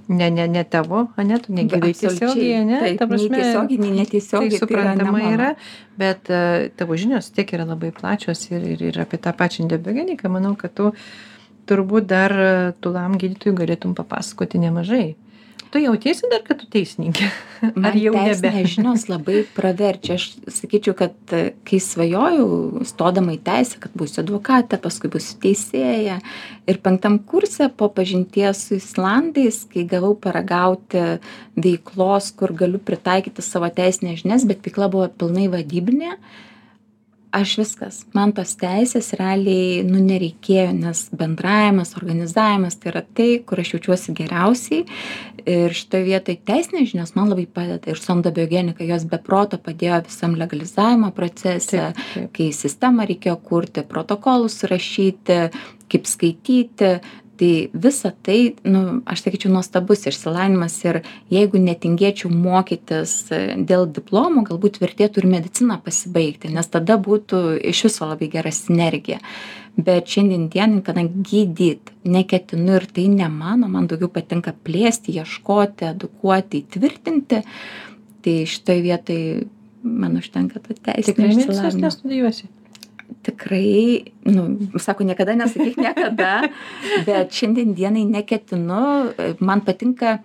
ne, 0.09 0.29
ne, 0.33 0.47
ne 0.49 0.63
tavo, 0.65 1.05
ane, 1.21 1.37
tu 1.39 1.53
negydai 1.53 1.93
tiesiogiai, 1.93 2.65
ne? 2.65 2.81
Taip, 2.81 2.99
Ta 2.99 3.07
prasme, 3.11 3.37
tiesiogiai, 3.37 3.79
nei 3.85 3.95
netiesiogiai, 4.01 4.57
Tai 4.57 4.59
tai 4.65 4.73
yra 4.73 4.83
suprantama 4.89 5.17
mano. 5.19 5.33
yra, 5.37 5.49
bet 6.01 6.31
a, 6.33 6.43
tavo 6.81 6.97
žinios 6.97 7.29
tiek 7.35 7.53
yra 7.53 7.69
labai 7.69 7.93
plačios 7.95 8.47
ir, 8.49 8.65
ir, 8.73 8.87
ir 8.89 9.03
apie 9.05 9.21
tą 9.21 9.35
pačią 9.37 9.67
endobiogeniką, 9.67 10.33
manau, 10.33 10.55
kad 10.57 10.73
tu 10.73 10.89
turbūt 11.69 12.09
dar 12.09 12.33
a, 12.35 12.51
tūlam 12.81 13.17
gydytojui 13.21 13.57
galėtum 13.63 13.95
papasakoti 13.97 14.61
nemažai. 14.61 15.07
Tu 15.69 15.77
jautiesi 15.83 16.25
dar, 16.31 16.41
kad 16.41 16.57
tu 16.57 16.65
teisininkė? 16.73 17.27
Ar 17.85 17.97
jau 17.99 18.15
nebe? 18.15 18.49
žinios 18.73 19.05
labai 19.05 19.43
praverčia. 19.53 20.15
Aš 20.17 20.31
sakyčiau, 20.49 20.95
kad 20.97 21.33
e, 21.35 21.51
kai 21.67 21.77
svajojau, 21.83 22.81
stodama 22.89 23.35
į 23.35 23.41
teisę, 23.45 23.77
kad 23.83 23.93
būsiu 23.97 24.23
advokatė, 24.23 24.79
paskui 24.81 25.11
būsiu 25.13 25.37
teisėja. 25.43 26.17
Ir 26.65 26.81
penktam 26.81 27.19
kurse 27.21 27.69
po 27.69 27.91
pažinties 27.93 28.65
su 28.65 28.79
Islandais, 28.79 29.61
kai 29.69 29.85
gavau 29.89 30.15
paragauti 30.17 31.19
veiklos, 31.53 32.31
kur 32.39 32.55
galiu 32.57 32.81
pritaikyti 32.81 33.45
savo 33.45 33.69
teisinės 33.69 34.23
žinias, 34.23 34.49
bet 34.49 34.65
veikla 34.65 34.89
buvo 34.89 35.05
pilnai 35.21 35.51
vadybinė, 35.53 36.15
aš 37.31 37.55
viskas. 37.61 37.99
Man 38.17 38.31
tos 38.35 38.55
teisės 38.59 39.11
realiai 39.19 39.83
nu 39.87 40.01
nereikėjo 40.01 40.71
nes 40.75 41.03
bendravimas 41.15 41.95
organizavimas 41.99 42.79
tai 42.79 42.91
yra 42.93 43.03
tai 43.03 43.29
kur 43.45 43.61
aš 43.61 43.75
jaučiuosi 43.75 44.15
geriausiai. 44.17 44.85
Ir 45.49 45.73
šitoj 45.75 46.03
vietoj 46.07 46.37
teisinės 46.45 46.91
žinios 46.91 47.15
man 47.17 47.31
labai 47.31 47.45
padeda. 47.45 47.91
Ir 47.91 48.01
su 48.01 48.11
endobiogenika 48.15 48.85
jos 48.87 49.05
be 49.09 49.21
proto 49.21 49.59
padėjo 49.61 50.01
visam 50.07 50.35
legalizavimo 50.39 51.11
procese 51.15 51.91
kai 52.35 52.51
sistemą 52.55 53.07
reikėjo 53.09 53.37
kurti 53.45 53.85
protokolus 53.87 54.61
rašyti 54.69 55.41
kaip 55.89 56.05
skaityti 56.05 56.93
tai 57.39 57.69
visa 57.73 58.11
tai 58.23 58.55
nu 58.67 59.01
aš 59.07 59.23
sakyčiau 59.25 59.53
nuostabus 59.53 60.03
išsilavinimas 60.09 60.75
ir 60.83 61.01
jeigu 61.31 61.61
netingėčiau 61.63 62.31
mokytis 62.33 63.13
dėl 63.69 63.87
diplomo 63.95 64.43
galbūt 64.47 64.81
vertėtų 64.83 65.23
ir 65.23 65.29
mediciną 65.37 65.79
pasibaigti 65.85 66.51
nes 66.51 66.67
tada 66.67 66.99
būtų 66.99 67.41
iš 67.71 67.85
viso 67.87 68.09
labai 68.09 68.29
gera 68.33 68.51
sinergija. 68.51 69.21
Bet 69.79 70.11
šiandien 70.11 70.49
dienai 70.51 70.83
kadangi 70.83 71.23
gydyt 71.29 71.93
neketinu 72.03 72.75
ir 72.81 72.87
tai 72.91 73.07
ne 73.13 73.29
mano 73.31 73.69
man 73.71 73.87
daugiau 73.87 74.11
patinka 74.11 74.51
plėsti 74.51 75.15
ieškoti 75.21 75.87
edukuoti 75.93 76.65
įtvirtinti 76.65 77.43
tai 78.25 78.37
šitoj 78.51 78.83
vietoj 78.83 79.21
man 79.83 80.19
užtenka 80.19 80.59
to 80.59 80.75
teisinio 80.75 81.31
išsilavinimo 81.31 82.58
tikrai 83.23 84.13
nu 84.25 84.57
sako 84.79 85.03
niekada 85.03 85.35
nesakyk 85.35 85.77
niekada 85.77 86.49
bet 87.07 87.33
šiandien 87.33 87.73
dienai 87.77 88.05
neketinu. 88.05 89.13
Man 89.39 89.61
patinka 89.65 90.19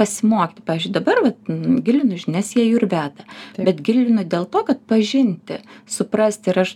pasimokyti. 0.00 0.64
Pavyzdžiui 0.66 0.94
dabar 0.96 1.20
vat 1.26 1.52
gilinu 1.86 2.18
žinias 2.20 2.54
į 2.56 2.64
ajurvedą 2.64 3.28
bet 3.58 3.80
gilinu 3.84 4.24
dėl 4.28 4.46
to 4.50 4.62
kad 4.66 4.80
pažinti 4.88 5.60
suprasti 5.90 6.52
ir 6.52 6.60
aš 6.62 6.74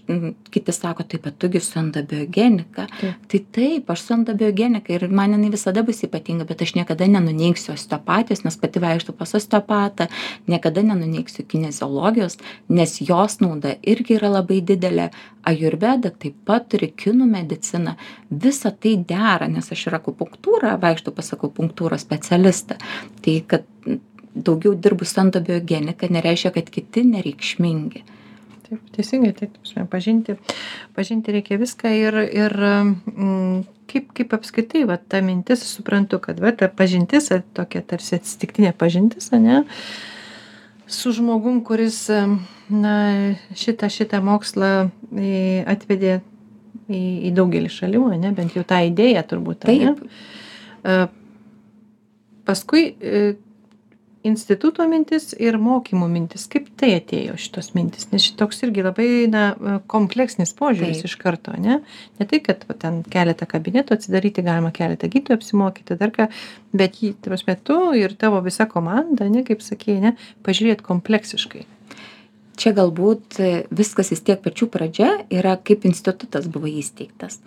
kiti 0.52 0.74
sako 0.74 1.06
tai 1.08 1.20
bet 1.24 1.38
tu 1.40 1.48
gi 1.52 1.62
su 1.64 1.78
endobiogenika. 1.80 2.86
Tai 3.30 3.40
taip 3.56 3.90
aš 3.94 4.04
su 4.06 4.14
endobiogenika 4.18 4.94
ir 4.94 5.06
man 5.08 5.36
jinai 5.36 5.52
visada 5.54 5.84
bus 5.86 6.02
ypatinga 6.06 6.46
bet 6.48 6.62
aš 6.66 6.74
niekada 6.78 7.08
nenuneigsiu 7.10 7.74
osteopatijos 7.74 8.44
nes 8.44 8.58
pati 8.60 8.82
vaikštau 8.84 9.16
pas 9.18 9.34
osteopatą 9.38 10.08
niekada 10.50 10.82
nenuneigsiu 10.82 11.46
kineziologijos 11.48 12.38
nes 12.68 12.98
jos 13.00 13.40
nauda 13.40 13.76
irgi 13.82 14.18
yra 14.18 14.32
labai 14.38 14.60
didelė. 14.60 15.10
Ajurveda 15.44 16.08
taip 16.08 16.38
pat 16.48 16.70
turi 16.72 16.86
kinų 16.88 17.26
medicina 17.28 17.98
visa 18.30 18.70
tai 18.72 18.94
dera 18.96 19.48
nes 19.50 19.66
aš 19.72 19.86
ir 19.90 19.98
akupunktūrą 19.98 20.72
vaikštau 20.80 21.12
pas 21.12 21.34
akupunktūros 21.36 22.04
specialistą 22.06 22.78
tai 23.22 23.38
kad 23.46 23.68
daugiau 24.34 24.74
dirbu 24.74 25.06
su 25.06 25.20
endobiogenika 25.22 26.10
nereiškia 26.10 26.50
kad 26.56 26.70
kiti 26.74 27.04
nereikšmingi 27.06 28.02
Taip, 28.64 28.80
teisingai, 28.96 29.32
taip, 29.36 29.56
pažinti, 29.92 30.38
pažinti 30.96 31.32
reikia 31.34 31.58
viską 31.60 31.90
ir, 31.98 32.16
ir 32.32 32.54
mm, 32.56 33.58
kaip, 33.90 34.06
kaip 34.16 34.32
apskritai, 34.38 34.86
va, 34.88 34.96
ta 34.96 35.20
mintis, 35.24 35.66
suprantu, 35.68 36.18
kad 36.22 36.40
va, 36.40 36.54
ta 36.56 36.70
pažintis, 36.72 37.28
tokia 37.56 37.82
tarsi 37.84 38.16
atsitiktinė 38.16 38.72
pažintis, 38.80 39.28
ne, 39.36 39.60
su 40.88 41.12
žmogum, 41.12 41.60
kuris 41.66 42.06
na 42.72 42.96
šitą 43.52 43.90
šitą 43.92 44.22
mokslą 44.24 44.72
atvedė 45.68 46.22
į, 46.88 47.02
į 47.28 47.34
daugelį 47.36 47.68
šalių, 47.74 48.06
ne, 48.16 48.32
bent 48.32 48.56
jau 48.56 48.64
tą 48.64 48.80
idėją 48.88 49.26
turbūt. 49.28 49.68
Taip. 49.68 50.00
Ne? 50.00 50.96
Paskui 52.44 52.90
instituto 54.24 54.84
mintis 54.88 55.32
ir 55.36 55.58
mokymų 55.60 56.08
mintis. 56.08 56.46
Kaip 56.50 56.70
tai 56.80 56.94
atėjo 56.96 57.36
šitos 57.40 57.72
mintis? 57.76 58.08
Nes 58.12 58.24
šitoks 58.24 58.62
irgi 58.64 58.84
labai 58.86 59.08
na, 59.30 59.44
kompleksinis 59.90 60.54
požiūris 60.56 61.04
iš 61.06 61.16
karto, 61.20 61.54
ne? 61.60 61.82
Ne 62.18 62.28
tai, 62.30 62.40
kad 62.44 62.64
va, 62.68 62.76
ten 62.80 63.02
keletą 63.12 63.48
kabinetų 63.50 63.98
atsidaryti, 63.98 64.44
galima 64.46 64.72
keletą 64.74 65.10
gydytojų 65.12 65.40
apsimokyti, 65.40 65.98
dar 66.00 66.14
ką, 66.16 66.30
bet 66.76 67.02
jį, 67.04 67.14
tarsi, 67.24 67.58
tu 67.68 67.78
ir 68.00 68.16
tavo 68.20 68.40
visa 68.44 68.66
komanda, 68.70 69.28
ne, 69.28 69.44
kaip 69.46 69.64
sakėjai, 69.64 70.00
ne, 70.08 70.16
pažiūrėt 70.46 70.84
kompleksiškai 70.86 71.66
čia 72.56 72.72
galbūt 72.76 73.38
viskas 73.74 74.12
vis 74.12 74.22
tiek 74.24 74.40
pačių 74.42 74.68
pradžia 74.72 75.10
yra 75.32 75.56
kaip 75.60 75.86
institutas 75.88 76.48
buvo 76.50 76.70
įsteigtas. 76.70 77.40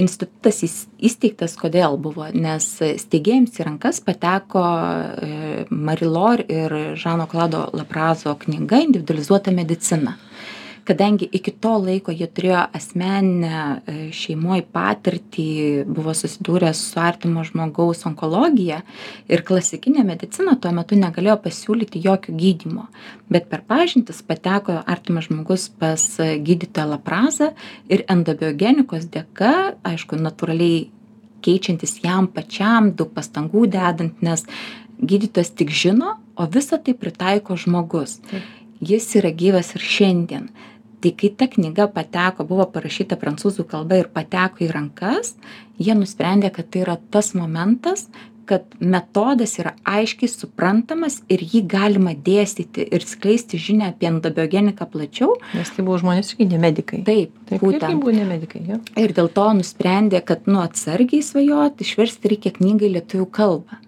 Institutas 0.00 0.62
įsteigtas 0.64 1.54
kodėl 1.60 1.98
buvo? 2.02 2.26
Nes 2.34 2.66
steigėjams 2.80 3.60
į 3.60 3.68
rankas 3.68 4.00
pateko 4.04 4.64
e, 4.64 5.66
mari 5.70 6.08
lor 6.10 6.42
ir 6.48 6.96
žano 6.98 7.28
klado 7.30 7.68
laprazo 7.76 8.34
knyga 8.44 8.82
individualizuota 8.86 9.54
medicina 9.54 10.16
kadangi 10.84 11.28
iki 11.32 11.52
to 11.64 11.72
laiko 11.80 12.12
jie 12.12 12.26
turėjo 12.28 12.60
asmeninę 12.76 13.60
e, 13.60 13.94
šeimoj 14.14 14.64
patirtį 14.74 15.48
buvo 15.88 16.14
susidūrę 16.16 16.72
su 16.76 17.00
artimo 17.00 17.44
žmogaus 17.46 18.04
onkologija 18.08 18.82
ir 19.28 19.44
klasikinė 19.48 20.04
medicina 20.06 20.56
tuo 20.60 20.72
metu 20.76 20.98
negalėjo 21.00 21.36
pasiūlyti 21.46 22.02
jokio 22.04 22.34
gydymo 22.36 22.88
bet 23.32 23.48
per 23.52 23.64
pažintis 23.68 24.22
pateko 24.26 24.80
artimas 24.84 25.30
žmogus 25.30 25.70
pas 25.80 26.04
gydytoją 26.20 26.90
laprazą 26.94 27.52
ir 27.88 28.04
endobiogenikos 28.12 29.08
dėka 29.14 29.54
aišku 29.94 30.20
natūraliai 30.20 30.88
keičiantis 31.44 31.98
jam 32.04 32.28
pačiam 32.32 32.92
daug 32.96 33.12
pastangų 33.16 33.66
dedant 33.72 34.22
nes 34.24 34.44
gydytojas 35.00 35.52
tik 35.58 35.72
žino 35.72 36.18
o 36.36 36.46
visa 36.46 36.78
tai 36.78 36.94
pritaiko 36.94 37.56
žmogus. 37.56 38.18
Jis 38.84 39.06
yra 39.18 39.30
gyvas 39.30 39.72
ir 39.76 39.84
šiandien 39.86 40.48
tai 41.04 41.14
kai 41.20 41.32
ta 41.38 41.48
knyga 41.52 41.88
pateko 41.92 42.46
buvo 42.48 42.66
parašyta 42.72 43.18
prancūzų 43.20 43.66
kalba 43.68 44.00
ir 44.00 44.12
pateko 44.14 44.64
į 44.64 44.70
rankas 44.72 45.34
jie 45.78 45.96
nusprendė 45.98 46.52
kad 46.54 46.70
tai 46.72 46.86
yra 46.86 46.96
tas 47.12 47.34
momentas 47.36 48.08
kad 48.48 48.74
metodas 48.80 49.54
yra 49.60 49.72
aiškiai 49.88 50.28
suprantamas 50.28 51.20
ir 51.32 51.40
jį 51.40 51.62
galima 51.70 52.12
dėstyti 52.26 52.84
ir 52.92 53.06
skleisti 53.08 53.60
žinią 53.60 53.88
apie 53.92 54.10
endobiogeniką 54.10 54.84
plačiau. 54.92 55.38
Nes 55.56 55.72
tai 55.72 55.84
buvo 55.86 55.96
žmonės 56.02 56.34
irgi 56.34 56.50
ne 56.50 56.60
medikai. 56.60 57.00
Taip, 57.06 57.32
taip 57.48 57.64
būtent. 57.64 58.02
buvo 58.02 58.12
ne 58.12 58.26
medikai. 58.28 58.60
Jo. 58.68 58.80
Ir 59.00 59.16
dėl 59.16 59.30
to 59.32 59.46
nusprendė, 59.60 60.20
kad 60.28 60.44
nu 60.50 60.60
atsargiai 60.60 61.24
svajoti, 61.24 61.88
išversti 61.88 62.34
reikia 62.34 62.52
knygą 62.58 62.90
į 62.90 62.94
lietuvių 62.98 63.30
kalbą 63.32 63.80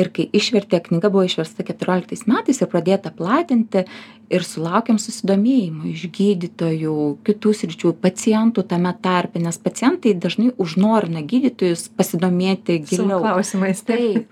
ir 0.00 0.10
kai 0.14 0.26
išvertė 0.36 0.80
knyga 0.86 1.10
buvo 1.12 1.26
išversta 1.26 1.64
keturioliktais 1.66 2.26
metais 2.30 2.60
ir 2.62 2.70
pradėta 2.72 3.12
platinti 3.14 3.84
ir 4.30 4.44
sulaukėm 4.46 4.98
susidomėjimo 5.02 5.88
iš 5.90 6.06
gydytojų 6.14 6.96
kitų 7.26 7.52
sričių 7.60 7.92
pacientų 8.02 8.64
tame 8.70 8.92
tarpe 9.02 9.42
nes 9.42 9.58
pacientai 9.58 10.14
dažnai 10.14 10.52
užnorina 10.60 11.24
gydytojus 11.26 11.88
pasidomėti 11.98 12.80
giliau. 12.86 13.20
klausimais 13.24 13.82
taip. 13.86 14.30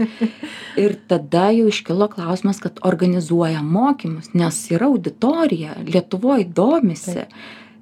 Ir 0.83 0.99
tada 1.11 1.49
jau 1.57 1.69
iškilo 1.73 2.11
klausimas 2.13 2.63
kad 2.63 2.79
organizuoja 2.87 3.63
mokymus 3.63 4.31
nes 4.39 4.61
yra 4.71 4.91
auditorija 4.93 5.79
lietuvoj 5.87 6.47
domisi. 6.55 7.27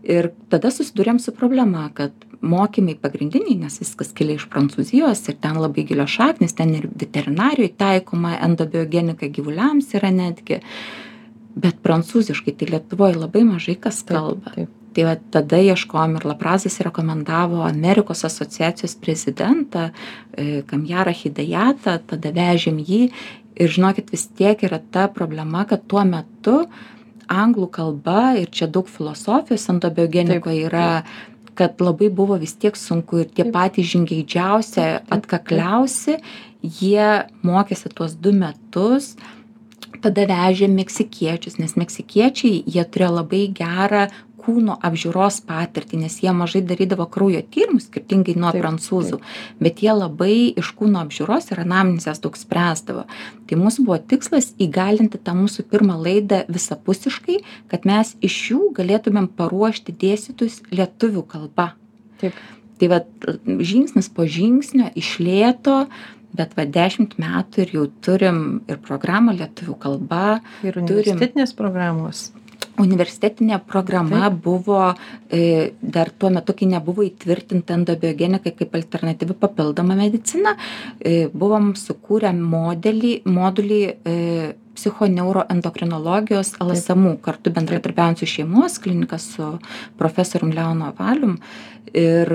Ir 0.06 0.30
tada 0.52 0.70
susidūrėm 0.70 1.18
su 1.18 1.34
problema 1.34 1.88
kad 1.94 2.14
mokymai 2.46 2.94
pagrindiniai 3.00 3.56
nes 3.64 3.80
viskas 3.80 4.12
kilę 4.16 4.36
iš 4.36 4.46
prancūzijos 4.52 5.24
ir 5.30 5.36
ten 5.42 5.58
labai 5.60 5.84
gilios 5.88 6.12
šaknys 6.14 6.54
ten 6.56 6.74
ir 6.76 6.86
veterinarijoj 6.88 7.72
taikoma 7.80 8.36
endobiogenika 8.44 9.28
gyvuliams 9.32 9.90
yra 9.98 10.12
netgi 10.14 10.60
bet 11.57 11.78
prancūziškai 11.84 12.54
tai 12.59 12.68
lietuvoj 12.74 13.16
labai 13.16 13.44
mažai 13.48 13.76
kas 13.80 14.02
kalba. 14.07 14.52
tai 14.96 15.04
va 15.04 15.16
tada 15.30 15.59
ieškojom 15.61 16.14
ir 16.16 16.24
laprazas 16.24 16.78
rekomendavo 16.80 17.61
amerikos 17.66 18.24
asociacijos 18.24 18.94
prezidentą 18.96 19.90
e, 19.90 20.62
kamjarą 20.70 21.12
hidajatą 21.12 21.98
tada 22.12 22.32
vežėm 22.32 22.78
jį. 22.80 23.11
Ir 23.61 23.72
žinokit 23.72 24.09
vis 24.12 24.24
tiek 24.38 24.62
yra 24.64 24.80
ta 24.80 25.04
problema 25.12 25.66
kad 25.68 25.84
tuo 25.88 26.04
metu 26.04 26.62
anglų 27.28 27.68
kalba 27.76 28.36
ir 28.40 28.48
čia 28.48 28.70
daug 28.72 28.88
filosofijos 28.88 29.68
endobiogenikoj 29.72 30.64
yra 30.70 30.90
kad 31.57 31.80
labai 31.80 32.09
buvo 32.12 32.36
vis 32.40 32.54
tiek 32.61 32.76
sunku 32.76 33.22
ir 33.24 33.30
tie 33.32 33.48
patys 33.52 33.88
žingeidžiausi 33.92 34.84
atkakliausi 35.12 36.18
jie 36.62 37.09
mokėsi 37.46 37.92
tuos 37.96 38.16
du 38.20 38.32
metus 38.36 39.14
tada 40.05 40.26
vežė 40.30 40.68
meksikiečius 40.72 41.59
nes 41.62 41.76
meksikiečiai 41.78 42.62
jie 42.66 42.84
turėjo 42.84 43.12
labai 43.20 43.42
gerą 43.61 44.07
kūno 44.47 44.76
apžiūros 44.86 45.40
patirtį 45.49 46.01
nes 46.05 46.18
jie 46.22 46.32
mažai 46.36 46.62
darydavo 46.66 47.09
kraujo 47.11 47.42
tyrimus 47.53 47.88
skirtingai 47.88 48.36
nuo 48.38 48.53
prancūzų 48.55 49.18
bet 49.62 49.82
jie 49.82 49.94
labai 49.97 50.36
iš 50.62 50.70
kūno 50.78 51.03
apžiūros 51.03 51.51
ir 51.51 51.62
anamnezės 51.64 52.22
daug 52.22 52.38
spręsdavo. 52.38 53.07
Tai 53.47 53.59
mūsų 53.62 53.86
buvo 53.88 53.99
tikslas 54.12 54.53
įgalinti 54.62 55.18
tą 55.22 55.34
mūsų 55.38 55.66
pirmą 55.72 55.99
laidą 56.03 56.44
visapusiškai 56.53 57.40
kad 57.72 57.88
mes 57.90 58.14
iš 58.28 58.38
jų 58.53 58.70
galėtumėm 58.78 59.32
paruošti 59.38 59.97
dėstytojus 60.05 60.62
lietuvių 60.70 61.26
kalba. 61.32 61.72
Taip. 62.22 62.38
Tai 62.76 62.88
vat 62.92 63.09
žingsnis 63.47 64.11
po 64.12 64.26
žingsnio 64.28 64.90
iš 65.01 65.16
lėto 65.24 65.86
bet 66.37 66.57
va 66.59 66.66
dešimt 66.68 67.16
metų 67.20 67.62
ir 67.64 67.77
jau 67.79 67.85
turim 68.05 68.41
ir 68.68 68.81
programą 68.85 69.37
lietuvių 69.37 69.77
kalba 69.83 70.41
ir 70.66 70.81
universitetinės 70.83 71.55
programos. 71.57 72.31
Universitetinė 72.77 73.57
programa 73.64 74.29
buvo 74.31 74.91
e, 75.33 75.72
dar 75.81 76.11
tuo 76.12 76.29
metu, 76.33 76.53
kai 76.57 76.68
nebuvo 76.68 77.07
įtvirtinta 77.07 77.72
endobiogenika 77.77 78.53
kaip 78.53 78.77
alternatyvi 78.77 79.37
papildoma 79.41 79.97
medicina, 79.97 80.53
e, 81.01 81.31
buvom 81.33 81.72
sukūrę 81.81 82.35
modelį, 82.37 83.14
modulį 83.33 83.81
e, 83.87 84.16
psichoneuroendokrinologijos 84.77 86.53
LSMU, 86.61 87.16
kartu 87.24 87.53
bendradarbiaujant 87.57 88.20
su 88.20 88.29
šeimos 88.29 88.77
klinika, 88.85 89.16
su 89.16 89.55
profesorium 89.97 90.53
Leonu 90.53 90.91
Avalium. 90.91 91.39
Ir 91.97 92.33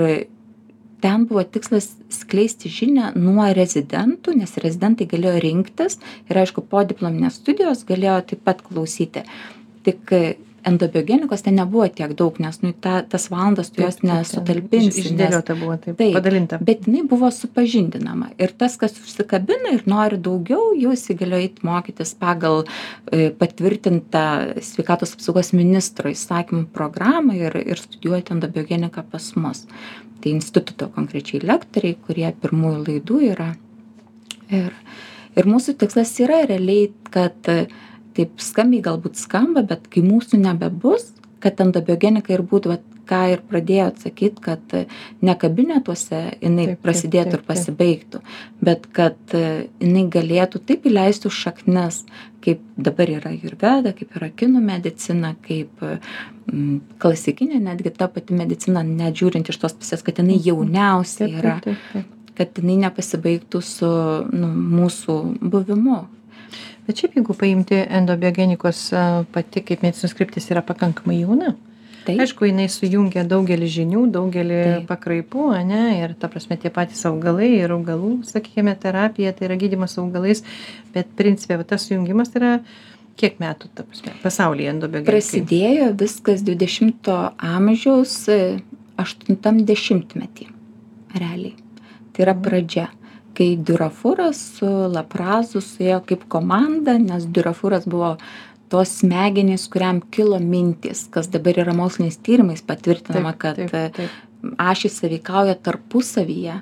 ten 1.02 1.26
buvo 1.30 1.42
tikslas 1.44 1.90
skleisti 2.12 2.70
žinią 2.72 3.12
nuo 3.18 3.48
rezidentų, 3.56 4.36
nes 4.38 4.54
rezidentai 4.62 5.08
galėjo 5.10 5.42
rinktis 5.42 5.98
ir 6.30 6.42
aišku, 6.44 6.64
po 6.70 6.84
diplominės 6.88 7.40
studijos 7.42 7.84
galėjo 7.88 8.20
taip 8.32 8.46
pat 8.46 8.64
klausyti 8.66 9.26
tik 9.82 10.14
endobiogenikos 10.64 11.42
ten 11.42 11.56
nebuvo 11.58 11.86
tiek 11.88 12.12
daug, 12.18 12.36
nes 12.42 12.60
nu, 12.62 12.72
ta, 12.72 13.00
tas 13.02 13.26
valandas 13.32 13.70
tu 13.72 13.82
jos 13.82 13.98
nesutalpinsi. 14.06 15.02
Išdėliota 15.02 15.56
buvo 15.58 15.76
taip, 15.82 15.98
padalinta. 16.14 16.58
Bet 16.62 16.86
jinai 16.86 17.02
buvo 17.10 17.30
supažindinama. 17.34 18.30
Ir 18.42 18.54
tas, 18.58 18.76
kas 18.80 18.94
užsikabina 19.02 19.74
ir 19.74 19.82
nori 19.90 20.20
daugiau, 20.22 20.70
jau 20.78 20.94
įsigalėjo 20.94 21.48
įti 21.48 21.66
mokytis 21.66 22.14
pagal 22.18 22.62
e, 22.62 23.30
patvirtintą 23.38 24.24
sveikatos 24.62 25.16
apsaugos 25.16 25.52
ministro 25.56 26.12
įsakymų 26.12 26.68
programą 26.74 27.36
ir, 27.38 27.58
ir 27.64 27.82
studijuoti 27.82 28.36
endobiogeniką 28.36 29.06
pas 29.10 29.32
mus. 29.38 29.66
Tai 30.22 30.30
instituto 30.30 30.86
konkrečiai 30.94 31.42
lektoriai, 31.42 31.96
kurie 32.06 32.28
pirmųjų 32.42 32.82
laidų 32.86 33.22
yra. 33.32 33.48
Ir, 34.52 34.70
ir 35.34 35.48
mūsų 35.48 35.74
tikslas 35.80 36.12
yra 36.22 36.44
realiai, 36.46 36.92
kad 37.10 37.40
taip 37.42 38.44
skambiai 38.44 38.84
galbūt 38.84 39.18
skamba 39.18 39.64
bet 39.66 39.88
kai 39.90 40.04
mūsų 40.04 40.38
nebebus 40.44 41.10
kad 41.42 41.60
endobiogenika 41.64 42.34
ir 42.34 42.44
būtų 42.46 42.76
vat 42.76 42.84
ką 43.08 43.20
ir 43.32 43.42
pradėjot 43.48 44.02
sakyt 44.06 44.40
kad 44.44 44.74
ne 45.22 45.36
kabinetuose 45.38 46.22
jinai 46.40 46.72
prasidėtų 46.82 47.38
ir 47.38 47.44
pasibaigtų 47.48 48.22
bet 48.64 48.86
kad 48.96 49.36
jinai 49.36 50.06
galėtų 50.12 50.62
taip 50.68 50.86
įleistų 50.90 51.32
šaknis 51.32 52.02
kaip 52.42 52.62
dabar 52.76 53.10
yra 53.10 53.34
ajurveda 53.34 53.92
kaip 53.98 54.16
yra 54.18 54.30
kinų 54.42 54.62
medicina 54.64 55.34
kaip 55.46 55.84
m, 55.84 56.80
klasikinė 57.02 57.60
netgi 57.68 57.94
ta 57.96 58.10
pati 58.12 58.38
medicina 58.38 58.82
net 58.86 59.18
žiūrint 59.20 59.52
iš 59.52 59.60
tos 59.62 59.76
pusės 59.78 60.02
kad 60.06 60.18
jinai 60.22 60.40
jauniausia 60.42 61.30
yra 61.30 61.60
kad 62.38 62.58
jinai 62.58 62.78
nepasibaigtų 62.86 63.60
su 63.64 63.88
nu, 64.32 64.48
mūsų 64.48 65.16
buvimu. 65.52 66.02
Bet 66.86 66.98
šiaip 66.98 67.18
jeigu 67.20 67.36
paimti 67.38 67.78
endobiogenikos 67.84 68.88
pati 69.34 69.62
kaip 69.66 69.84
medicinos 69.84 70.16
kryptis 70.18 70.48
yra 70.50 70.64
pakankamai 70.66 71.20
jauna. 71.20 71.54
Aišku, 72.08 72.46
jinai 72.48 72.66
sujungia 72.72 73.22
daugelį 73.28 73.68
žinių, 73.70 74.04
daugelį 74.14 74.60
pakraipų, 74.88 75.48
ne, 75.68 75.82
ir 76.00 76.14
ta 76.18 76.30
prasme 76.32 76.58
tie 76.60 76.72
patys 76.74 77.04
augalai 77.08 77.50
ir 77.60 77.74
augalų, 77.74 78.14
sakykime, 78.26 78.74
terapija, 78.82 79.34
tai 79.36 79.46
yra 79.48 79.58
gydimas 79.60 79.94
augalais, 80.02 80.42
bet 80.94 81.12
principė, 81.18 81.60
va, 81.60 81.68
tas 81.74 81.86
sujungimas 81.86 82.34
yra 82.38 82.56
kiek 83.20 83.38
metų, 83.42 83.70
ta 83.76 83.86
prasme, 83.86 84.14
pasaulyje 84.24 84.72
endobiogenika. 84.72 85.12
Prasidėjo 85.12 85.92
viskas 86.00 86.42
20-ojo 86.46 87.34
amžiaus 87.36 88.16
80-metį, 88.98 90.48
realiai. 91.18 91.54
Tai 92.12 92.26
yra 92.26 92.34
mhm. 92.34 92.42
pradžia 92.44 92.88
kai 93.36 93.52
diurafūras 93.68 94.40
su 94.58 94.70
laprazu 94.92 95.62
suėjo 95.64 96.00
kaip 96.08 96.26
komanda 96.32 96.96
nes 97.00 97.26
diurafūras 97.28 97.86
buvo 97.90 98.14
tos 98.72 98.92
smegenys 99.02 99.66
kuriam 99.72 100.00
kilo 100.14 100.38
mintys 100.40 101.06
kas 101.12 101.28
dabar 101.32 101.58
yra 101.64 101.74
moksliniais 101.76 102.20
tyrimais 102.24 102.64
patvirtinama 102.68 103.34
kad 103.38 103.60
ašys 104.70 105.00
sąveikauja 105.02 105.58
tarpusavyje 105.64 106.60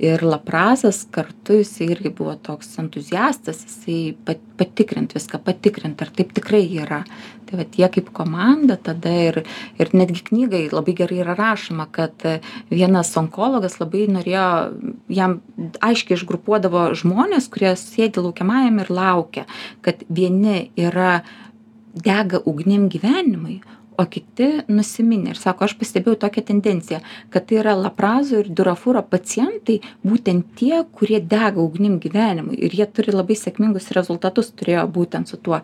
ir 0.00 0.22
laprazas 0.24 1.04
kartu 1.10 1.58
jisai 1.60 1.90
irgi 1.92 2.10
buvo 2.16 2.34
toks 2.42 2.78
entuziastas 2.80 3.62
jisai 3.66 4.14
pat 4.24 4.40
patikrint 4.58 5.12
viską 5.16 5.40
patikrint 5.44 6.02
ar 6.02 6.10
taip 6.14 6.32
tikrai 6.36 6.62
yra. 6.84 7.02
Tai 7.46 7.58
vat 7.60 7.76
jie 7.76 7.88
kaip 7.92 8.08
komanda 8.16 8.78
tada 8.80 9.12
ir 9.12 9.42
ir 9.78 9.92
netgi 9.92 10.24
knygoj 10.30 10.70
labai 10.72 10.94
gerai 11.02 11.20
yra 11.24 11.36
rašoma 11.38 11.88
kad 11.92 12.24
vienas 12.70 13.12
onkologas 13.20 13.78
labai 13.82 14.06
norėjo 14.08 14.46
jam 15.12 15.40
aiškiai 15.80 16.16
išgrupuodavo 16.18 16.88
žmones 16.98 17.50
kurie 17.52 17.74
sėdi 17.76 18.24
laukiamajam 18.24 18.80
ir 18.84 18.90
laukia 18.90 19.46
kad 19.82 20.06
vieni 20.08 20.70
yra 20.76 21.20
dega 21.92 22.40
ugnim 22.48 22.88
gyvenimui 22.88 23.60
o 23.98 24.06
kiti 24.06 24.48
nusiminę 24.68 25.32
ir 25.32 25.38
sako 25.40 25.66
aš 25.66 25.74
pastebėjau 25.80 26.18
tokią 26.24 26.44
tendenciją 26.50 27.00
kad 27.32 27.46
tai 27.48 27.58
yra 27.60 27.74
laprazo 27.78 28.40
ir 28.42 28.48
diurafūro 28.48 29.02
pacientai 29.08 29.80
būtent 30.06 30.54
tie 30.58 30.82
kurie 30.96 31.20
dega 31.20 31.60
ugnim 31.62 31.98
gyvenimui 32.02 32.58
ir 32.58 32.76
jie 32.78 32.86
turi 32.86 33.14
labai 33.14 33.36
sėkmingus 33.38 33.90
rezultatus 33.96 34.52
turėjo 34.56 34.86
būtent 34.96 35.28
su 35.28 35.36
tuo. 35.36 35.60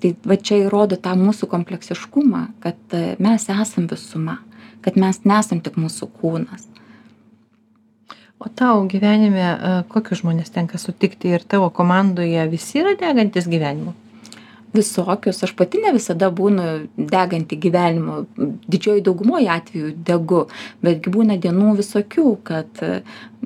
Tai 0.00 0.12
va 0.24 0.36
čia 0.36 0.62
įrodo 0.64 0.96
tą 0.96 1.12
mūsų 1.20 1.48
kompleksiškumą 1.52 2.44
kad 2.64 2.96
e, 2.96 3.16
mes 3.20 3.48
esam 3.52 3.88
visuma 3.90 4.38
kad 4.80 4.96
mes 4.96 5.24
nesam 5.28 5.60
tik 5.60 5.76
mūsų 5.76 6.08
kūnas. 6.20 6.68
O 8.40 8.48
tau 8.48 8.86
gyvenime 8.88 9.42
e, 9.44 9.72
kokius 9.92 10.22
žmones 10.22 10.48
tenka 10.52 10.80
sutikti 10.80 11.34
ir 11.36 11.44
tavo 11.44 11.68
komandoje 11.68 12.46
visi 12.48 12.80
yra 12.80 12.96
degantys 13.00 13.48
gyvenimu 13.50 13.92
visokius. 14.74 15.42
Aš 15.44 15.54
pati 15.58 15.80
ne 15.82 15.92
visada 15.96 16.30
būnu 16.30 16.66
deganti 16.96 17.58
gyvenimu 17.60 18.20
didžiojoj 18.70 19.02
daugumoj 19.06 19.48
atvejų 19.56 19.94
degu 20.06 20.44
betgi 20.84 21.12
būna 21.14 21.38
dienų 21.40 21.74
visokių 21.80 22.36
kad 22.46 22.84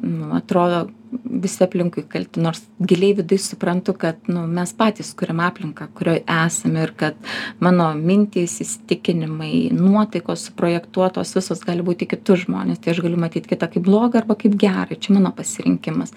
nu 0.02 0.34
atrodo 0.36 0.86
visi 1.24 1.62
aplinkui 1.64 2.04
kalti 2.10 2.42
nors 2.42 2.62
giliai 2.80 3.14
viduj 3.20 3.38
suprantu 3.44 3.94
kad 3.98 4.28
nu 4.28 4.44
mes 4.50 4.72
patys 4.76 5.12
kuriam 5.18 5.40
aplinką 5.44 5.86
kurioj 5.94 6.22
esam 6.46 6.76
ir 6.80 6.92
kad 6.98 7.18
mano 7.62 7.90
mintys 7.98 8.56
įsitikinimai 8.64 9.68
nuotaikos 9.74 10.48
suprojektuotos 10.48 11.34
visos 11.36 11.62
gali 11.66 11.86
būt 11.86 12.06
į 12.06 12.10
kitus 12.14 12.44
žmones 12.44 12.82
tai 12.82 12.94
aš 12.94 13.04
galiu 13.04 13.20
matyt 13.20 13.46
kitą 13.50 13.70
kaip 13.70 13.86
blogą 13.86 14.22
arba 14.22 14.36
kaip 14.40 14.58
gerą. 14.58 14.98
Čia 14.98 15.14
mano 15.16 15.32
pasirinkimas. 15.36 16.14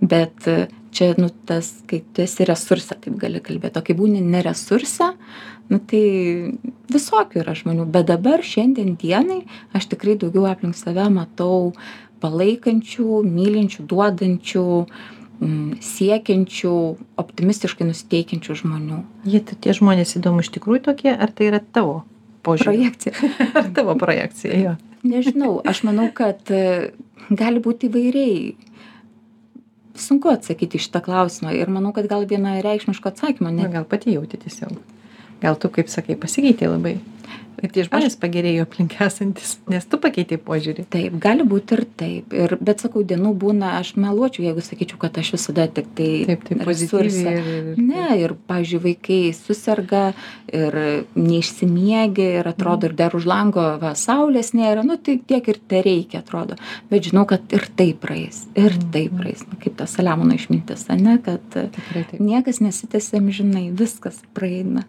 Bet 0.00 0.48
čia 0.94 1.14
nu 1.18 1.30
tas 1.46 1.72
kai 1.90 2.02
tu 2.12 2.24
esi 2.24 2.46
resurse 2.48 2.96
taip 2.96 3.16
gali 3.20 3.42
kalbėt 3.44 3.78
o 3.78 3.84
kai 3.86 3.96
būni 3.98 4.22
ne 4.24 4.42
resurse 4.44 5.12
nu 5.70 5.78
tai 5.90 6.04
visokių 6.90 7.44
yra 7.44 7.54
žmonių. 7.54 7.86
Bet 7.94 8.10
dabar 8.10 8.42
šiandien 8.42 8.96
dienai 9.00 9.44
aš 9.76 9.90
tikrai 9.92 10.18
daugiau 10.18 10.48
aplink 10.50 10.76
save 10.78 11.06
matau 11.14 11.72
palaikančių 12.20 13.22
mylinčių 13.24 13.86
duodančių 13.88 14.64
mm, 14.82 15.80
siekiančių 15.84 16.74
optimistiškai 17.22 17.88
nusiteikiančių 17.88 18.58
žmonių. 18.64 19.02
Jie 19.30 19.42
tie 19.50 19.76
žmonės 19.76 20.16
įdomu 20.18 20.44
iš 20.44 20.52
tikrųjų 20.58 20.84
tokie 20.90 21.14
ar 21.14 21.32
tai 21.32 21.52
yra 21.52 21.62
tavo 21.62 22.02
požiūrį 22.44 22.76
projekcija. 22.76 23.30
Ar 23.60 23.70
tavo 23.76 23.96
projekcija 24.00 24.58
jo? 24.58 24.76
Nežinau 25.04 25.58
aš 25.64 25.82
manau 25.88 26.10
kad 26.12 26.50
e, 26.52 26.92
gali 27.32 27.60
būt 27.62 27.86
įvairiai 27.88 28.52
sunku 29.98 30.30
atsakyti 30.32 30.78
į 30.78 30.84
šitą 30.86 31.02
klausimą 31.04 31.54
ir 31.56 31.70
manau 31.72 31.92
kad 31.96 32.08
gal 32.10 32.26
vienareikšmiško 32.28 33.12
atsakymo 33.12 33.50
ne 33.54 33.68
gal 33.72 33.86
pati 33.88 34.14
jauti 34.14 34.40
tiesiog. 34.40 34.76
Gal 35.40 35.56
tu 35.56 35.70
kaip 35.72 35.88
sakai 35.88 36.18
pasikeitei 36.20 36.68
labai 36.68 36.98
ir 37.62 37.74
tie 37.74 37.86
žmonės 37.86 38.18
pagerėjo 38.20 38.66
aplink 38.66 38.96
esantys 39.00 39.56
nes 39.70 39.86
tu 39.86 39.98
pakeitei 40.02 40.38
požiūrį. 40.40 40.84
Taip 40.90 41.16
gali 41.22 41.44
būt 41.46 41.74
ir 41.76 41.84
taip. 41.98 42.34
Ir 42.36 42.54
bet 42.60 42.82
sakau 42.84 43.02
dienų 43.06 43.32
būna 43.40 43.74
aš 43.78 43.94
meluočiau 44.00 44.46
jeigu 44.48 44.64
sakyčiau 44.64 45.00
kad 45.02 45.18
aš 45.20 45.32
visada 45.36 45.66
tiktai 45.70 46.10
taip 46.28 46.44
taip 46.48 46.62
pozityviai 46.66 47.34
ir, 47.36 47.80
ne 47.80 48.06
ir 48.20 48.34
pavyzdžiui 48.50 48.82
vaikai 48.86 49.20
suserga 49.36 50.04
ir 50.50 50.78
neišsimiegi 51.16 52.28
ir 52.40 52.50
atrodo 52.50 52.90
ir 52.90 52.96
dar 52.98 53.16
už 53.16 53.28
lango 53.30 53.66
va 53.82 53.94
saulės 53.98 54.52
nėra. 54.56 54.84
Nu 54.86 54.98
tai 54.98 55.18
tiek 55.20 55.50
ir 55.52 55.60
tereikia 55.70 56.24
atrodo. 56.24 56.58
Bet 56.90 57.10
žinau 57.10 57.26
kad 57.30 57.52
ir 57.54 57.66
tai 57.76 57.90
praeis 57.98 58.44
ir 58.58 58.76
tai 58.94 59.06
praeis. 59.12 59.44
Nu, 59.50 59.58
kaip 59.60 59.78
ta 59.78 59.88
saliamono 59.90 60.36
išmintis 60.36 60.88
ane 60.92 61.18
kad 61.24 61.60
niekas 62.18 62.62
nesitęsia 62.64 63.20
amžinai 63.20 63.68
viskas 63.76 64.22
praeina 64.34 64.86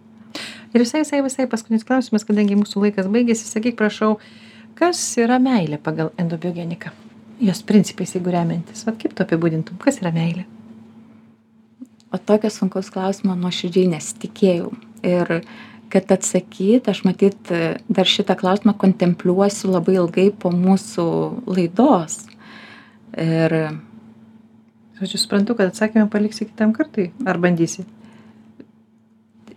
ir 0.73 0.83
visai 0.83 1.03
visai 1.05 1.21
visai 1.25 1.47
paskutinis 1.51 1.87
klausimas 1.87 2.27
kadangi 2.27 2.59
mūsų 2.59 2.87
laikas 2.87 3.11
baigėsi 3.11 3.47
sakyk 3.49 3.79
prašau 3.79 4.17
kas 4.79 5.03
yra 5.21 5.39
meilė 5.41 5.81
pagal 5.81 6.13
endobiogeniką 6.21 6.93
jos 7.41 7.63
principais 7.63 8.15
jeigu 8.15 8.31
remiantis. 8.31 8.85
Vat 8.85 8.97
kaip 9.01 9.15
tu 9.17 9.25
apibūdintum 9.25 9.79
kas 9.81 9.99
yra 10.01 10.13
meilė? 10.13 10.45
O 12.11 12.19
tokio 12.19 12.51
sunkaus 12.53 12.91
klausimo 12.93 13.35
nuoširdžiai 13.39 13.89
nesitikėjau. 13.93 14.71
Ir 15.07 15.31
kad 15.91 16.11
atsakyt 16.13 16.89
aš 16.91 17.03
matyt 17.07 17.51
dar 17.89 18.07
šitą 18.07 18.35
klausimą 18.39 18.75
kontempliuosiu 18.79 19.71
labai 19.71 19.97
ilgai 19.97 20.27
po 20.31 20.51
mūsų 20.53 21.07
laidos. 21.49 22.19
Ir 23.17 23.57
žodžiu 24.99 25.23
suprantu 25.23 25.57
kad 25.57 25.71
atsakymą 25.71 26.11
paliksi 26.13 26.47
kitam 26.51 26.75
kartui. 26.77 27.09
Ar 27.25 27.41
bandysi 27.41 27.87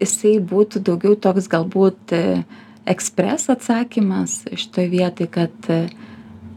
jisai 0.05 0.37
būtų 0.41 0.83
daugiau 0.87 1.17
toks 1.17 1.49
galbūt 1.51 2.15
ekspres 2.89 3.49
atsakymas 3.53 4.43
šitoj 4.53 4.91
vietoj, 4.93 5.31
kad 5.33 5.71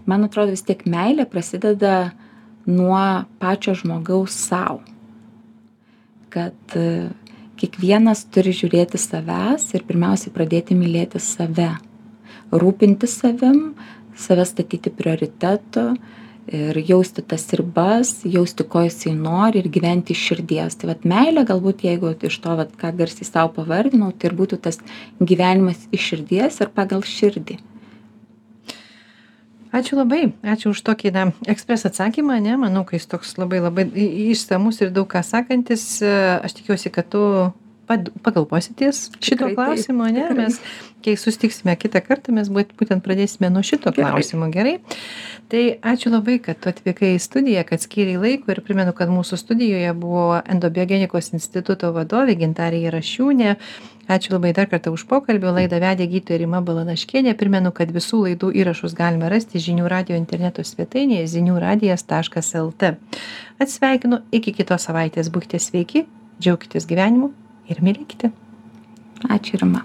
man 0.08 0.28
atrodo 0.28 0.54
vis 0.54 0.66
tiek 0.68 0.84
meilė 0.90 1.26
prasideda 1.30 2.12
nuo 2.68 3.24
pačio 3.40 3.76
žmogaus 3.80 4.36
savo. 4.36 4.82
Kad 6.34 6.76
kiekvienas 7.58 8.26
turi 8.34 8.54
žiūrėti 8.56 9.00
savęs 9.02 9.72
ir 9.74 9.86
pirmiausiai 9.88 10.34
pradėti 10.36 10.78
mylėti 10.78 11.22
save. 11.24 11.72
Rūpinti 12.52 13.10
savim, 13.10 13.74
save 14.16 14.46
statyti 14.48 14.92
prioritetu 14.94 15.90
ir 16.48 16.80
jausti 16.88 17.24
tas 17.28 17.46
ribas, 17.60 18.22
jausti, 18.26 18.64
ko 18.64 18.84
jisai 18.86 19.14
nori 19.16 19.62
ir 19.62 19.70
gyventi 19.72 20.16
iš 20.16 20.24
širdies. 20.30 20.78
Tai 20.80 20.92
vad 20.94 21.08
meilė, 21.08 21.44
galbūt 21.48 21.84
jeigu 21.88 22.14
iš 22.16 22.40
to, 22.44 22.56
vat, 22.60 22.74
ką 22.80 22.94
garsiai 22.98 23.28
savo 23.28 23.52
pavardinau, 23.58 24.14
tai 24.14 24.32
ir 24.32 24.38
būtų 24.40 24.62
tas 24.68 24.80
gyvenimas 25.20 25.88
iš 25.92 26.14
širdies 26.14 26.62
ir 26.64 26.72
pagal 26.76 27.04
širdį. 27.08 27.60
Ačiū 29.78 29.98
labai, 30.00 30.32
ačiū 30.48 30.72
už 30.72 30.80
tokį 30.88 31.12
na, 31.12 31.24
ekspres 31.52 31.84
atsakymą, 31.90 32.40
ne, 32.42 32.56
manau, 32.58 32.86
kad 32.88 32.98
jis 32.98 33.10
toks 33.12 33.36
labai 33.38 33.60
labai 33.60 33.84
išsamus 34.32 34.80
ir 34.82 34.94
daug 34.96 35.10
ką 35.12 35.20
sakantis, 35.28 36.00
aš 36.02 36.56
tikiuosi, 36.62 36.90
kad 36.96 37.10
tu 37.12 37.22
pagalvosi 37.88 38.74
ties 38.78 39.08
šito 39.24 39.50
klausimo, 39.56 40.08
ne, 40.12 40.28
mes, 40.36 40.60
kai 41.06 41.16
sustiksime 41.20 41.76
kitą 41.80 42.02
kartą, 42.04 42.34
mes 42.36 42.50
būtent 42.52 43.04
pradėsime 43.06 43.50
nuo 43.54 43.64
šito 43.66 43.94
klausimo, 43.96 44.50
gerai? 44.52 44.78
Tai 45.48 45.64
ačiū 45.94 46.12
labai, 46.12 46.42
kad 46.44 46.60
tu 46.60 46.68
atvykai 46.68 47.14
į 47.16 47.22
studiją, 47.24 47.64
kad 47.70 47.80
skyriai 47.80 48.20
laiko 48.20 48.52
ir 48.52 48.60
primenu, 48.66 48.92
kad 48.96 49.12
mūsų 49.12 49.40
studijoje 49.40 49.94
buvo 49.96 50.42
Endobiogenikos 50.44 51.32
instituto 51.38 51.94
vadovė 51.96 52.36
Gintarė 52.42 52.84
Jarašiūnė. 52.84 53.56
Ačiū 54.12 54.36
labai 54.36 54.54
dar 54.56 54.68
kartą 54.72 54.92
už 54.96 55.06
pokalbį. 55.08 55.54
Laidą 55.56 55.80
vedė 55.84 56.08
gydytoja 56.08 56.42
Rima 56.44 56.62
Balanaškienė. 56.64 57.36
Primenu, 57.40 57.74
kad 57.76 57.92
visų 57.96 58.22
laidų 58.26 58.54
įrašus 58.60 58.96
galime 58.96 59.32
rasti 59.32 59.60
žinių 59.64 59.88
radio 59.92 60.20
interneto 60.20 60.64
svetainėje 60.64 61.26
ziniųradijas.lt. 61.38 62.94
Atsveikinu, 63.64 64.24
iki 64.32 64.56
kitos 64.56 64.88
savaitės 64.88 65.32
būkite 65.32 65.60
sveiki, 65.60 66.08
džiaukitės 66.40 66.88
gyvenimu 66.88 67.34
ir 67.72 67.84
mylėkite. 67.84 68.32
Ačiū 69.34 69.62
Rima. 69.62 69.84